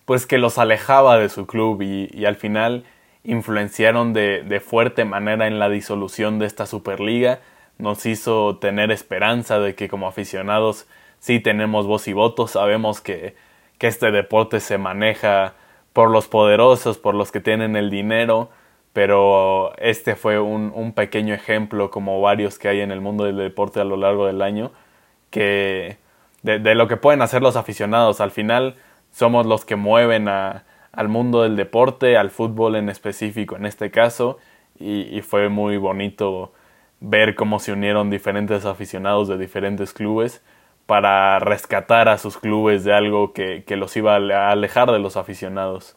pues 0.05 0.27
que 0.27 0.39
los 0.39 0.59
alejaba 0.59 1.19
de 1.19 1.31
su 1.31 1.47
club 1.47 1.81
y 1.81 2.25
al 2.27 2.37
final 2.37 2.85
influenciaron 3.25 4.13
de, 4.13 4.43
de 4.43 4.61
fuerte 4.61 5.05
manera 5.05 5.47
en 5.47 5.59
la 5.59 5.69
disolución 5.69 6.39
de 6.39 6.47
esta 6.47 6.67
Superliga 6.67 7.41
nos 7.79 8.07
hizo 8.07 8.59
tener 8.59 8.91
esperanza 8.91 9.59
de 9.59 9.75
que 9.75 9.89
como 9.89 10.07
aficionados 10.07 10.87
sí 11.19 11.41
tenemos 11.41 11.87
voz 11.87 12.07
y 12.09 12.13
voto, 12.13 12.47
sabemos 12.47 13.01
que, 13.01 13.35
que 13.79 13.87
este 13.87 14.11
deporte 14.11 14.61
se 14.61 14.79
maneja 14.79 15.55
por 15.93 16.11
los 16.11 16.29
poderosos, 16.29 16.99
por 16.99 17.15
los 17.15 17.33
que 17.33 17.41
tienen 17.41 17.77
el 17.77 17.91
dinero, 17.91 18.51
pero 18.93 19.73
este 19.79 20.17
fue 20.17 20.39
un, 20.39 20.71
un, 20.75 20.93
pequeño 20.93 21.35
ejemplo, 21.35 21.91
como 21.91 22.21
varios 22.21 22.59
que 22.59 22.69
hay 22.69 22.81
en 22.81 22.93
el 22.93 23.01
mundo 23.01 23.25
del 23.25 23.37
deporte 23.37 23.81
a 23.81 23.85
lo 23.85 23.97
largo 23.97 24.27
del 24.27 24.43
año, 24.43 24.71
que 25.31 25.99
de, 26.43 26.59
de 26.59 26.75
lo 26.75 26.87
que 26.89 26.97
pueden 26.97 27.23
hacer 27.23 27.43
los 27.43 27.57
aficionados. 27.57 28.21
Al 28.21 28.31
final 28.31 28.77
somos 29.13 29.47
los 29.47 29.65
que 29.65 29.77
mueven 29.77 30.29
a, 30.29 30.65
al 30.97 31.09
mundo 31.09 31.43
del 31.43 31.57
deporte, 31.57 32.17
al 32.17 32.31
fútbol 32.31 32.77
en 32.77 32.89
específico 32.89 33.57
en 33.57 33.67
este 33.67 33.91
caso, 33.91 34.39
y, 34.79 35.03
y 35.17 35.23
fue 35.23 35.49
muy 35.49 35.77
bonito 35.77 36.53
ver 37.01 37.35
cómo 37.35 37.59
se 37.59 37.73
unieron 37.73 38.11
diferentes 38.11 38.65
aficionados 38.65 39.29
de 39.29 39.39
diferentes 39.39 39.93
clubes 39.93 40.43
para 40.87 41.39
rescatar 41.39 42.09
a 42.09 42.19
sus 42.19 42.37
clubes 42.37 42.85
de 42.85 42.93
algo 42.93 43.33
que, 43.33 43.65
los 43.71 43.97
iba 43.97 44.17
a 44.17 44.51
alejar 44.51 44.91
de 44.91 44.99
los 44.99 45.17
aficionados. 45.17 45.97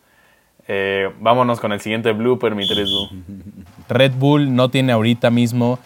Eh, 0.68 1.10
vámonos 1.20 1.60
con 1.60 1.72
el 1.72 1.82
siguiente 1.82 2.12
blooper, 2.12 2.56
mi 2.56 2.68
Tresu. 2.68 3.10
Red 3.89 4.14
Bull 4.14 4.54
no 4.54 4.70
tiene 4.70 4.93
ahorita 4.93 5.30
mismo. 5.30 5.80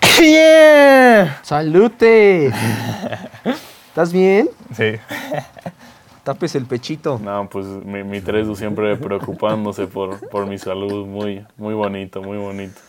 ¡Yeah! 0.20 1.40
¡Salute! 1.42 2.46
¿Estás 3.88 4.12
bien? 4.12 4.48
Sí. 4.74 4.92
Tapes 6.26 6.56
el 6.56 6.66
pechito. 6.66 7.20
No, 7.22 7.48
pues 7.48 7.64
mi, 7.66 8.02
mi 8.02 8.20
Tresu 8.20 8.56
siempre 8.56 8.96
preocupándose 8.96 9.86
por, 9.86 10.28
por 10.28 10.48
mi 10.48 10.58
salud. 10.58 11.06
Muy, 11.06 11.46
muy 11.56 11.72
bonito, 11.72 12.20
muy 12.20 12.36
bonito. 12.36 12.80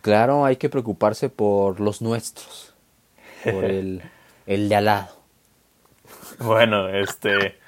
Claro, 0.00 0.46
hay 0.46 0.56
que 0.56 0.70
preocuparse 0.70 1.28
por 1.28 1.80
los 1.80 2.00
nuestros, 2.00 2.74
por 3.44 3.62
el, 3.66 4.00
el 4.46 4.70
de 4.70 4.74
al 4.74 4.86
lado. 4.86 5.08
Bueno, 6.38 6.88
este, 6.88 7.58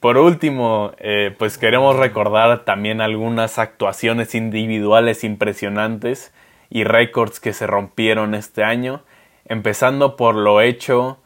por 0.00 0.18
último, 0.18 0.94
eh, 0.98 1.32
pues 1.38 1.56
queremos 1.56 1.94
recordar 1.94 2.64
también 2.64 3.00
algunas 3.00 3.56
actuaciones 3.60 4.34
individuales 4.34 5.22
impresionantes 5.22 6.34
y 6.70 6.82
récords 6.82 7.38
que 7.38 7.52
se 7.52 7.68
rompieron 7.68 8.34
este 8.34 8.64
año, 8.64 9.04
empezando 9.44 10.16
por 10.16 10.34
lo 10.34 10.60
hecho 10.60 11.18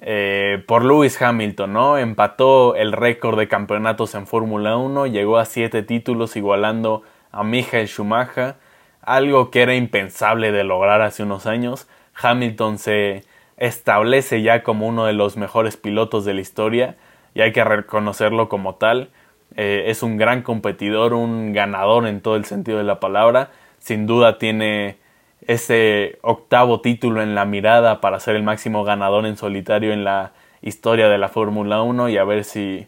eh, 0.00 0.62
por 0.66 0.84
Lewis 0.84 1.20
Hamilton, 1.20 1.72
¿no? 1.72 1.98
Empató 1.98 2.76
el 2.76 2.92
récord 2.92 3.38
de 3.38 3.48
campeonatos 3.48 4.14
en 4.14 4.26
Fórmula 4.26 4.76
1, 4.76 5.06
llegó 5.06 5.38
a 5.38 5.44
siete 5.44 5.82
títulos 5.82 6.36
igualando 6.36 7.02
a 7.32 7.42
Michael 7.42 7.88
Schumacher, 7.88 8.54
algo 9.02 9.50
que 9.50 9.62
era 9.62 9.74
impensable 9.74 10.52
de 10.52 10.64
lograr 10.64 11.02
hace 11.02 11.22
unos 11.22 11.46
años. 11.46 11.88
Hamilton 12.20 12.78
se 12.78 13.24
establece 13.56 14.42
ya 14.42 14.62
como 14.62 14.86
uno 14.86 15.06
de 15.06 15.12
los 15.12 15.36
mejores 15.36 15.76
pilotos 15.76 16.24
de 16.24 16.34
la 16.34 16.40
historia 16.40 16.96
y 17.34 17.40
hay 17.40 17.52
que 17.52 17.64
reconocerlo 17.64 18.48
como 18.48 18.76
tal. 18.76 19.10
Eh, 19.56 19.84
es 19.86 20.02
un 20.02 20.16
gran 20.16 20.42
competidor, 20.42 21.14
un 21.14 21.52
ganador 21.52 22.06
en 22.06 22.20
todo 22.20 22.36
el 22.36 22.44
sentido 22.44 22.78
de 22.78 22.84
la 22.84 23.00
palabra. 23.00 23.50
Sin 23.78 24.06
duda 24.06 24.38
tiene 24.38 24.98
ese 25.46 26.18
octavo 26.22 26.80
título 26.80 27.22
en 27.22 27.34
la 27.34 27.44
mirada 27.44 28.00
para 28.00 28.20
ser 28.20 28.36
el 28.36 28.42
máximo 28.42 28.84
ganador 28.84 29.26
en 29.26 29.36
solitario 29.36 29.92
en 29.92 30.04
la 30.04 30.32
historia 30.62 31.08
de 31.08 31.18
la 31.18 31.28
Fórmula 31.28 31.82
1 31.82 32.08
y 32.08 32.18
a 32.18 32.24
ver 32.24 32.44
si, 32.44 32.86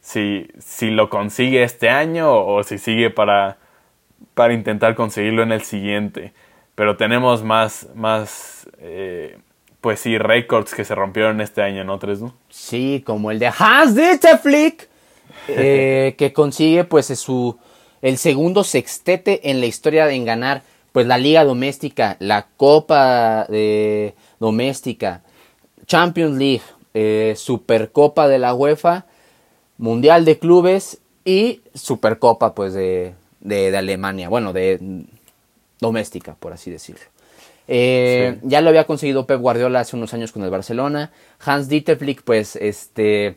si, 0.00 0.48
si, 0.58 0.90
lo 0.90 1.08
consigue 1.08 1.62
este 1.62 1.88
año 1.88 2.34
o 2.34 2.62
si 2.64 2.78
sigue 2.78 3.10
para, 3.10 3.58
para 4.34 4.54
intentar 4.54 4.94
conseguirlo 4.94 5.42
en 5.42 5.52
el 5.52 5.62
siguiente. 5.62 6.32
Pero 6.74 6.96
tenemos 6.96 7.42
más, 7.42 7.88
más 7.94 8.68
eh, 8.78 9.38
pues 9.80 10.00
sí, 10.00 10.18
récords 10.18 10.74
que 10.74 10.84
se 10.84 10.94
rompieron 10.94 11.40
este 11.40 11.62
año, 11.62 11.84
¿no, 11.84 11.98
Tres? 11.98 12.20
Sí, 12.50 13.02
como 13.06 13.30
el 13.30 13.38
de 13.38 13.50
Hans 13.56 13.94
Dieter 13.94 14.38
Flick, 14.38 14.88
eh, 15.48 16.14
que 16.18 16.32
consigue 16.32 16.84
pues 16.84 17.06
su, 17.06 17.58
el 18.02 18.18
segundo 18.18 18.64
sextete 18.64 19.50
en 19.50 19.60
la 19.60 19.66
historia 19.66 20.10
en 20.10 20.24
ganar 20.24 20.62
pues 20.96 21.06
la 21.06 21.18
liga 21.18 21.44
doméstica, 21.44 22.16
la 22.20 22.46
copa 22.56 23.44
de 23.50 24.14
doméstica, 24.40 25.20
Champions 25.84 26.38
League, 26.38 26.62
eh, 26.94 27.34
Supercopa 27.36 28.28
de 28.28 28.38
la 28.38 28.54
UEFA, 28.54 29.04
Mundial 29.76 30.24
de 30.24 30.38
Clubes 30.38 31.02
y 31.22 31.60
Supercopa 31.74 32.54
pues 32.54 32.72
de, 32.72 33.12
de, 33.40 33.76
Alemania, 33.76 34.30
bueno, 34.30 34.54
de 34.54 35.04
doméstica, 35.80 36.34
por 36.34 36.54
así 36.54 36.70
decirlo. 36.70 37.04
Eh, 37.68 38.38
ya 38.42 38.62
lo 38.62 38.70
había 38.70 38.84
conseguido 38.84 39.26
Pep 39.26 39.38
Guardiola 39.38 39.80
hace 39.80 39.96
unos 39.96 40.14
años 40.14 40.32
con 40.32 40.44
el 40.44 40.50
Barcelona. 40.50 41.12
Hans 41.44 41.68
Dieter 41.68 41.98
Flick, 41.98 42.22
pues, 42.22 42.56
este, 42.56 43.36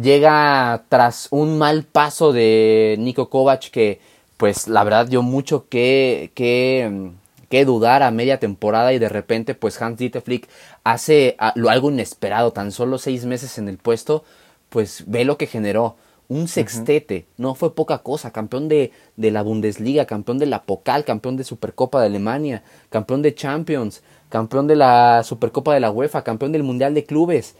llega 0.00 0.84
tras 0.88 1.26
un 1.32 1.58
mal 1.58 1.82
paso 1.82 2.32
de 2.32 2.94
Nico 3.00 3.28
Kovac 3.28 3.68
que 3.72 3.98
pues 4.40 4.68
la 4.68 4.84
verdad 4.84 5.06
dio 5.06 5.20
mucho 5.20 5.68
que, 5.68 6.32
que, 6.34 7.10
que 7.50 7.66
dudar 7.66 8.02
a 8.02 8.10
media 8.10 8.40
temporada 8.40 8.94
y 8.94 8.98
de 8.98 9.10
repente 9.10 9.54
pues 9.54 9.80
Hans 9.82 9.98
Dieter 9.98 10.22
Flick 10.22 10.48
hace 10.82 11.36
algo 11.38 11.90
inesperado, 11.90 12.50
tan 12.50 12.72
solo 12.72 12.96
seis 12.96 13.26
meses 13.26 13.58
en 13.58 13.68
el 13.68 13.76
puesto, 13.76 14.24
pues 14.70 15.04
ve 15.06 15.26
lo 15.26 15.36
que 15.36 15.46
generó. 15.46 15.96
Un 16.28 16.48
sextete, 16.48 17.26
no 17.36 17.54
fue 17.54 17.74
poca 17.74 17.98
cosa, 17.98 18.30
campeón 18.30 18.68
de, 18.68 18.92
de 19.16 19.30
la 19.30 19.42
Bundesliga, 19.42 20.06
campeón 20.06 20.38
de 20.38 20.46
la 20.46 20.62
Pokal, 20.62 21.04
campeón 21.04 21.36
de 21.36 21.44
Supercopa 21.44 22.00
de 22.00 22.06
Alemania, 22.06 22.62
campeón 22.88 23.20
de 23.20 23.34
Champions, 23.34 24.02
campeón 24.30 24.66
de 24.68 24.76
la 24.76 25.22
Supercopa 25.22 25.74
de 25.74 25.80
la 25.80 25.90
UEFA, 25.90 26.24
campeón 26.24 26.52
del 26.52 26.62
Mundial 26.62 26.94
de 26.94 27.04
Clubes 27.04 27.56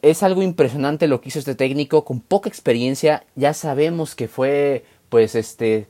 es 0.00 0.24
algo 0.24 0.42
impresionante 0.42 1.06
lo 1.06 1.20
que 1.20 1.28
hizo 1.28 1.38
este 1.38 1.54
técnico 1.54 2.04
con 2.04 2.18
poca 2.20 2.48
experiencia. 2.48 3.24
Ya 3.36 3.54
sabemos 3.54 4.16
que 4.16 4.26
fue 4.26 4.84
pues 5.12 5.34
este 5.34 5.88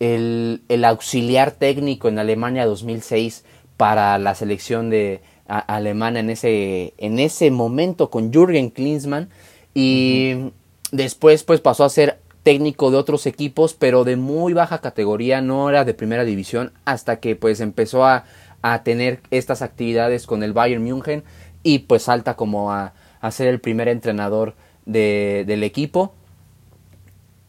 el, 0.00 0.84
auxiliar 0.84 1.52
técnico 1.52 2.08
en 2.08 2.18
Alemania 2.18 2.66
2006 2.66 3.44
para 3.76 4.18
la 4.18 4.34
selección 4.34 4.90
de 4.90 5.20
alemana 5.46 6.18
en 6.18 6.28
ese 6.28 6.92
en 6.98 7.20
ese 7.20 7.52
momento 7.52 8.10
con 8.10 8.32
Jürgen 8.32 8.70
Klinsmann. 8.70 9.28
Y 9.74 10.50
después 10.90 11.44
pues 11.44 11.60
pasó 11.60 11.84
a 11.84 11.88
ser 11.88 12.18
técnico 12.42 12.90
de 12.90 12.96
otros 12.96 13.26
equipos 13.26 13.74
pero 13.74 14.02
de 14.02 14.16
muy 14.16 14.54
baja 14.54 14.80
categoría 14.80 15.40
no 15.40 15.70
era 15.70 15.84
de 15.84 15.94
primera 15.94 16.24
división 16.24 16.72
hasta 16.84 17.20
que 17.20 17.36
pues 17.36 17.60
empezó 17.60 18.04
a, 18.04 18.24
a 18.60 18.82
tener 18.82 19.20
estas 19.30 19.62
actividades 19.62 20.26
con 20.26 20.42
el 20.42 20.52
Bayern 20.52 20.82
München 20.82 21.22
y 21.62 21.78
pues 21.78 22.02
salta 22.02 22.34
como 22.34 22.72
a, 22.72 22.92
a 23.20 23.30
ser 23.30 23.46
el 23.46 23.60
primer 23.60 23.86
entrenador 23.86 24.56
de, 24.84 25.44
del 25.46 25.62
equipo 25.62 26.12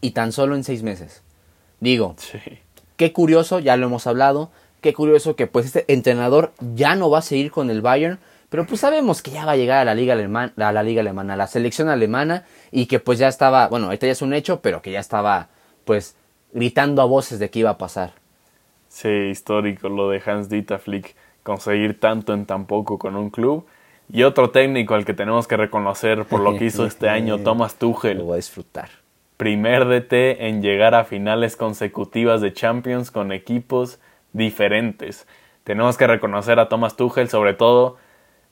y 0.05 0.11
tan 0.11 0.31
solo 0.31 0.55
en 0.55 0.63
seis 0.63 0.83
meses. 0.83 1.23
Digo, 1.79 2.15
qué 2.95 3.11
curioso, 3.11 3.59
ya 3.59 3.75
lo 3.75 3.87
hemos 3.87 4.05
hablado, 4.05 4.51
qué 4.81 4.93
curioso 4.93 5.35
que 5.35 5.47
pues 5.47 5.65
este 5.65 5.91
entrenador 5.91 6.53
ya 6.75 6.95
no 6.95 7.09
va 7.09 7.19
a 7.19 7.23
seguir 7.23 7.49
con 7.49 7.71
el 7.71 7.81
Bayern, 7.81 8.19
pero 8.49 8.67
pues 8.67 8.81
sabemos 8.81 9.23
que 9.23 9.31
ya 9.31 9.45
va 9.45 9.53
a 9.53 9.57
llegar 9.57 9.79
a 9.79 9.85
la 9.85 9.95
liga 9.95 10.13
alemana, 10.13 10.53
a 10.57 10.71
la 10.71 10.83
liga 10.83 11.01
alemana, 11.01 11.33
a 11.33 11.37
la 11.37 11.47
selección 11.47 11.89
alemana 11.89 12.45
y 12.71 12.85
que 12.85 12.99
pues 12.99 13.17
ya 13.17 13.27
estaba, 13.27 13.67
bueno, 13.67 13.87
ahorita 13.87 14.05
ya 14.05 14.11
es 14.11 14.21
un 14.21 14.33
hecho, 14.33 14.61
pero 14.61 14.83
que 14.83 14.91
ya 14.91 14.99
estaba 14.99 15.49
pues 15.85 16.15
gritando 16.53 17.01
a 17.01 17.05
voces 17.05 17.39
de 17.39 17.49
que 17.49 17.59
iba 17.59 17.71
a 17.71 17.77
pasar. 17.79 18.13
Sí, 18.87 19.09
histórico 19.09 19.89
lo 19.89 20.09
de 20.09 20.21
Hans 20.23 20.49
Dieter 20.49 20.79
Flick 20.79 21.15
conseguir 21.41 21.99
tanto 21.99 22.33
en 22.33 22.45
tan 22.45 22.65
poco 22.65 22.99
con 22.99 23.15
un 23.15 23.31
club 23.31 23.65
y 24.11 24.21
otro 24.21 24.51
técnico 24.51 24.93
al 24.93 25.03
que 25.03 25.15
tenemos 25.15 25.47
que 25.47 25.57
reconocer 25.57 26.25
por 26.25 26.41
lo 26.41 26.55
que 26.57 26.65
hizo 26.65 26.85
este 26.85 27.09
año, 27.09 27.39
Thomas 27.43 27.75
Tuchel. 27.75 28.19
Lo 28.19 28.25
voy 28.25 28.33
a 28.33 28.35
disfrutar. 28.37 29.04
Primer 29.37 29.85
DT 29.85 30.47
en 30.47 30.61
llegar 30.61 30.95
a 30.95 31.03
finales 31.03 31.57
consecutivas 31.57 32.39
de 32.39 32.53
Champions 32.53 33.11
con 33.11 33.33
equipos 33.33 33.99
diferentes. 34.31 35.27
Tenemos 35.65 35.97
que 35.97 36.07
reconocer 36.07 36.59
a 36.59 36.69
Thomas 36.69 36.95
Tuchel 36.95 37.27
sobre 37.27 37.53
todo 37.53 37.97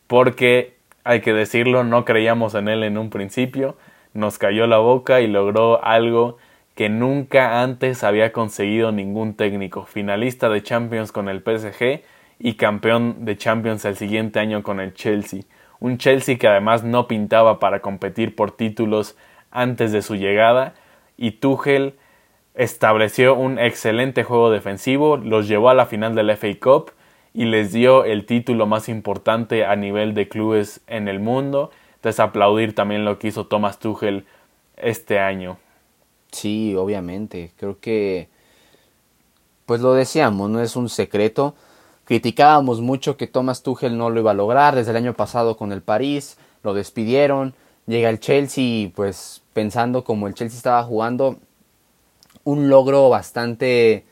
porque, 0.07 0.75
hay 1.05 1.21
que 1.21 1.33
decirlo, 1.33 1.83
no 1.83 2.03
creíamos 2.03 2.53
en 2.55 2.67
él 2.67 2.83
en 2.83 2.97
un 2.97 3.09
principio. 3.09 3.77
Nos 4.13 4.37
cayó 4.37 4.67
la 4.67 4.77
boca 4.77 5.21
y 5.21 5.27
logró 5.27 5.83
algo 5.83 6.37
que 6.75 6.89
nunca 6.89 7.61
antes 7.61 8.03
había 8.03 8.33
conseguido 8.33 8.91
ningún 8.91 9.35
técnico. 9.35 9.85
Finalista 9.85 10.49
de 10.49 10.63
Champions 10.63 11.11
con 11.11 11.29
el 11.29 11.41
PSG 11.41 12.01
y 12.39 12.55
campeón 12.55 13.25
de 13.25 13.37
Champions 13.37 13.85
el 13.85 13.95
siguiente 13.95 14.39
año 14.39 14.63
con 14.63 14.79
el 14.79 14.93
Chelsea. 14.93 15.43
Un 15.79 15.97
Chelsea 15.97 16.37
que 16.37 16.47
además 16.47 16.83
no 16.83 17.07
pintaba 17.07 17.59
para 17.59 17.79
competir 17.79 18.35
por 18.35 18.51
títulos 18.51 19.15
antes 19.53 19.91
de 19.93 20.01
su 20.01 20.15
llegada 20.15 20.73
y 21.15 21.31
Tuchel 21.31 21.95
estableció 22.55 23.35
un 23.35 23.57
excelente 23.57 24.23
juego 24.23 24.51
defensivo, 24.51 25.17
los 25.17 25.47
llevó 25.47 25.69
a 25.69 25.73
la 25.73 25.85
final 25.85 26.15
del 26.15 26.35
FA 26.35 26.49
Cup 26.61 26.91
y 27.33 27.45
les 27.45 27.71
dio 27.71 28.03
el 28.03 28.25
título 28.25 28.65
más 28.65 28.89
importante 28.89 29.65
a 29.65 29.75
nivel 29.75 30.13
de 30.13 30.27
clubes 30.27 30.81
en 30.87 31.07
el 31.07 31.19
mundo. 31.19 31.71
Entonces 31.95 32.19
aplaudir 32.19 32.75
también 32.75 33.05
lo 33.05 33.17
que 33.17 33.29
hizo 33.29 33.47
Thomas 33.47 33.79
Tuchel 33.79 34.25
este 34.75 35.19
año. 35.19 35.57
Sí, 36.31 36.75
obviamente. 36.75 37.51
Creo 37.57 37.79
que, 37.79 38.27
pues 39.65 39.81
lo 39.81 39.93
decíamos, 39.93 40.49
no 40.49 40.61
es 40.61 40.75
un 40.75 40.89
secreto. 40.89 41.55
Criticábamos 42.05 42.81
mucho 42.81 43.17
que 43.17 43.27
Thomas 43.27 43.63
Tuchel 43.63 43.97
no 43.97 44.09
lo 44.09 44.19
iba 44.19 44.31
a 44.31 44.35
lograr 44.35 44.75
desde 44.75 44.91
el 44.91 44.97
año 44.97 45.13
pasado 45.13 45.55
con 45.57 45.71
el 45.71 45.81
París, 45.81 46.37
lo 46.61 46.73
despidieron, 46.73 47.55
llega 47.87 48.09
el 48.09 48.19
Chelsea, 48.19 48.91
pues 48.95 49.41
pensando 49.53 50.03
como 50.03 50.27
el 50.27 50.33
Chelsea 50.33 50.57
estaba 50.57 50.83
jugando, 50.83 51.37
un 52.43 52.69
logro 52.69 53.09
bastante 53.09 54.05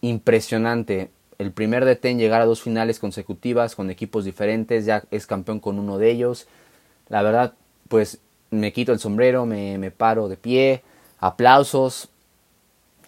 impresionante. 0.00 1.10
El 1.38 1.52
primer 1.52 1.84
DT 1.84 2.04
en 2.06 2.18
llegar 2.18 2.40
a 2.40 2.46
dos 2.46 2.62
finales 2.62 2.98
consecutivas 2.98 3.74
con 3.74 3.90
equipos 3.90 4.24
diferentes, 4.24 4.86
ya 4.86 5.02
es 5.10 5.26
campeón 5.26 5.60
con 5.60 5.78
uno 5.78 5.98
de 5.98 6.10
ellos. 6.10 6.46
La 7.08 7.22
verdad, 7.22 7.54
pues 7.88 8.20
me 8.50 8.72
quito 8.72 8.92
el 8.92 8.98
sombrero, 8.98 9.46
me, 9.46 9.78
me 9.78 9.90
paro 9.90 10.28
de 10.28 10.36
pie, 10.36 10.82
aplausos, 11.18 12.08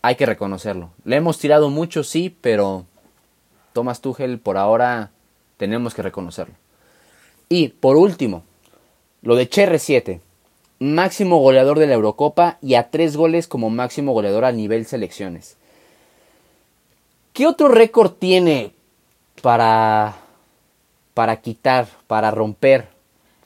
hay 0.02 0.16
que 0.16 0.26
reconocerlo. 0.26 0.90
Le 1.04 1.16
hemos 1.16 1.38
tirado 1.38 1.70
mucho, 1.70 2.02
sí, 2.02 2.34
pero 2.40 2.84
Thomas 3.72 4.00
Tuchel 4.00 4.38
por 4.38 4.56
ahora 4.56 5.10
tenemos 5.56 5.94
que 5.94 6.02
reconocerlo. 6.02 6.54
Y 7.48 7.68
por 7.68 7.96
último, 7.96 8.42
lo 9.24 9.36
de 9.36 9.48
Cherre 9.48 9.78
7, 9.78 10.20
máximo 10.80 11.38
goleador 11.38 11.78
de 11.78 11.86
la 11.86 11.94
Eurocopa 11.94 12.58
y 12.60 12.74
a 12.74 12.90
tres 12.90 13.16
goles 13.16 13.48
como 13.48 13.70
máximo 13.70 14.12
goleador 14.12 14.44
a 14.44 14.52
nivel 14.52 14.84
selecciones. 14.84 15.56
¿Qué 17.32 17.46
otro 17.46 17.68
récord 17.68 18.12
tiene 18.12 18.72
para, 19.40 20.14
para 21.14 21.40
quitar, 21.40 21.88
para 22.06 22.30
romper 22.30 22.88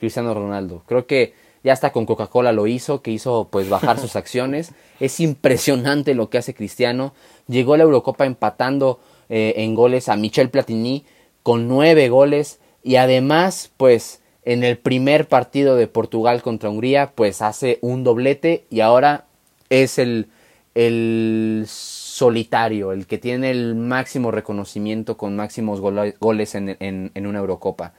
Cristiano 0.01 0.35
Ronaldo? 0.35 0.83
Creo 0.87 1.07
que 1.07 1.33
ya 1.62 1.74
hasta 1.74 1.93
con 1.93 2.07
Coca-Cola 2.07 2.51
lo 2.53 2.66
hizo, 2.66 3.01
que 3.01 3.12
hizo 3.12 3.47
pues 3.49 3.68
bajar 3.68 4.01
sus 4.01 4.16
acciones. 4.16 4.72
Es 4.99 5.20
impresionante 5.20 6.14
lo 6.14 6.29
que 6.29 6.39
hace 6.39 6.55
Cristiano. 6.55 7.14
Llegó 7.47 7.74
a 7.74 7.79
la 7.79 7.85
Eurocopa 7.85 8.26
empatando 8.26 8.99
eh, 9.29 9.55
en 9.59 9.76
goles 9.76 10.09
a 10.09 10.16
Michel 10.16 10.51
Platini 10.51 11.05
con 11.45 11.68
nueve 11.68 12.09
goles 12.09 12.59
y 12.83 12.97
además 12.97 13.70
pues 13.76 14.20
en 14.49 14.64
el 14.64 14.78
primer 14.78 15.28
partido 15.28 15.76
de 15.76 15.88
Portugal 15.88 16.40
contra 16.40 16.70
Hungría 16.70 17.12
pues 17.14 17.42
hace 17.42 17.78
un 17.82 18.03
doblete 18.03 18.64
y 18.70 18.80
ahora 18.80 19.26
es 19.68 19.99
el, 19.99 20.28
el 20.74 21.64
solitario, 21.66 22.92
el 22.92 23.07
que 23.07 23.18
tiene 23.18 23.51
el 23.51 23.74
máximo 23.74 24.30
reconocimiento 24.30 25.18
con 25.18 25.36
máximos 25.36 25.82
goles 25.82 26.55
en, 26.55 26.78
en, 26.80 27.26
una 27.26 27.40
Eurocopa. 27.40 27.92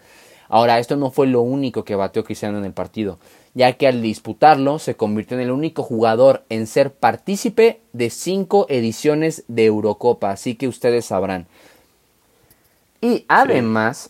Ahora, 0.47 0.80
esto 0.80 0.95
no 0.95 1.12
fue 1.12 1.28
lo 1.28 1.41
único 1.41 1.84
que 1.84 1.93
bateó 1.93 2.24
Cristiano 2.24 2.58
en 2.58 2.66
el 2.66 2.74
partido, 2.74 3.20
ya 3.54 3.74
que 3.74 3.86
al 3.86 4.02
disputarlo 4.02 4.80
se 4.80 4.95
convirtió 4.95 5.38
en 5.38 5.43
el 5.43 5.52
único 5.52 5.84
jugador 5.84 6.45
en 6.50 6.66
ser 6.66 6.91
partícipe 6.91 7.80
de 7.93 8.10
cinco 8.10 8.66
ediciones 8.70 9.43
de 9.47 9.66
Eurocopa, 9.66 10.32
así 10.32 10.56
que 10.56 10.68
ustedes 10.68 11.06
sabrán. 11.06 11.45
Y 13.02 13.26
además, 13.28 14.10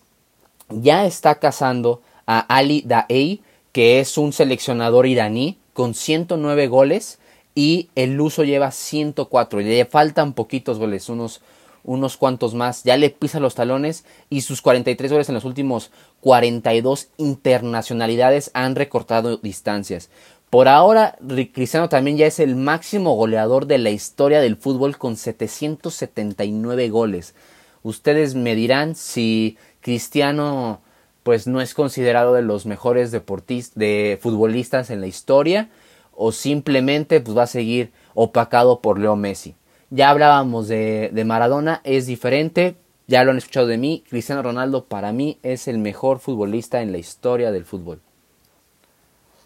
ya 0.70 1.06
está 1.06 1.36
cazando 1.36 2.02
a 2.32 2.42
Ali 2.42 2.84
Daei, 2.86 3.42
que 3.72 4.00
es 4.00 4.16
un 4.16 4.34
seleccionador 4.34 5.08
iraní 5.08 5.58
con 5.74 5.96
109 5.96 6.68
goles 6.68 7.18
y 7.56 7.90
el 7.96 8.14
Luso 8.14 8.44
lleva 8.44 8.70
104. 8.70 9.62
Le 9.62 9.86
faltan 9.86 10.34
poquitos 10.34 10.78
goles, 10.78 11.10
unos 11.10 11.42
unos 11.84 12.18
cuantos 12.18 12.54
más, 12.54 12.84
ya 12.84 12.98
le 12.98 13.10
pisa 13.10 13.40
los 13.40 13.56
talones 13.56 14.06
y 14.30 14.42
sus 14.42 14.62
43 14.62 15.12
goles 15.12 15.30
en 15.30 15.36
los 15.36 15.46
últimos 15.46 15.90
42 16.20 17.08
internacionalidades 17.18 18.52
han 18.54 18.76
recortado 18.76 19.38
distancias. 19.38 20.10
Por 20.52 20.68
ahora, 20.68 21.18
Cristiano 21.54 21.90
también 21.90 22.18
ya 22.18 22.28
es 22.28 22.40
el 22.40 22.56
máximo 22.56 23.16
goleador 23.16 23.66
de 23.66 23.80
la 23.80 23.90
historia 23.90 24.42
del 24.42 24.58
fútbol 24.58 24.98
con 24.98 25.16
779 25.16 26.90
goles. 26.90 27.34
Ustedes 27.82 28.36
me 28.36 28.54
dirán 28.54 28.94
si 28.94 29.58
Cristiano 29.82 30.82
pues 31.24 31.48
no 31.48 31.62
es 31.62 31.74
considerado 31.74 32.34
de 32.34 32.42
los 32.42 32.66
mejores 32.66 33.12
deportistas 33.12 33.78
de 33.78 34.20
futbolistas 34.22 34.90
en 34.90 35.02
la 35.02 35.08
historia 35.08 35.70
o 36.12 36.32
simplemente 36.32 37.22
pues 37.22 37.38
va 37.38 37.44
a 37.44 37.48
seguir 37.48 37.92
opacado 38.14 38.82
por 38.82 39.00
Leo 39.00 39.16
Messi. 39.16 39.56
Ya 39.90 40.10
hablábamos 40.10 40.68
de, 40.68 41.24
Maradona, 41.26 41.82
es 41.84 42.06
diferente, 42.06 42.76
ya 43.08 43.24
lo 43.24 43.32
han 43.32 43.38
escuchado 43.38 43.68
de 43.68 43.78
mí, 43.78 44.04
Cristiano 44.10 44.44
Ronaldo 44.44 44.86
para 44.86 45.12
mí 45.12 45.40
es 45.44 45.68
el 45.68 45.80
mejor 45.80 46.20
futbolista 46.20 46.82
en 46.82 46.92
la 46.92 47.00
historia 47.00 47.52
del 47.52 47.66
fútbol. 47.66 48.00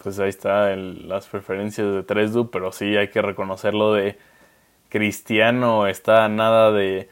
Pues 0.01 0.19
ahí 0.19 0.30
está 0.30 0.76
las 0.76 1.28
preferencias 1.28 1.88
de 1.88 2.05
3Du, 2.05 2.49
pero 2.51 2.74
sí 2.74 2.97
hay 2.97 3.07
que 3.09 3.21
reconocerlo 3.21 3.93
de 3.93 4.17
Cristiano 4.93 5.88
está 5.88 6.30
nada 6.30 6.71
de... 6.71 7.09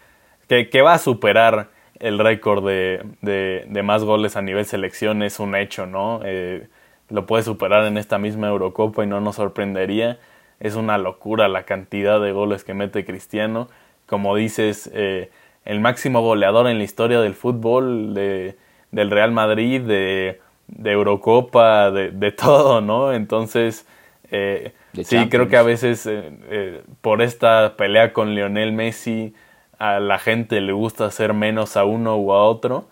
que, 0.47 0.81
va 0.83 0.93
a 0.93 0.97
superar 0.99 1.70
el 2.01 2.19
récord 2.19 2.65
de, 2.65 3.01
de, 3.21 3.83
más 3.83 4.03
goles 4.03 4.35
a 4.35 4.41
nivel 4.41 4.65
selección, 4.65 5.23
es 5.23 5.39
un 5.39 5.55
hecho, 5.55 5.85
¿no? 5.85 6.19
Eh, 6.25 6.67
lo 7.09 7.25
puede 7.25 7.43
superar 7.43 7.85
en 7.85 7.97
esta 7.97 8.17
misma 8.17 8.49
Eurocopa 8.49 9.03
y 9.03 9.07
no 9.07 9.21
nos 9.21 9.37
sorprendería 9.37 10.19
es 10.61 10.75
una 10.75 10.97
locura 10.97 11.47
la 11.47 11.63
cantidad 11.63 12.21
de 12.21 12.31
goles 12.31 12.63
que 12.63 12.73
mete 12.73 13.03
Cristiano. 13.03 13.67
Como 14.05 14.35
dices, 14.35 14.89
eh, 14.93 15.31
el 15.65 15.79
máximo 15.79 16.21
goleador 16.21 16.67
en 16.67 16.77
la 16.77 16.83
historia 16.83 17.19
del 17.19 17.33
fútbol, 17.33 18.13
de, 18.13 18.55
del 18.91 19.09
Real 19.09 19.31
Madrid, 19.31 19.81
de, 19.81 20.39
de 20.67 20.91
Eurocopa, 20.91 21.89
de, 21.89 22.11
de, 22.11 22.31
todo, 22.31 22.79
¿no? 22.79 23.11
Entonces, 23.11 23.87
eh, 24.29 24.73
sí, 25.03 25.29
creo 25.29 25.49
que 25.49 25.57
a 25.57 25.63
veces 25.63 26.07
eh, 26.07 26.83
por 27.01 27.23
esta 27.23 27.75
pelea 27.75 28.13
con 28.13 28.35
Lionel 28.35 28.71
Messi, 28.71 29.33
a 29.81 29.99
la 29.99 30.19
gente 30.19 30.61
le 30.61 30.73
gusta 30.73 31.05
hacer 31.05 31.33
menos 31.33 31.75
a 31.75 31.85
uno 31.85 32.17
u 32.17 32.33
a 32.33 32.43
otro, 32.43 32.85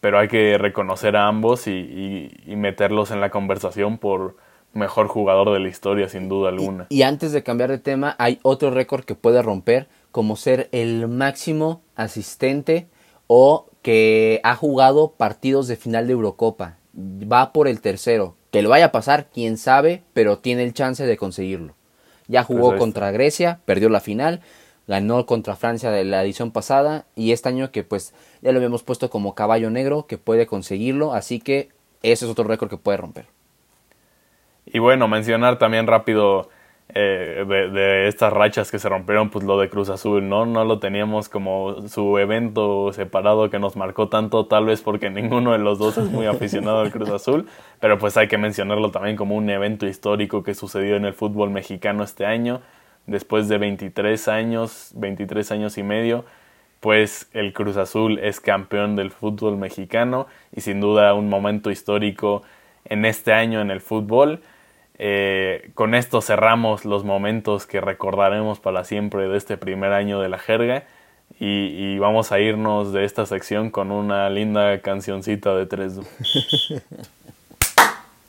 pero 0.00 0.18
hay 0.18 0.28
que 0.28 0.56
reconocer 0.58 1.16
a 1.16 1.26
ambos 1.26 1.66
y 1.66 2.30
meterlos 2.46 3.10
en 3.10 3.20
la 3.20 3.30
conversación 3.30 3.98
por 3.98 4.36
mejor 4.72 5.08
jugador 5.08 5.52
de 5.52 5.60
la 5.60 5.68
historia, 5.68 6.08
sin 6.08 6.28
duda 6.28 6.48
alguna. 6.48 6.86
Y, 6.88 7.02
antes 7.02 7.32
de 7.32 7.42
cambiar 7.42 7.70
de 7.70 7.78
tema, 7.78 8.14
hay 8.18 8.38
otro 8.42 8.70
récord 8.70 9.04
que 9.04 9.14
puede 9.14 9.42
romper, 9.42 9.88
como 10.12 10.36
ser 10.36 10.68
el 10.72 11.08
máximo 11.08 11.82
asistente 11.96 12.88
o 13.26 13.66
que 13.82 14.40
ha 14.42 14.54
jugado 14.56 15.12
partidos 15.16 15.68
de 15.68 15.76
final 15.76 16.06
de 16.06 16.12
Eurocopa. 16.12 16.76
Va 16.96 17.52
por 17.52 17.68
el 17.68 17.80
tercero. 17.80 18.36
Que 18.50 18.62
lo 18.62 18.68
vaya 18.68 18.86
a 18.86 18.92
pasar, 18.92 19.28
quién 19.32 19.56
sabe, 19.56 20.02
pero 20.12 20.38
tiene 20.38 20.64
el 20.64 20.74
chance 20.74 21.06
de 21.06 21.16
conseguirlo. 21.16 21.74
Ya 22.26 22.42
jugó 22.42 22.70
pues 22.70 22.80
contra 22.80 23.10
Grecia, 23.10 23.60
perdió 23.64 23.88
la 23.88 24.00
final, 24.00 24.40
ganó 24.90 25.24
contra 25.24 25.54
Francia 25.54 25.92
de 25.92 26.04
la 26.04 26.24
edición 26.24 26.50
pasada 26.50 27.04
y 27.14 27.30
este 27.30 27.48
año 27.48 27.70
que 27.70 27.84
pues 27.84 28.12
ya 28.42 28.50
lo 28.50 28.58
habíamos 28.58 28.82
puesto 28.82 29.08
como 29.08 29.36
caballo 29.36 29.70
negro 29.70 30.06
que 30.08 30.18
puede 30.18 30.48
conseguirlo, 30.48 31.14
así 31.14 31.38
que 31.38 31.68
ese 32.02 32.24
es 32.24 32.30
otro 32.30 32.42
récord 32.42 32.68
que 32.68 32.76
puede 32.76 32.98
romper. 32.98 33.26
Y 34.66 34.80
bueno, 34.80 35.06
mencionar 35.06 35.58
también 35.58 35.86
rápido 35.86 36.48
eh, 36.92 37.44
de, 37.46 38.08
estas 38.08 38.32
rachas 38.32 38.72
que 38.72 38.80
se 38.80 38.88
rompieron, 38.88 39.30
pues 39.30 39.44
lo 39.44 39.60
de 39.60 39.70
Cruz 39.70 39.90
Azul, 39.90 40.28
¿no? 40.28 40.44
No 40.44 40.64
lo 40.64 40.80
teníamos 40.80 41.28
como 41.28 41.86
su 41.86 42.18
evento 42.18 42.92
separado 42.92 43.48
que 43.48 43.60
nos 43.60 43.76
marcó 43.76 44.08
tanto, 44.08 44.46
tal 44.46 44.64
vez 44.64 44.82
porque 44.82 45.08
ninguno 45.10 45.52
de 45.52 45.58
los 45.58 45.78
dos 45.78 45.98
es 45.98 46.10
muy 46.10 46.26
aficionado 46.26 46.80
al 46.80 46.90
Cruz 46.90 47.10
Azul, 47.10 47.46
pero 47.78 47.96
pues 47.96 48.16
hay 48.16 48.26
que 48.26 48.38
mencionarlo 48.38 48.90
también 48.90 49.14
como 49.14 49.36
un 49.36 49.48
evento 49.50 49.86
histórico 49.86 50.42
que 50.42 50.54
sucedió 50.54 50.96
en 50.96 51.04
el 51.04 51.14
fútbol 51.14 51.50
mexicano 51.50 52.02
este 52.02 52.26
año, 52.26 52.60
después 53.06 53.48
de 53.48 53.58
23 53.58 54.28
años, 54.28 54.92
23 54.94 55.50
años 55.52 55.78
y 55.78 55.82
medio, 55.82 56.24
pues 56.80 57.28
el 57.32 57.52
Cruz 57.52 57.76
Azul 57.76 58.18
es 58.18 58.40
campeón 58.40 58.96
del 58.96 59.10
fútbol 59.10 59.56
mexicano 59.56 60.26
y 60.54 60.62
sin 60.62 60.80
duda 60.80 61.14
un 61.14 61.28
momento 61.28 61.70
histórico 61.70 62.42
en 62.84 63.04
este 63.04 63.32
año 63.32 63.60
en 63.60 63.70
el 63.70 63.80
fútbol. 63.80 64.40
Eh, 64.98 65.70
con 65.74 65.94
esto 65.94 66.20
cerramos 66.20 66.84
los 66.84 67.04
momentos 67.04 67.66
que 67.66 67.80
recordaremos 67.80 68.60
para 68.60 68.84
siempre 68.84 69.28
de 69.28 69.36
este 69.36 69.56
primer 69.56 69.92
año 69.92 70.20
de 70.20 70.28
la 70.28 70.38
jerga 70.38 70.84
y, 71.38 71.96
vamos 71.98 72.32
a 72.32 72.40
irnos 72.40 72.92
de 72.92 73.04
esta 73.04 73.24
sección 73.24 73.70
con 73.70 73.92
una 73.92 74.28
linda 74.28 74.82
cancioncita 74.82 75.54
de 75.54 75.64
tres. 75.64 75.94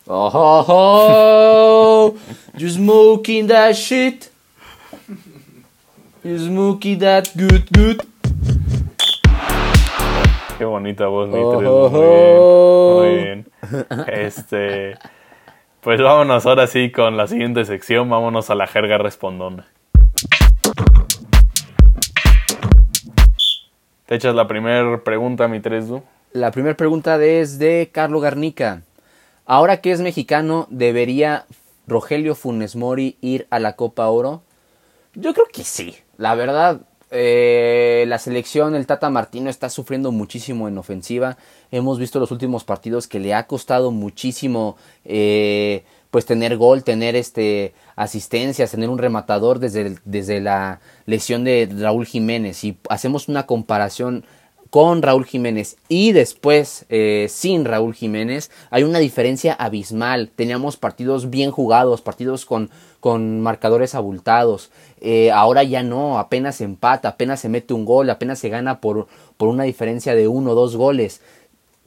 oh, 0.07 2.15
you 2.55 2.69
smoking 2.69 3.47
that 3.47 3.73
shit. 3.73 4.30
Smoking 6.23 6.99
that 6.99 7.29
good, 7.33 7.63
good. 7.71 7.97
Qué 10.59 10.65
bonita 10.65 11.07
voz, 11.07 11.27
mi 11.29 11.39
oh, 11.41 12.99
Muy 13.01 13.15
bien. 13.15 13.47
Este. 14.07 14.99
Pues 15.81 15.99
vámonos 15.99 16.45
ahora 16.45 16.67
sí 16.67 16.91
con 16.91 17.17
la 17.17 17.25
siguiente 17.25 17.65
sección, 17.65 18.07
vámonos 18.07 18.51
a 18.51 18.55
la 18.55 18.67
jerga 18.67 18.99
respondona. 18.99 19.65
¿Te 24.05 24.13
echas 24.13 24.35
la 24.35 24.47
primera 24.47 25.03
pregunta, 25.03 25.47
mi 25.47 25.59
Tresdu? 25.59 26.03
La 26.33 26.51
primera 26.51 26.77
pregunta 26.77 27.19
es 27.23 27.57
de 27.57 27.89
Carlo 27.91 28.19
Garnica. 28.19 28.83
Ahora 29.47 29.81
que 29.81 29.91
es 29.91 30.01
mexicano, 30.01 30.67
¿debería 30.69 31.45
Rogelio 31.87 32.35
Funes 32.35 32.75
Mori 32.75 33.17
ir 33.21 33.47
a 33.49 33.57
la 33.57 33.75
Copa 33.75 34.07
Oro? 34.07 34.43
Yo 35.15 35.33
creo 35.33 35.47
que 35.51 35.63
sí. 35.63 35.95
La 36.21 36.35
verdad, 36.35 36.81
eh, 37.09 38.05
la 38.07 38.19
selección, 38.19 38.75
el 38.75 38.85
Tata 38.85 39.09
Martino 39.09 39.49
está 39.49 39.71
sufriendo 39.71 40.11
muchísimo 40.11 40.67
en 40.67 40.77
ofensiva. 40.77 41.35
Hemos 41.71 41.97
visto 41.97 42.19
los 42.19 42.29
últimos 42.29 42.63
partidos 42.63 43.07
que 43.07 43.19
le 43.19 43.33
ha 43.33 43.47
costado 43.47 43.89
muchísimo 43.89 44.77
eh, 45.03 45.83
pues 46.11 46.27
tener 46.27 46.57
gol, 46.57 46.83
tener 46.83 47.15
este 47.15 47.73
asistencias, 47.95 48.69
tener 48.69 48.89
un 48.89 48.99
rematador 48.99 49.57
desde, 49.57 49.97
desde 50.05 50.41
la 50.41 50.79
lesión 51.07 51.43
de 51.43 51.67
Raúl 51.75 52.05
Jiménez. 52.05 52.63
Y 52.65 52.77
hacemos 52.87 53.27
una 53.27 53.47
comparación 53.47 54.23
con 54.71 55.01
Raúl 55.01 55.25
Jiménez 55.25 55.75
y 55.89 56.13
después 56.13 56.85
eh, 56.87 57.27
sin 57.29 57.65
Raúl 57.65 57.93
Jiménez, 57.93 58.49
hay 58.69 58.83
una 58.83 58.99
diferencia 58.99 59.53
abismal. 59.53 60.31
Teníamos 60.33 60.77
partidos 60.77 61.29
bien 61.29 61.51
jugados, 61.51 62.01
partidos 62.01 62.45
con, 62.45 62.71
con 63.01 63.41
marcadores 63.41 63.95
abultados. 63.95 64.71
Eh, 65.01 65.29
ahora 65.29 65.63
ya 65.63 65.83
no, 65.83 66.17
apenas 66.17 66.61
empata, 66.61 67.09
apenas 67.09 67.41
se 67.41 67.49
mete 67.49 67.73
un 67.73 67.83
gol, 67.83 68.09
apenas 68.09 68.39
se 68.39 68.47
gana 68.47 68.79
por, 68.79 69.07
por 69.35 69.49
una 69.49 69.65
diferencia 69.65 70.15
de 70.15 70.29
uno 70.29 70.51
o 70.51 70.55
dos 70.55 70.77
goles. 70.77 71.19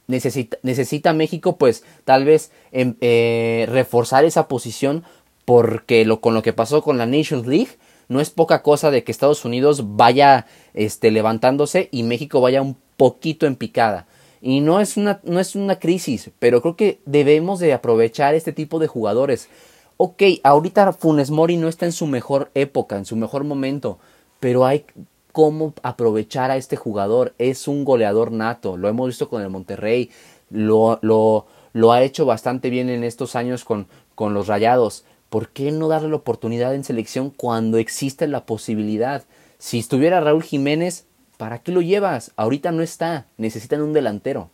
Necesita, 0.07 0.59
necesita 0.62 1.14
México 1.14 1.57
pues 1.57 1.85
tal 2.05 2.26
vez 2.26 2.53
em, 2.70 2.97
eh, 3.01 3.64
reforzar 3.66 4.26
esa 4.26 4.47
posición 4.47 5.05
porque 5.47 6.05
lo, 6.05 6.20
con 6.20 6.35
lo 6.35 6.43
que 6.43 6.53
pasó 6.53 6.82
con 6.82 6.99
la 6.99 7.07
Nations 7.07 7.47
League 7.47 7.78
no 8.09 8.20
es 8.20 8.30
poca 8.30 8.62
cosa 8.62 8.90
de 8.90 9.05
que 9.05 9.12
Estados 9.12 9.44
Unidos 9.44 9.96
vaya 9.96 10.46
este, 10.74 11.11
levantándose 11.11 11.88
y 11.92 12.02
México 12.02 12.40
vaya 12.40 12.62
un 12.62 12.76
poquito 12.96 13.46
en 13.46 13.57
picada. 13.57 14.07
Y 14.40 14.61
no 14.61 14.80
es, 14.80 14.96
una, 14.96 15.20
no 15.24 15.40
es 15.40 15.55
una 15.55 15.78
crisis, 15.78 16.30
pero 16.38 16.61
creo 16.61 16.76
que 16.76 17.00
debemos 17.07 17.61
de 17.61 17.72
aprovechar 17.72 18.34
este 18.34 18.52
tipo 18.52 18.78
de 18.78 18.88
jugadores. 18.88 19.48
Ok, 19.96 20.22
ahorita 20.42 20.92
Funes 20.92 21.30
Mori 21.30 21.57
no 21.57 21.68
está 21.68 21.86
en 21.86 21.92
su 21.92 22.07
mejor 22.07 22.50
época, 22.55 22.96
en 22.96 23.07
su 23.07 23.16
mejor 23.16 23.44
momento, 23.44 23.98
pero 24.40 24.66
hay 24.66 24.84
cómo 25.32 25.72
aprovechar 25.82 26.50
a 26.50 26.57
este 26.57 26.76
jugador. 26.76 27.34
Es 27.38 27.68
un 27.68 27.84
goleador 27.84 28.32
nato, 28.32 28.76
lo 28.76 28.88
hemos 28.88 29.09
visto 29.09 29.28
con 29.28 29.40
el 29.40 29.50
Monterrey, 29.50 30.11
lo, 30.50 30.98
lo, 31.02 31.46
lo 31.72 31.92
ha 31.92 32.02
hecho 32.02 32.26
bastante 32.26 32.70
bien 32.70 32.88
en 32.90 33.02
estos 33.02 33.36
años 33.36 33.64
con, 33.64 33.86
con 34.14 34.34
los 34.34 34.46
Rayados. 34.46 35.05
¿Por 35.35 35.49
qué 35.49 35.72
no 35.72 35.89
darle 35.89 36.11
la 36.11 36.14
oportunidad 36.14 36.76
en 36.76 36.85
selección 36.85 37.28
cuando 37.28 37.78
existe 37.78 38.28
la 38.28 38.47
posibilidad? 38.47 39.24
Si 39.59 39.80
estuviera 39.80 40.20
Raúl 40.20 40.45
Jiménez, 40.45 41.09
¿para 41.39 41.59
qué 41.59 41.72
lo 41.72 41.80
llevas? 41.80 42.30
Ahorita 42.37 42.70
no 42.70 42.82
está, 42.82 43.26
necesitan 43.37 43.82
un 43.82 43.93
delantero. 43.93 44.49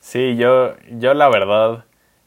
Sí, 0.00 0.36
yo, 0.36 0.74
yo 0.98 1.14
la 1.14 1.30
verdad 1.30 1.86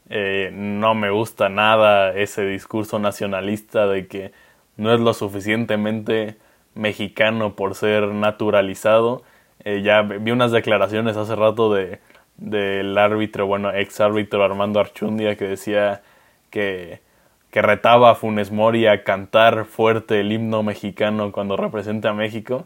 eh, 0.10 0.49
no 0.51 0.95
me 0.95 1.12
gusta 1.12 1.47
nada 1.47 2.12
ese 2.12 2.43
discurso 2.43 2.97
nacionalista 2.97 3.86
de 3.86 4.08
que 4.08 4.32
no 4.76 4.91
es 4.91 4.99
lo 4.99 5.14
suficientemente 5.14 6.38
mexicano 6.74 7.56
por 7.56 7.76
ser 7.76 8.08
naturalizado. 8.08 9.22
Eh, 9.64 9.84
ya 9.84 10.01
vi 10.01 10.32
unas 10.32 10.51
declaraciones 10.51 11.18
hace 11.18 11.36
rato 11.36 11.72
de 11.72 11.99
del 12.38 12.97
árbitro, 12.97 13.45
bueno, 13.45 13.72
ex 13.72 14.01
árbitro 14.01 14.43
Armando 14.43 14.80
Archundia 14.80 15.36
que 15.36 15.47
decía 15.47 16.01
que, 16.56 17.62
retaba 17.62 18.12
a 18.12 18.16
Funes 18.16 18.51
Mori 18.51 18.86
a 18.86 19.06
cantar 19.06 19.64
fuerte 19.66 20.20
el 20.20 20.32
himno 20.32 20.62
mexicano 20.62 21.32
cuando 21.32 21.56
representa 21.56 22.10
a 22.10 22.14
México. 22.14 22.66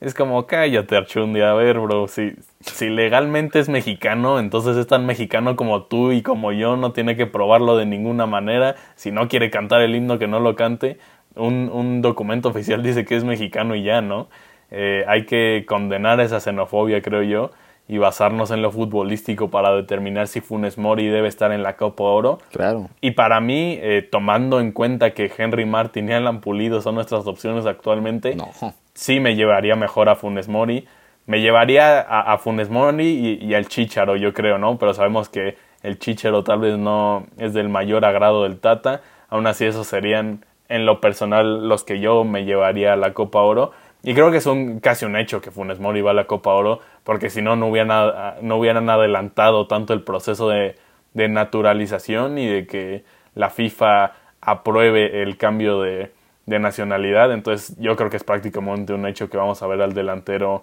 Es 0.00 0.12
como, 0.12 0.46
cállate 0.46 0.94
Archundia, 0.94 1.50
a 1.50 1.54
ver, 1.54 1.78
bro, 1.80 2.06
si, 2.06 2.34
si 2.60 2.90
legalmente 2.90 3.58
es 3.58 3.70
mexicano, 3.70 4.38
entonces 4.38 4.76
es 4.76 4.86
tan 4.86 5.06
mexicano 5.06 5.56
como 5.56 5.84
tú 5.84 6.12
y 6.12 6.20
como 6.20 6.52
yo, 6.52 6.76
no 6.76 6.92
tiene 6.92 7.16
que 7.16 7.26
probarlo 7.26 7.78
de 7.78 7.86
ninguna 7.86 8.26
manera. 8.26 8.76
Si 8.94 9.10
no 9.10 9.28
quiere 9.28 9.50
cantar 9.50 9.80
el 9.80 9.94
himno, 9.94 10.18
que 10.18 10.28
no 10.28 10.38
lo 10.40 10.54
cante. 10.54 10.98
Un, 11.34 11.70
un 11.72 12.02
documento 12.02 12.50
oficial 12.50 12.82
dice 12.82 13.06
que 13.06 13.16
es 13.16 13.24
mexicano 13.24 13.74
y 13.74 13.84
ya, 13.84 14.02
¿no? 14.02 14.28
Eh, 14.70 15.04
hay 15.08 15.24
que 15.26 15.64
condenar 15.66 16.20
esa 16.20 16.40
xenofobia, 16.40 17.00
creo 17.00 17.22
yo, 17.22 17.52
y 17.88 17.98
basarnos 17.98 18.50
en 18.50 18.62
lo 18.62 18.70
futbolístico 18.72 19.48
para 19.50 19.72
determinar 19.72 20.26
si 20.26 20.40
Funes 20.40 20.76
Mori 20.78 21.06
debe 21.06 21.28
estar 21.28 21.52
en 21.52 21.62
la 21.62 21.76
Copa 21.76 22.02
Oro. 22.04 22.38
Claro. 22.50 22.88
Y 23.00 23.12
para 23.12 23.40
mí, 23.40 23.78
eh, 23.80 24.06
tomando 24.10 24.58
en 24.60 24.72
cuenta 24.72 25.12
que 25.14 25.30
Henry 25.36 25.66
Martin 25.66 26.08
y 26.08 26.12
Alan 26.12 26.40
Pulido 26.40 26.80
son 26.80 26.96
nuestras 26.96 27.26
opciones 27.26 27.64
actualmente, 27.66 28.34
No. 28.34 28.48
sí 28.94 29.20
me 29.20 29.36
llevaría 29.36 29.76
mejor 29.76 30.08
a 30.08 30.16
Funes 30.16 30.48
Mori. 30.48 30.86
Me 31.26 31.40
llevaría 31.40 32.00
a, 32.00 32.32
a 32.32 32.38
Funes 32.38 32.70
Mori 32.70 33.38
y, 33.40 33.44
y 33.44 33.54
al 33.54 33.66
Chicharo, 33.68 34.16
yo 34.16 34.32
creo, 34.32 34.58
¿no? 34.58 34.78
Pero 34.78 34.94
sabemos 34.94 35.28
que 35.28 35.56
el 35.82 35.98
Chicharo 35.98 36.42
tal 36.44 36.60
vez 36.60 36.78
no 36.78 37.26
es 37.38 37.52
del 37.54 37.68
mayor 37.68 38.04
agrado 38.04 38.42
del 38.44 38.58
Tata. 38.58 39.00
Aún 39.28 39.46
así, 39.46 39.64
esos 39.64 39.86
serían, 39.86 40.44
en 40.68 40.86
lo 40.86 41.00
personal, 41.00 41.68
los 41.68 41.84
que 41.84 42.00
yo 42.00 42.24
me 42.24 42.44
llevaría 42.44 42.92
a 42.92 42.96
la 42.96 43.12
Copa 43.12 43.40
Oro. 43.42 43.70
Y 44.06 44.14
creo 44.14 44.30
que 44.30 44.36
es 44.36 44.46
un, 44.46 44.78
casi 44.78 45.04
un 45.04 45.16
hecho 45.16 45.40
que 45.40 45.50
Funes 45.50 45.80
Mori 45.80 46.00
va 46.00 46.12
a 46.12 46.14
la 46.14 46.28
Copa 46.28 46.50
Oro, 46.52 46.78
porque 47.02 47.28
si 47.28 47.42
no, 47.42 47.56
no 47.56 47.66
hubieran, 47.66 48.36
no 48.40 48.56
hubieran 48.56 48.88
adelantado 48.88 49.66
tanto 49.66 49.94
el 49.94 50.04
proceso 50.04 50.48
de, 50.48 50.76
de 51.14 51.28
naturalización 51.28 52.38
y 52.38 52.46
de 52.46 52.68
que 52.68 53.04
la 53.34 53.50
FIFA 53.50 54.12
apruebe 54.40 55.22
el 55.22 55.36
cambio 55.36 55.80
de, 55.80 56.12
de 56.46 56.58
nacionalidad. 56.60 57.32
Entonces 57.32 57.76
yo 57.80 57.96
creo 57.96 58.08
que 58.08 58.16
es 58.16 58.22
prácticamente 58.22 58.92
un 58.92 59.06
hecho 59.06 59.28
que 59.28 59.38
vamos 59.38 59.60
a 59.64 59.66
ver 59.66 59.82
al 59.82 59.92
delantero 59.92 60.62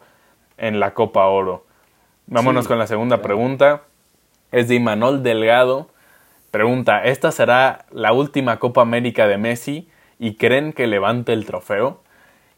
en 0.58 0.80
la 0.80 0.94
Copa 0.94 1.26
Oro. 1.26 1.66
Vámonos 2.28 2.64
Sí, 2.64 2.70
con 2.70 2.80
la 2.80 2.88
segunda 2.88 3.22
pregunta. 3.22 3.82
Es 4.54 4.70
de 4.70 4.76
Imanol 4.76 5.22
Delgado. 5.22 5.90
Pregunta, 6.50 7.04
¿esta 7.04 7.30
será 7.34 7.88
la 7.92 8.14
última 8.14 8.58
Copa 8.60 8.84
América 8.84 9.28
de 9.28 9.38
Messi 9.38 9.90
y 10.18 10.36
creen 10.36 10.72
que 10.72 10.88
levante 10.88 11.34
el 11.34 11.46
trofeo? 11.46 12.04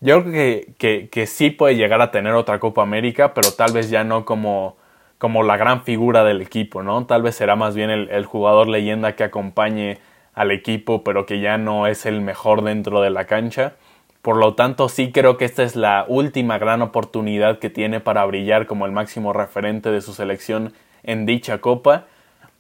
Yo 0.01 0.21
creo 0.21 0.33
que, 0.33 0.73
que, 0.77 1.09
que 1.09 1.27
sí 1.27 1.49
puede 1.49 1.75
llegar 1.75 2.01
a 2.01 2.11
tener 2.11 2.33
otra 2.33 2.59
Copa 2.59 2.83
América, 2.83 3.33
pero 3.33 3.51
tal 3.51 3.73
vez 3.73 3.89
ya 3.89 4.03
no 4.03 4.25
como, 4.25 4.77
como 5.17 5.43
la 5.43 5.57
gran 5.57 5.83
figura 5.83 6.23
del 6.23 6.41
equipo, 6.41 6.83
¿no? 6.83 7.05
Tal 7.05 7.23
vez 7.23 7.35
será 7.35 7.55
más 7.55 7.75
bien 7.75 7.89
el, 7.89 8.09
el 8.09 8.25
jugador 8.25 8.67
leyenda 8.67 9.15
que 9.15 9.23
acompañe 9.23 9.97
al 10.33 10.51
equipo, 10.51 11.03
pero 11.03 11.25
que 11.25 11.39
ya 11.39 11.57
no 11.57 11.87
es 11.87 12.05
el 12.05 12.21
mejor 12.21 12.63
dentro 12.63 13.01
de 13.01 13.09
la 13.09 13.25
cancha. 13.25 13.73
Por 14.21 14.37
lo 14.37 14.55
tanto, 14.55 14.89
sí 14.89 15.11
creo 15.11 15.37
que 15.37 15.45
esta 15.45 15.63
es 15.63 15.75
la 15.75 16.05
última 16.07 16.57
gran 16.57 16.81
oportunidad 16.81 17.59
que 17.59 17.69
tiene 17.69 17.99
para 17.99 18.25
brillar 18.25 18.65
como 18.65 18.85
el 18.85 18.91
máximo 18.91 19.33
referente 19.33 19.91
de 19.91 20.01
su 20.01 20.13
selección 20.13 20.73
en 21.03 21.25
dicha 21.25 21.59
copa. 21.59 22.05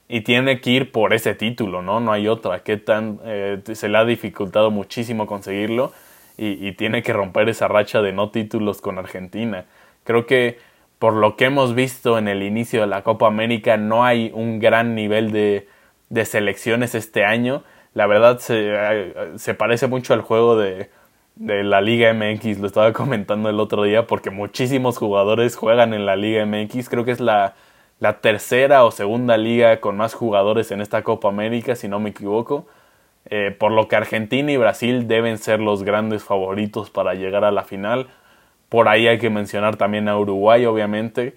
Y 0.07 0.21
tiene 0.21 0.61
que 0.61 0.69
ir 0.69 0.91
por 0.91 1.13
ese 1.13 1.33
título, 1.33 1.81
¿no? 1.81 1.99
No 1.99 2.11
hay 2.11 2.27
otra. 2.27 2.59
¿Qué 2.59 2.77
tan, 2.77 3.19
eh, 3.25 3.59
se 3.73 3.89
le 3.89 3.97
ha 3.97 4.05
dificultado 4.05 4.69
muchísimo 4.69 5.25
conseguirlo? 5.25 5.91
Y, 6.37 6.73
tiene 6.73 7.01
que 7.01 7.13
romper 7.13 7.47
esa 7.47 7.67
racha 7.67 8.01
de 8.01 8.11
no 8.11 8.29
títulos 8.29 8.81
con 8.81 8.97
Argentina. 8.97 9.65
Creo 10.03 10.25
que 10.25 10.59
por 10.99 11.13
lo 11.13 11.37
que 11.37 11.45
hemos 11.45 11.75
visto 11.75 12.17
en 12.17 12.27
el 12.27 12.43
inicio 12.43 12.81
de 12.81 12.87
la 12.87 13.03
Copa 13.03 13.27
América, 13.27 13.77
no 13.77 14.03
hay 14.03 14.31
un 14.33 14.59
gran 14.59 14.95
nivel 14.95 15.31
de, 15.31 15.67
de 16.09 16.25
selecciones 16.25 16.95
este 16.95 17.23
año. 17.23 17.63
La 17.93 18.07
verdad 18.07 18.39
se, 18.39 19.13
se 19.37 19.53
parece 19.53 19.87
mucho 19.87 20.13
al 20.13 20.21
juego 20.21 20.57
de, 20.57 20.89
de, 21.35 21.63
la 21.63 21.79
Liga 21.81 22.13
MX, 22.13 22.59
lo 22.59 22.67
estaba 22.67 22.91
comentando 22.93 23.49
el 23.49 23.59
otro 23.59 23.83
día, 23.83 24.07
porque 24.07 24.29
muchísimos 24.29 24.97
jugadores 24.97 25.55
juegan 25.55 25.93
en 25.93 26.05
la 26.05 26.15
Liga 26.15 26.45
MX. 26.45 26.89
Creo 26.89 27.05
que 27.05 27.11
es 27.11 27.21
la, 27.21 27.55
la 27.99 28.19
tercera 28.19 28.83
o 28.83 28.91
segunda 28.91 29.37
liga 29.37 29.79
con 29.79 29.97
más 29.97 30.13
jugadores 30.13 30.71
en 30.71 30.81
esta 30.81 31.03
Copa 31.03 31.29
América, 31.29 31.75
si 31.75 31.87
no 31.87 31.99
me 31.99 32.09
equivoco. 32.09 32.65
Eh, 33.27 33.55
por 33.57 33.71
lo 33.71 33.87
que 33.87 33.95
Argentina 33.95 34.51
y 34.51 34.57
Brasil 34.57 35.07
deben 35.07 35.37
ser 35.37 35.59
los 35.59 35.83
grandes 35.83 36.23
favoritos 36.23 36.89
para 36.89 37.15
llegar 37.15 37.43
a 37.43 37.51
la 37.51 37.63
final. 37.63 38.07
Por 38.69 38.87
ahí 38.87 39.07
hay 39.07 39.17
que 39.17 39.29
mencionar 39.29 39.77
también 39.77 40.07
a 40.07 40.17
Uruguay, 40.17 40.65
obviamente. 40.65 41.35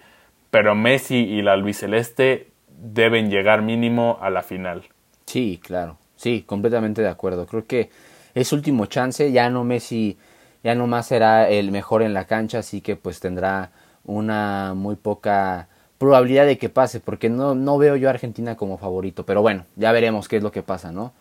Pero 0.50 0.74
Messi 0.74 1.16
y 1.16 1.42
la 1.42 1.52
albiceleste 1.52 2.48
deben 2.68 3.30
llegar 3.30 3.62
mínimo 3.62 4.18
a 4.20 4.30
la 4.30 4.42
final. 4.42 4.84
Sí, 5.26 5.60
claro. 5.62 5.98
Sí, 6.16 6.42
completamente 6.46 7.02
de 7.02 7.08
acuerdo. 7.08 7.46
Creo 7.46 7.66
que 7.66 7.90
es 8.34 8.52
último 8.52 8.86
chance. 8.86 9.30
Ya 9.32 9.50
no 9.50 9.64
Messi, 9.64 10.18
ya 10.62 10.74
no 10.74 10.86
más 10.86 11.06
será 11.06 11.48
el 11.48 11.70
mejor 11.70 12.02
en 12.02 12.14
la 12.14 12.26
cancha, 12.26 12.58
así 12.58 12.80
que 12.80 12.96
pues 12.96 13.20
tendrá 13.20 13.70
una 14.04 14.74
muy 14.74 14.96
poca 14.96 15.68
probabilidad 15.98 16.46
de 16.46 16.58
que 16.58 16.68
pase, 16.68 17.00
porque 17.00 17.28
no, 17.28 17.54
no 17.54 17.76
veo 17.76 17.96
yo 17.96 18.08
a 18.08 18.12
Argentina 18.12 18.56
como 18.56 18.78
favorito. 18.78 19.26
Pero 19.26 19.42
bueno, 19.42 19.64
ya 19.76 19.92
veremos 19.92 20.28
qué 20.28 20.36
es 20.36 20.42
lo 20.42 20.52
que 20.52 20.62
pasa, 20.62 20.92
¿no? 20.92 21.12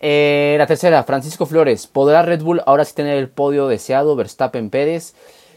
Eh, 0.00 0.56
la 0.58 0.66
tercera, 0.66 1.02
Francisco 1.04 1.46
Flores. 1.46 1.86
¿Podrá 1.86 2.22
Red 2.22 2.42
Bull 2.42 2.62
ahora 2.66 2.84
sí 2.84 2.94
tener 2.94 3.16
el 3.16 3.28
podio 3.28 3.68
deseado? 3.68 4.16
Verstappen 4.16 4.70
Pérez. 4.70 5.14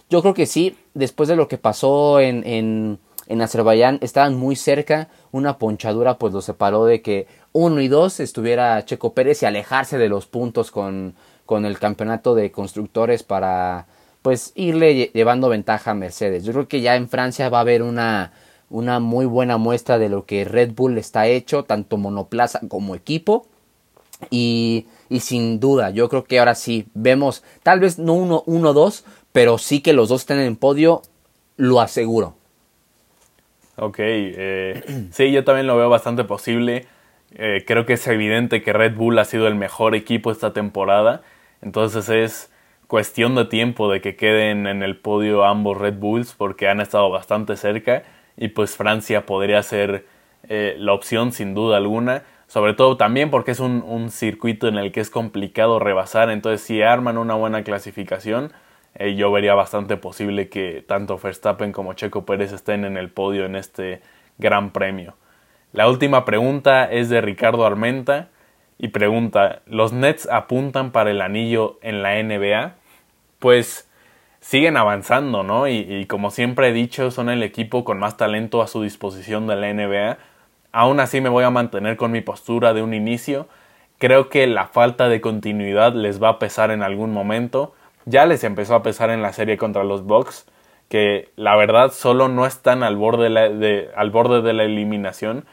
Yo 0.10 0.22
creo 0.22 0.34
que 0.34 0.46
sí. 0.46 0.78
Después 0.94 1.30
de 1.30 1.36
lo 1.36 1.48
que 1.48 1.58
pasó 1.58 2.20
en, 2.20 2.46
en, 2.46 3.00
en 3.28 3.42
Azerbaiyán, 3.42 4.00
estaban 4.02 4.36
muy 4.36 4.56
cerca. 4.56 5.10
Una 5.32 5.58
ponchadura 5.58 6.18
pues 6.18 6.34
lo 6.34 6.42
separó 6.42 6.86
de 6.86 7.02
que 7.02 7.28
uno 7.52 7.82
y 7.82 7.88
dos 7.88 8.20
estuviera 8.20 8.84
Checo 8.86 9.14
Pérez 9.14 9.44
y 9.44 9.46
alejarse 9.46 9.98
de 9.98 10.10
los 10.10 10.26
puntos 10.26 10.72
con, 10.72 11.16
con 11.46 11.66
el 11.66 11.80
campeonato 11.80 12.36
de 12.36 12.52
constructores 12.52 13.24
para 13.24 13.88
pues 14.22 14.52
irle 14.56 15.12
llevando 15.14 15.50
ventaja 15.50 15.92
a 15.92 15.96
Mercedes. 15.96 16.44
Yo 16.44 16.54
creo 16.54 16.68
que 16.68 16.82
ya 16.82 16.96
en 16.96 17.10
Francia 17.10 17.50
va 17.50 17.60
a 17.60 17.62
haber 17.62 17.84
una, 17.84 18.34
una 18.70 19.00
muy 19.00 19.26
buena 19.26 19.58
muestra 19.58 19.98
de 19.98 20.10
lo 20.10 20.26
que 20.26 20.44
Red 20.46 20.74
Bull 20.74 20.98
está 20.98 21.28
hecho, 21.28 21.64
tanto 21.64 21.98
monoplaza 21.98 22.60
como 22.68 22.96
equipo. 22.96 23.48
Y, 24.30 24.86
sin 25.20 25.60
duda, 25.60 25.90
yo 25.92 26.10
creo 26.10 26.24
que 26.24 26.40
ahora 26.40 26.56
sí 26.56 26.88
vemos, 26.94 27.44
tal 27.64 27.80
vez 27.80 27.98
no 27.98 28.14
uno, 28.14 28.44
uno, 28.46 28.74
dos, 28.74 29.06
pero 29.32 29.58
sí 29.58 29.82
que 29.82 29.94
los 29.94 30.10
dos 30.10 30.22
estén 30.22 30.40
en 30.40 30.56
podio, 30.56 31.02
lo 31.58 31.82
aseguro. 31.82 32.36
Ok, 33.78 33.98
eh, 34.00 35.08
sí, 35.12 35.32
yo 35.32 35.44
también 35.44 35.68
lo 35.68 35.78
veo 35.78 35.90
bastante 35.90 36.24
posible. 36.24 36.86
Eh, 37.36 37.64
creo 37.66 37.86
que 37.86 37.94
es 37.94 38.08
evidente 38.08 38.62
que 38.62 38.74
Red 38.74 38.96
Bull 38.96 39.20
ha 39.20 39.26
sido 39.26 39.48
el 39.48 39.56
mejor 39.56 39.96
equipo 39.96 40.32
esta 40.32 40.54
temporada. 40.54 41.22
Entonces 41.62 42.10
es 42.10 42.52
cuestión 42.88 43.36
de 43.36 43.46
tiempo 43.46 43.92
de 43.92 44.02
que 44.02 44.16
queden 44.16 44.66
en 44.66 44.82
el 44.82 44.98
podio 44.98 45.46
ambos 45.46 45.78
Red 45.78 45.96
Bulls 45.96 46.34
porque 46.34 46.68
han 46.68 46.82
estado 46.82 47.10
bastante 47.10 47.56
cerca. 47.56 48.04
Y 48.36 48.50
pues 48.50 48.76
Francia 48.76 49.26
podría 49.26 49.62
ser 49.64 50.06
eh, 50.48 50.76
la 50.78 50.94
opción 50.94 51.32
sin 51.32 51.54
duda 51.54 51.78
alguna. 51.78 52.24
Sobre 52.50 52.74
todo 52.74 52.98
también 52.98 53.30
porque 53.30 53.52
es 53.52 53.60
un, 53.60 53.84
un, 53.86 54.10
circuito 54.10 54.68
en 54.68 54.80
el 54.80 54.92
que 54.92 55.02
es 55.02 55.12
complicado 55.12 55.78
rebasar. 55.78 56.32
Entonces 56.32 56.66
si 56.66 56.82
arman 56.82 57.20
una 57.20 57.36
buena 57.36 57.64
clasificación, 57.64 58.52
eh, 58.96 59.14
yo 59.14 59.32
vería 59.32 59.54
bastante 59.54 59.98
posible 59.98 60.50
que 60.50 60.84
tanto 60.88 61.20
Verstappen 61.20 61.72
como 61.72 61.94
Checo 61.94 62.26
Pérez 62.26 62.52
estén 62.52 62.86
en 62.86 62.98
el 62.98 63.12
podio 63.12 63.46
en 63.46 63.56
este 63.56 64.02
gran 64.40 64.72
premio. 64.72 65.14
La 65.74 65.88
última 65.88 66.26
pregunta 66.26 66.92
es 66.92 67.10
de 67.10 67.22
Ricardo 67.22 67.68
Armenta 67.68 68.30
y 68.80 68.88
pregunta, 68.88 69.62
¿los 69.68 69.94
Nets 69.94 70.28
apuntan 70.28 70.92
para 70.92 71.12
el 71.12 71.22
anillo 71.22 71.78
en 71.84 72.02
la 72.02 72.16
NBA? 72.24 72.78
Pues 73.38 73.88
siguen 74.40 74.76
avanzando, 74.76 75.44
¿no? 75.44 75.68
Y, 75.68 75.82
y, 75.82 76.08
como 76.08 76.32
siempre 76.32 76.70
he 76.70 76.74
dicho, 76.74 77.12
son 77.12 77.30
el 77.30 77.44
equipo 77.44 77.84
con 77.84 78.00
más 78.00 78.18
talento 78.18 78.64
a 78.64 78.68
su 78.68 78.82
disposición 78.82 79.46
de 79.46 79.56
la 79.56 79.72
NBA. 79.72 80.18
Aún 80.72 81.00
así 81.00 81.22
me 81.22 81.30
voy 81.30 81.44
a 81.44 81.50
mantener 81.50 81.98
con 81.98 82.12
mi 82.12 82.22
postura 82.22 82.74
de 82.74 82.82
un 82.82 82.94
inicio. 82.94 83.48
Creo 83.98 84.30
que 84.30 84.48
la 84.48 84.68
falta 84.68 85.10
de 85.10 85.22
continuidad 85.22 85.94
les 85.94 86.22
va 86.22 86.30
a 86.30 86.40
pesar 86.40 86.72
en 86.72 86.84
algún 86.84 87.12
momento. 87.12 87.74
Ya 88.06 88.26
les 88.26 88.44
empezó 88.44 88.76
a 88.76 88.84
pesar 88.84 89.10
en 89.10 89.22
la 89.22 89.34
serie 89.34 89.58
contra 89.58 89.84
los 89.84 90.04
Bucks, 90.06 90.46
que 90.88 91.30
la 91.36 91.56
verdad 91.56 91.92
solo 91.92 92.28
no 92.28 92.46
están 92.46 92.84
al 92.84 92.96
borde 92.98 93.30
de 93.30 94.42
de 94.42 94.54
la 94.54 94.64
eliminación, 94.64 95.46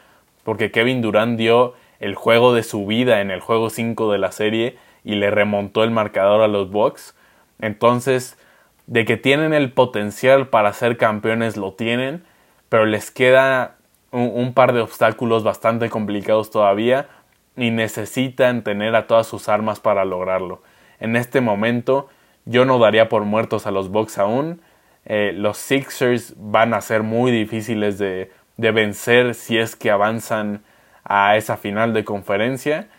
porque 0.43 0.71
Kevin 0.71 1.01
Durant 1.01 1.37
dio 1.37 1.73
el 1.99 2.15
juego 2.15 2.53
de 2.53 2.63
su 2.63 2.85
vida 2.85 3.21
en 3.21 3.31
el 3.31 3.41
juego 3.41 3.69
5 3.69 4.11
de 4.11 4.17
la 4.17 4.31
serie 4.31 4.77
y 5.03 5.15
le 5.15 5.31
remontó 5.31 5.83
el 5.83 5.91
marcador 5.91 6.41
a 6.41 6.47
los 6.47 6.69
Bucks. 6.69 7.15
Entonces, 7.59 8.37
de 8.85 9.03
que 9.05 9.17
tienen 9.17 9.53
el 9.53 9.71
potencial 9.71 10.47
para 10.47 10.73
ser 10.73 10.97
campeones, 10.97 11.57
lo 11.57 11.73
tienen, 11.73 12.23
pero 12.69 12.85
les 12.85 13.11
queda 13.11 13.76
un, 14.17 14.53
par 14.53 14.73
de 14.73 14.81
obstáculos 14.81 15.43
bastante 15.43 15.89
complicados 15.89 16.51
todavía 16.51 17.07
y 17.55 17.71
necesitan 17.71 18.63
tener 18.63 18.95
a 18.95 19.07
todas 19.07 19.27
sus 19.27 19.49
armas 19.49 19.79
para 19.79 20.05
lograrlo. 20.05 20.61
En 20.99 21.15
este 21.15 21.41
momento 21.41 22.09
yo 22.45 22.65
no 22.65 22.79
daría 22.79 23.09
por 23.09 23.23
muertos 23.23 23.67
a 23.67 23.71
los 23.71 23.89
Bucks 23.89 24.17
aún. 24.17 24.61
Eh, 25.05 25.31
los 25.33 25.57
Sixers 25.57 26.33
van 26.37 26.73
a 26.73 26.81
ser 26.81 27.03
muy 27.03 27.31
difíciles 27.31 27.97
de, 27.97 28.31
de 28.57 28.71
vencer 28.71 29.35
si 29.35 29.57
es 29.57 29.75
que 29.75 29.91
avanzan 29.91 30.63
a 31.03 31.37
esa 31.37 31.57
final 31.57 31.93
de 31.93 32.03
conferencia 32.03 32.89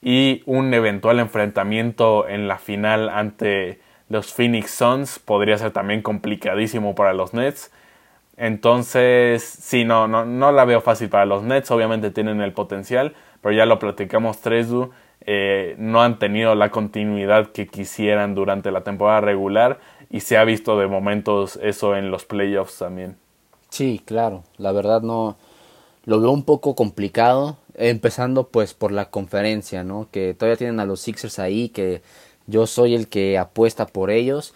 y 0.00 0.42
un 0.46 0.72
eventual 0.72 1.18
enfrentamiento 1.18 2.28
en 2.28 2.48
la 2.48 2.58
final 2.58 3.08
ante 3.08 3.80
los 4.08 4.32
Phoenix 4.32 4.70
Suns 4.70 5.18
podría 5.18 5.58
ser 5.58 5.72
también 5.72 6.02
complicadísimo 6.02 6.94
para 6.94 7.12
los 7.12 7.34
Nets. 7.34 7.70
Entonces, 8.38 9.42
sí, 9.42 9.84
no, 9.84 10.06
no, 10.06 10.24
no 10.24 10.52
la 10.52 10.64
veo 10.64 10.80
fácil 10.80 11.08
para 11.08 11.26
los 11.26 11.42
Nets. 11.42 11.70
Obviamente 11.72 12.12
tienen 12.12 12.40
el 12.40 12.52
potencial, 12.52 13.14
pero 13.42 13.52
ya 13.52 13.66
lo 13.66 13.80
platicamos 13.80 14.40
Tresu. 14.40 14.90
Eh, 15.26 15.74
no 15.78 16.02
han 16.02 16.20
tenido 16.20 16.54
la 16.54 16.70
continuidad 16.70 17.48
que 17.48 17.66
quisieran 17.66 18.36
durante 18.36 18.70
la 18.70 18.84
temporada 18.84 19.20
regular 19.20 19.80
y 20.08 20.20
se 20.20 20.38
ha 20.38 20.44
visto 20.44 20.78
de 20.78 20.86
momentos 20.86 21.58
eso 21.62 21.96
en 21.96 22.12
los 22.12 22.24
playoffs 22.24 22.78
también. 22.78 23.16
Sí, 23.70 24.00
claro. 24.04 24.44
La 24.56 24.70
verdad 24.70 25.02
no 25.02 25.36
lo 26.04 26.20
veo 26.20 26.30
un 26.30 26.44
poco 26.44 26.76
complicado, 26.76 27.58
empezando 27.74 28.48
pues 28.48 28.72
por 28.72 28.92
la 28.92 29.10
conferencia, 29.10 29.82
¿no? 29.82 30.08
Que 30.12 30.32
todavía 30.32 30.56
tienen 30.56 30.78
a 30.78 30.86
los 30.86 31.00
Sixers 31.00 31.40
ahí, 31.40 31.70
que 31.70 32.02
yo 32.46 32.68
soy 32.68 32.94
el 32.94 33.08
que 33.08 33.36
apuesta 33.36 33.86
por 33.86 34.10
ellos 34.10 34.54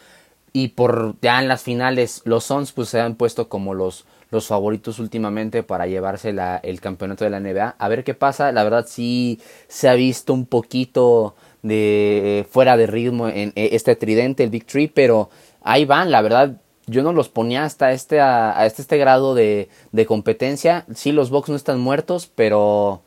y 0.52 0.68
por 0.68 1.16
ya 1.20 1.40
en 1.40 1.48
las 1.48 1.62
finales 1.62 2.22
los 2.24 2.44
Suns 2.44 2.72
pues 2.72 2.88
se 2.88 3.00
han 3.00 3.14
puesto 3.14 3.48
como 3.48 3.74
los 3.74 4.04
los 4.32 4.46
favoritos 4.46 4.98
últimamente 4.98 5.62
para 5.62 5.86
llevarse 5.86 6.32
la, 6.32 6.56
el 6.56 6.80
campeonato 6.80 7.22
de 7.24 7.30
la 7.30 7.38
NBA. 7.38 7.76
A 7.78 7.88
ver 7.88 8.02
qué 8.02 8.14
pasa. 8.14 8.50
La 8.50 8.64
verdad 8.64 8.86
sí 8.88 9.38
se 9.68 9.90
ha 9.90 9.94
visto 9.94 10.32
un 10.32 10.46
poquito 10.46 11.36
de 11.60 12.46
fuera 12.50 12.78
de 12.78 12.86
ritmo 12.86 13.28
en 13.28 13.52
este 13.54 13.94
tridente, 13.94 14.42
el 14.42 14.50
Big 14.50 14.64
Tree, 14.64 14.88
pero 14.88 15.28
ahí 15.60 15.84
van. 15.84 16.10
La 16.10 16.22
verdad 16.22 16.56
yo 16.86 17.02
no 17.02 17.12
los 17.12 17.28
ponía 17.28 17.64
hasta 17.64 17.92
este 17.92 18.20
a, 18.20 18.64
este, 18.64 18.80
este 18.80 18.96
grado 18.96 19.34
de, 19.34 19.68
de 19.92 20.06
competencia. 20.06 20.86
Sí, 20.94 21.12
los 21.12 21.28
Bucks 21.28 21.50
no 21.50 21.56
están 21.56 21.78
muertos, 21.78 22.30
pero 22.34 23.02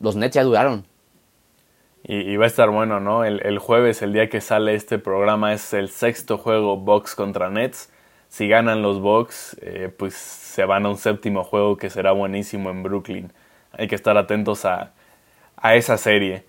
los 0.00 0.14
Nets 0.14 0.36
ya 0.36 0.44
duraron. 0.44 0.86
Y, 2.04 2.36
va 2.36 2.44
a 2.44 2.48
estar 2.48 2.68
bueno, 2.70 2.98
¿no? 2.98 3.24
El, 3.24 3.58
jueves, 3.58 4.02
el 4.02 4.12
día 4.12 4.28
que 4.28 4.40
sale 4.40 4.74
este 4.74 4.98
programa, 4.98 5.52
es 5.52 5.72
el 5.72 5.88
sexto 5.88 6.36
juego 6.36 6.76
Box 6.76 7.14
contra 7.14 7.48
Nets. 7.48 7.92
Si 8.28 8.48
ganan 8.48 8.82
los 8.82 9.00
Bucks, 9.00 9.56
eh, 9.62 9.92
pues 9.96 10.14
se 10.14 10.64
van 10.64 10.86
a 10.86 10.88
un 10.88 10.96
séptimo 10.96 11.44
juego 11.44 11.76
que 11.76 11.90
será 11.90 12.12
buenísimo 12.12 12.70
en 12.70 12.82
Brooklyn. 12.82 13.32
Hay 13.72 13.86
que 13.86 13.94
estar 13.94 14.16
atentos 14.16 14.64
a, 14.64 14.92
a 15.56 15.76
esa 15.76 15.96
serie. 15.96 16.44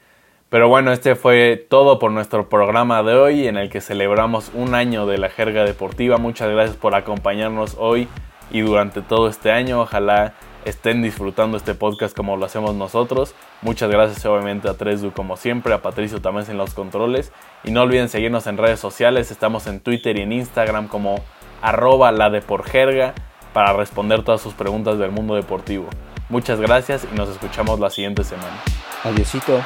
Pero 0.50 0.70
bueno, 0.70 0.92
este 0.92 1.16
fue 1.16 1.66
todo 1.70 2.00
por 2.00 2.12
nuestro 2.12 2.50
programa 2.50 3.04
de 3.04 3.14
hoy 3.16 3.48
en 3.48 3.58
el 3.58 3.70
que 3.70 3.82
celebramos 3.82 4.52
un 4.54 4.76
año 4.76 5.06
de 5.06 5.18
la 5.18 5.30
jerga 5.30 5.66
deportiva. 5.66 6.18
Muchas 6.18 6.50
gracias 6.52 6.78
por 6.78 6.96
acompañarnos 6.96 7.76
hoy 7.80 8.08
y 8.52 8.62
durante 8.62 9.02
todo 9.02 9.28
este 9.28 9.52
año. 9.52 9.82
Ojalá 9.82 10.34
estén 10.66 11.02
disfrutando 11.02 11.58
este 11.58 11.76
podcast 11.76 12.16
como 12.16 12.38
lo 12.38 12.46
hacemos 12.46 12.76
nosotros. 12.76 13.36
Muchas 13.62 13.90
gracias 13.90 14.26
obviamente 14.26 14.70
a 14.70 14.74
Tresdu 14.74 15.12
como 15.12 15.38
siempre, 15.38 15.74
a 15.74 15.82
Patricio 15.82 16.22
también 16.22 16.50
en 16.50 16.58
los 16.58 16.74
controles. 16.74 17.32
Y 17.64 17.72
no 17.72 17.82
olviden 17.82 18.10
seguirnos 18.10 18.48
en 18.48 18.58
redes 18.58 18.80
sociales, 18.80 19.32
estamos 19.32 19.68
en 19.68 19.80
Twitter 19.80 20.18
y 20.18 20.22
en 20.22 20.32
Instagram 20.32 20.88
como 20.88 21.24
arroba 21.62 22.12
la 22.12 22.30
de 22.30 22.42
por 22.42 22.64
jerga 22.64 23.14
para 23.54 23.74
responder 23.74 24.24
todas 24.24 24.42
sus 24.42 24.54
preguntas 24.54 24.98
del 24.98 25.12
mundo 25.12 25.36
deportivo. 25.36 25.88
Muchas 26.30 26.60
gracias 26.60 27.08
y 27.12 27.16
nos 27.16 27.30
escuchamos 27.30 27.80
la 27.80 27.90
siguiente 27.90 28.24
semana. 28.24 28.58
Adiósito. 29.04 29.62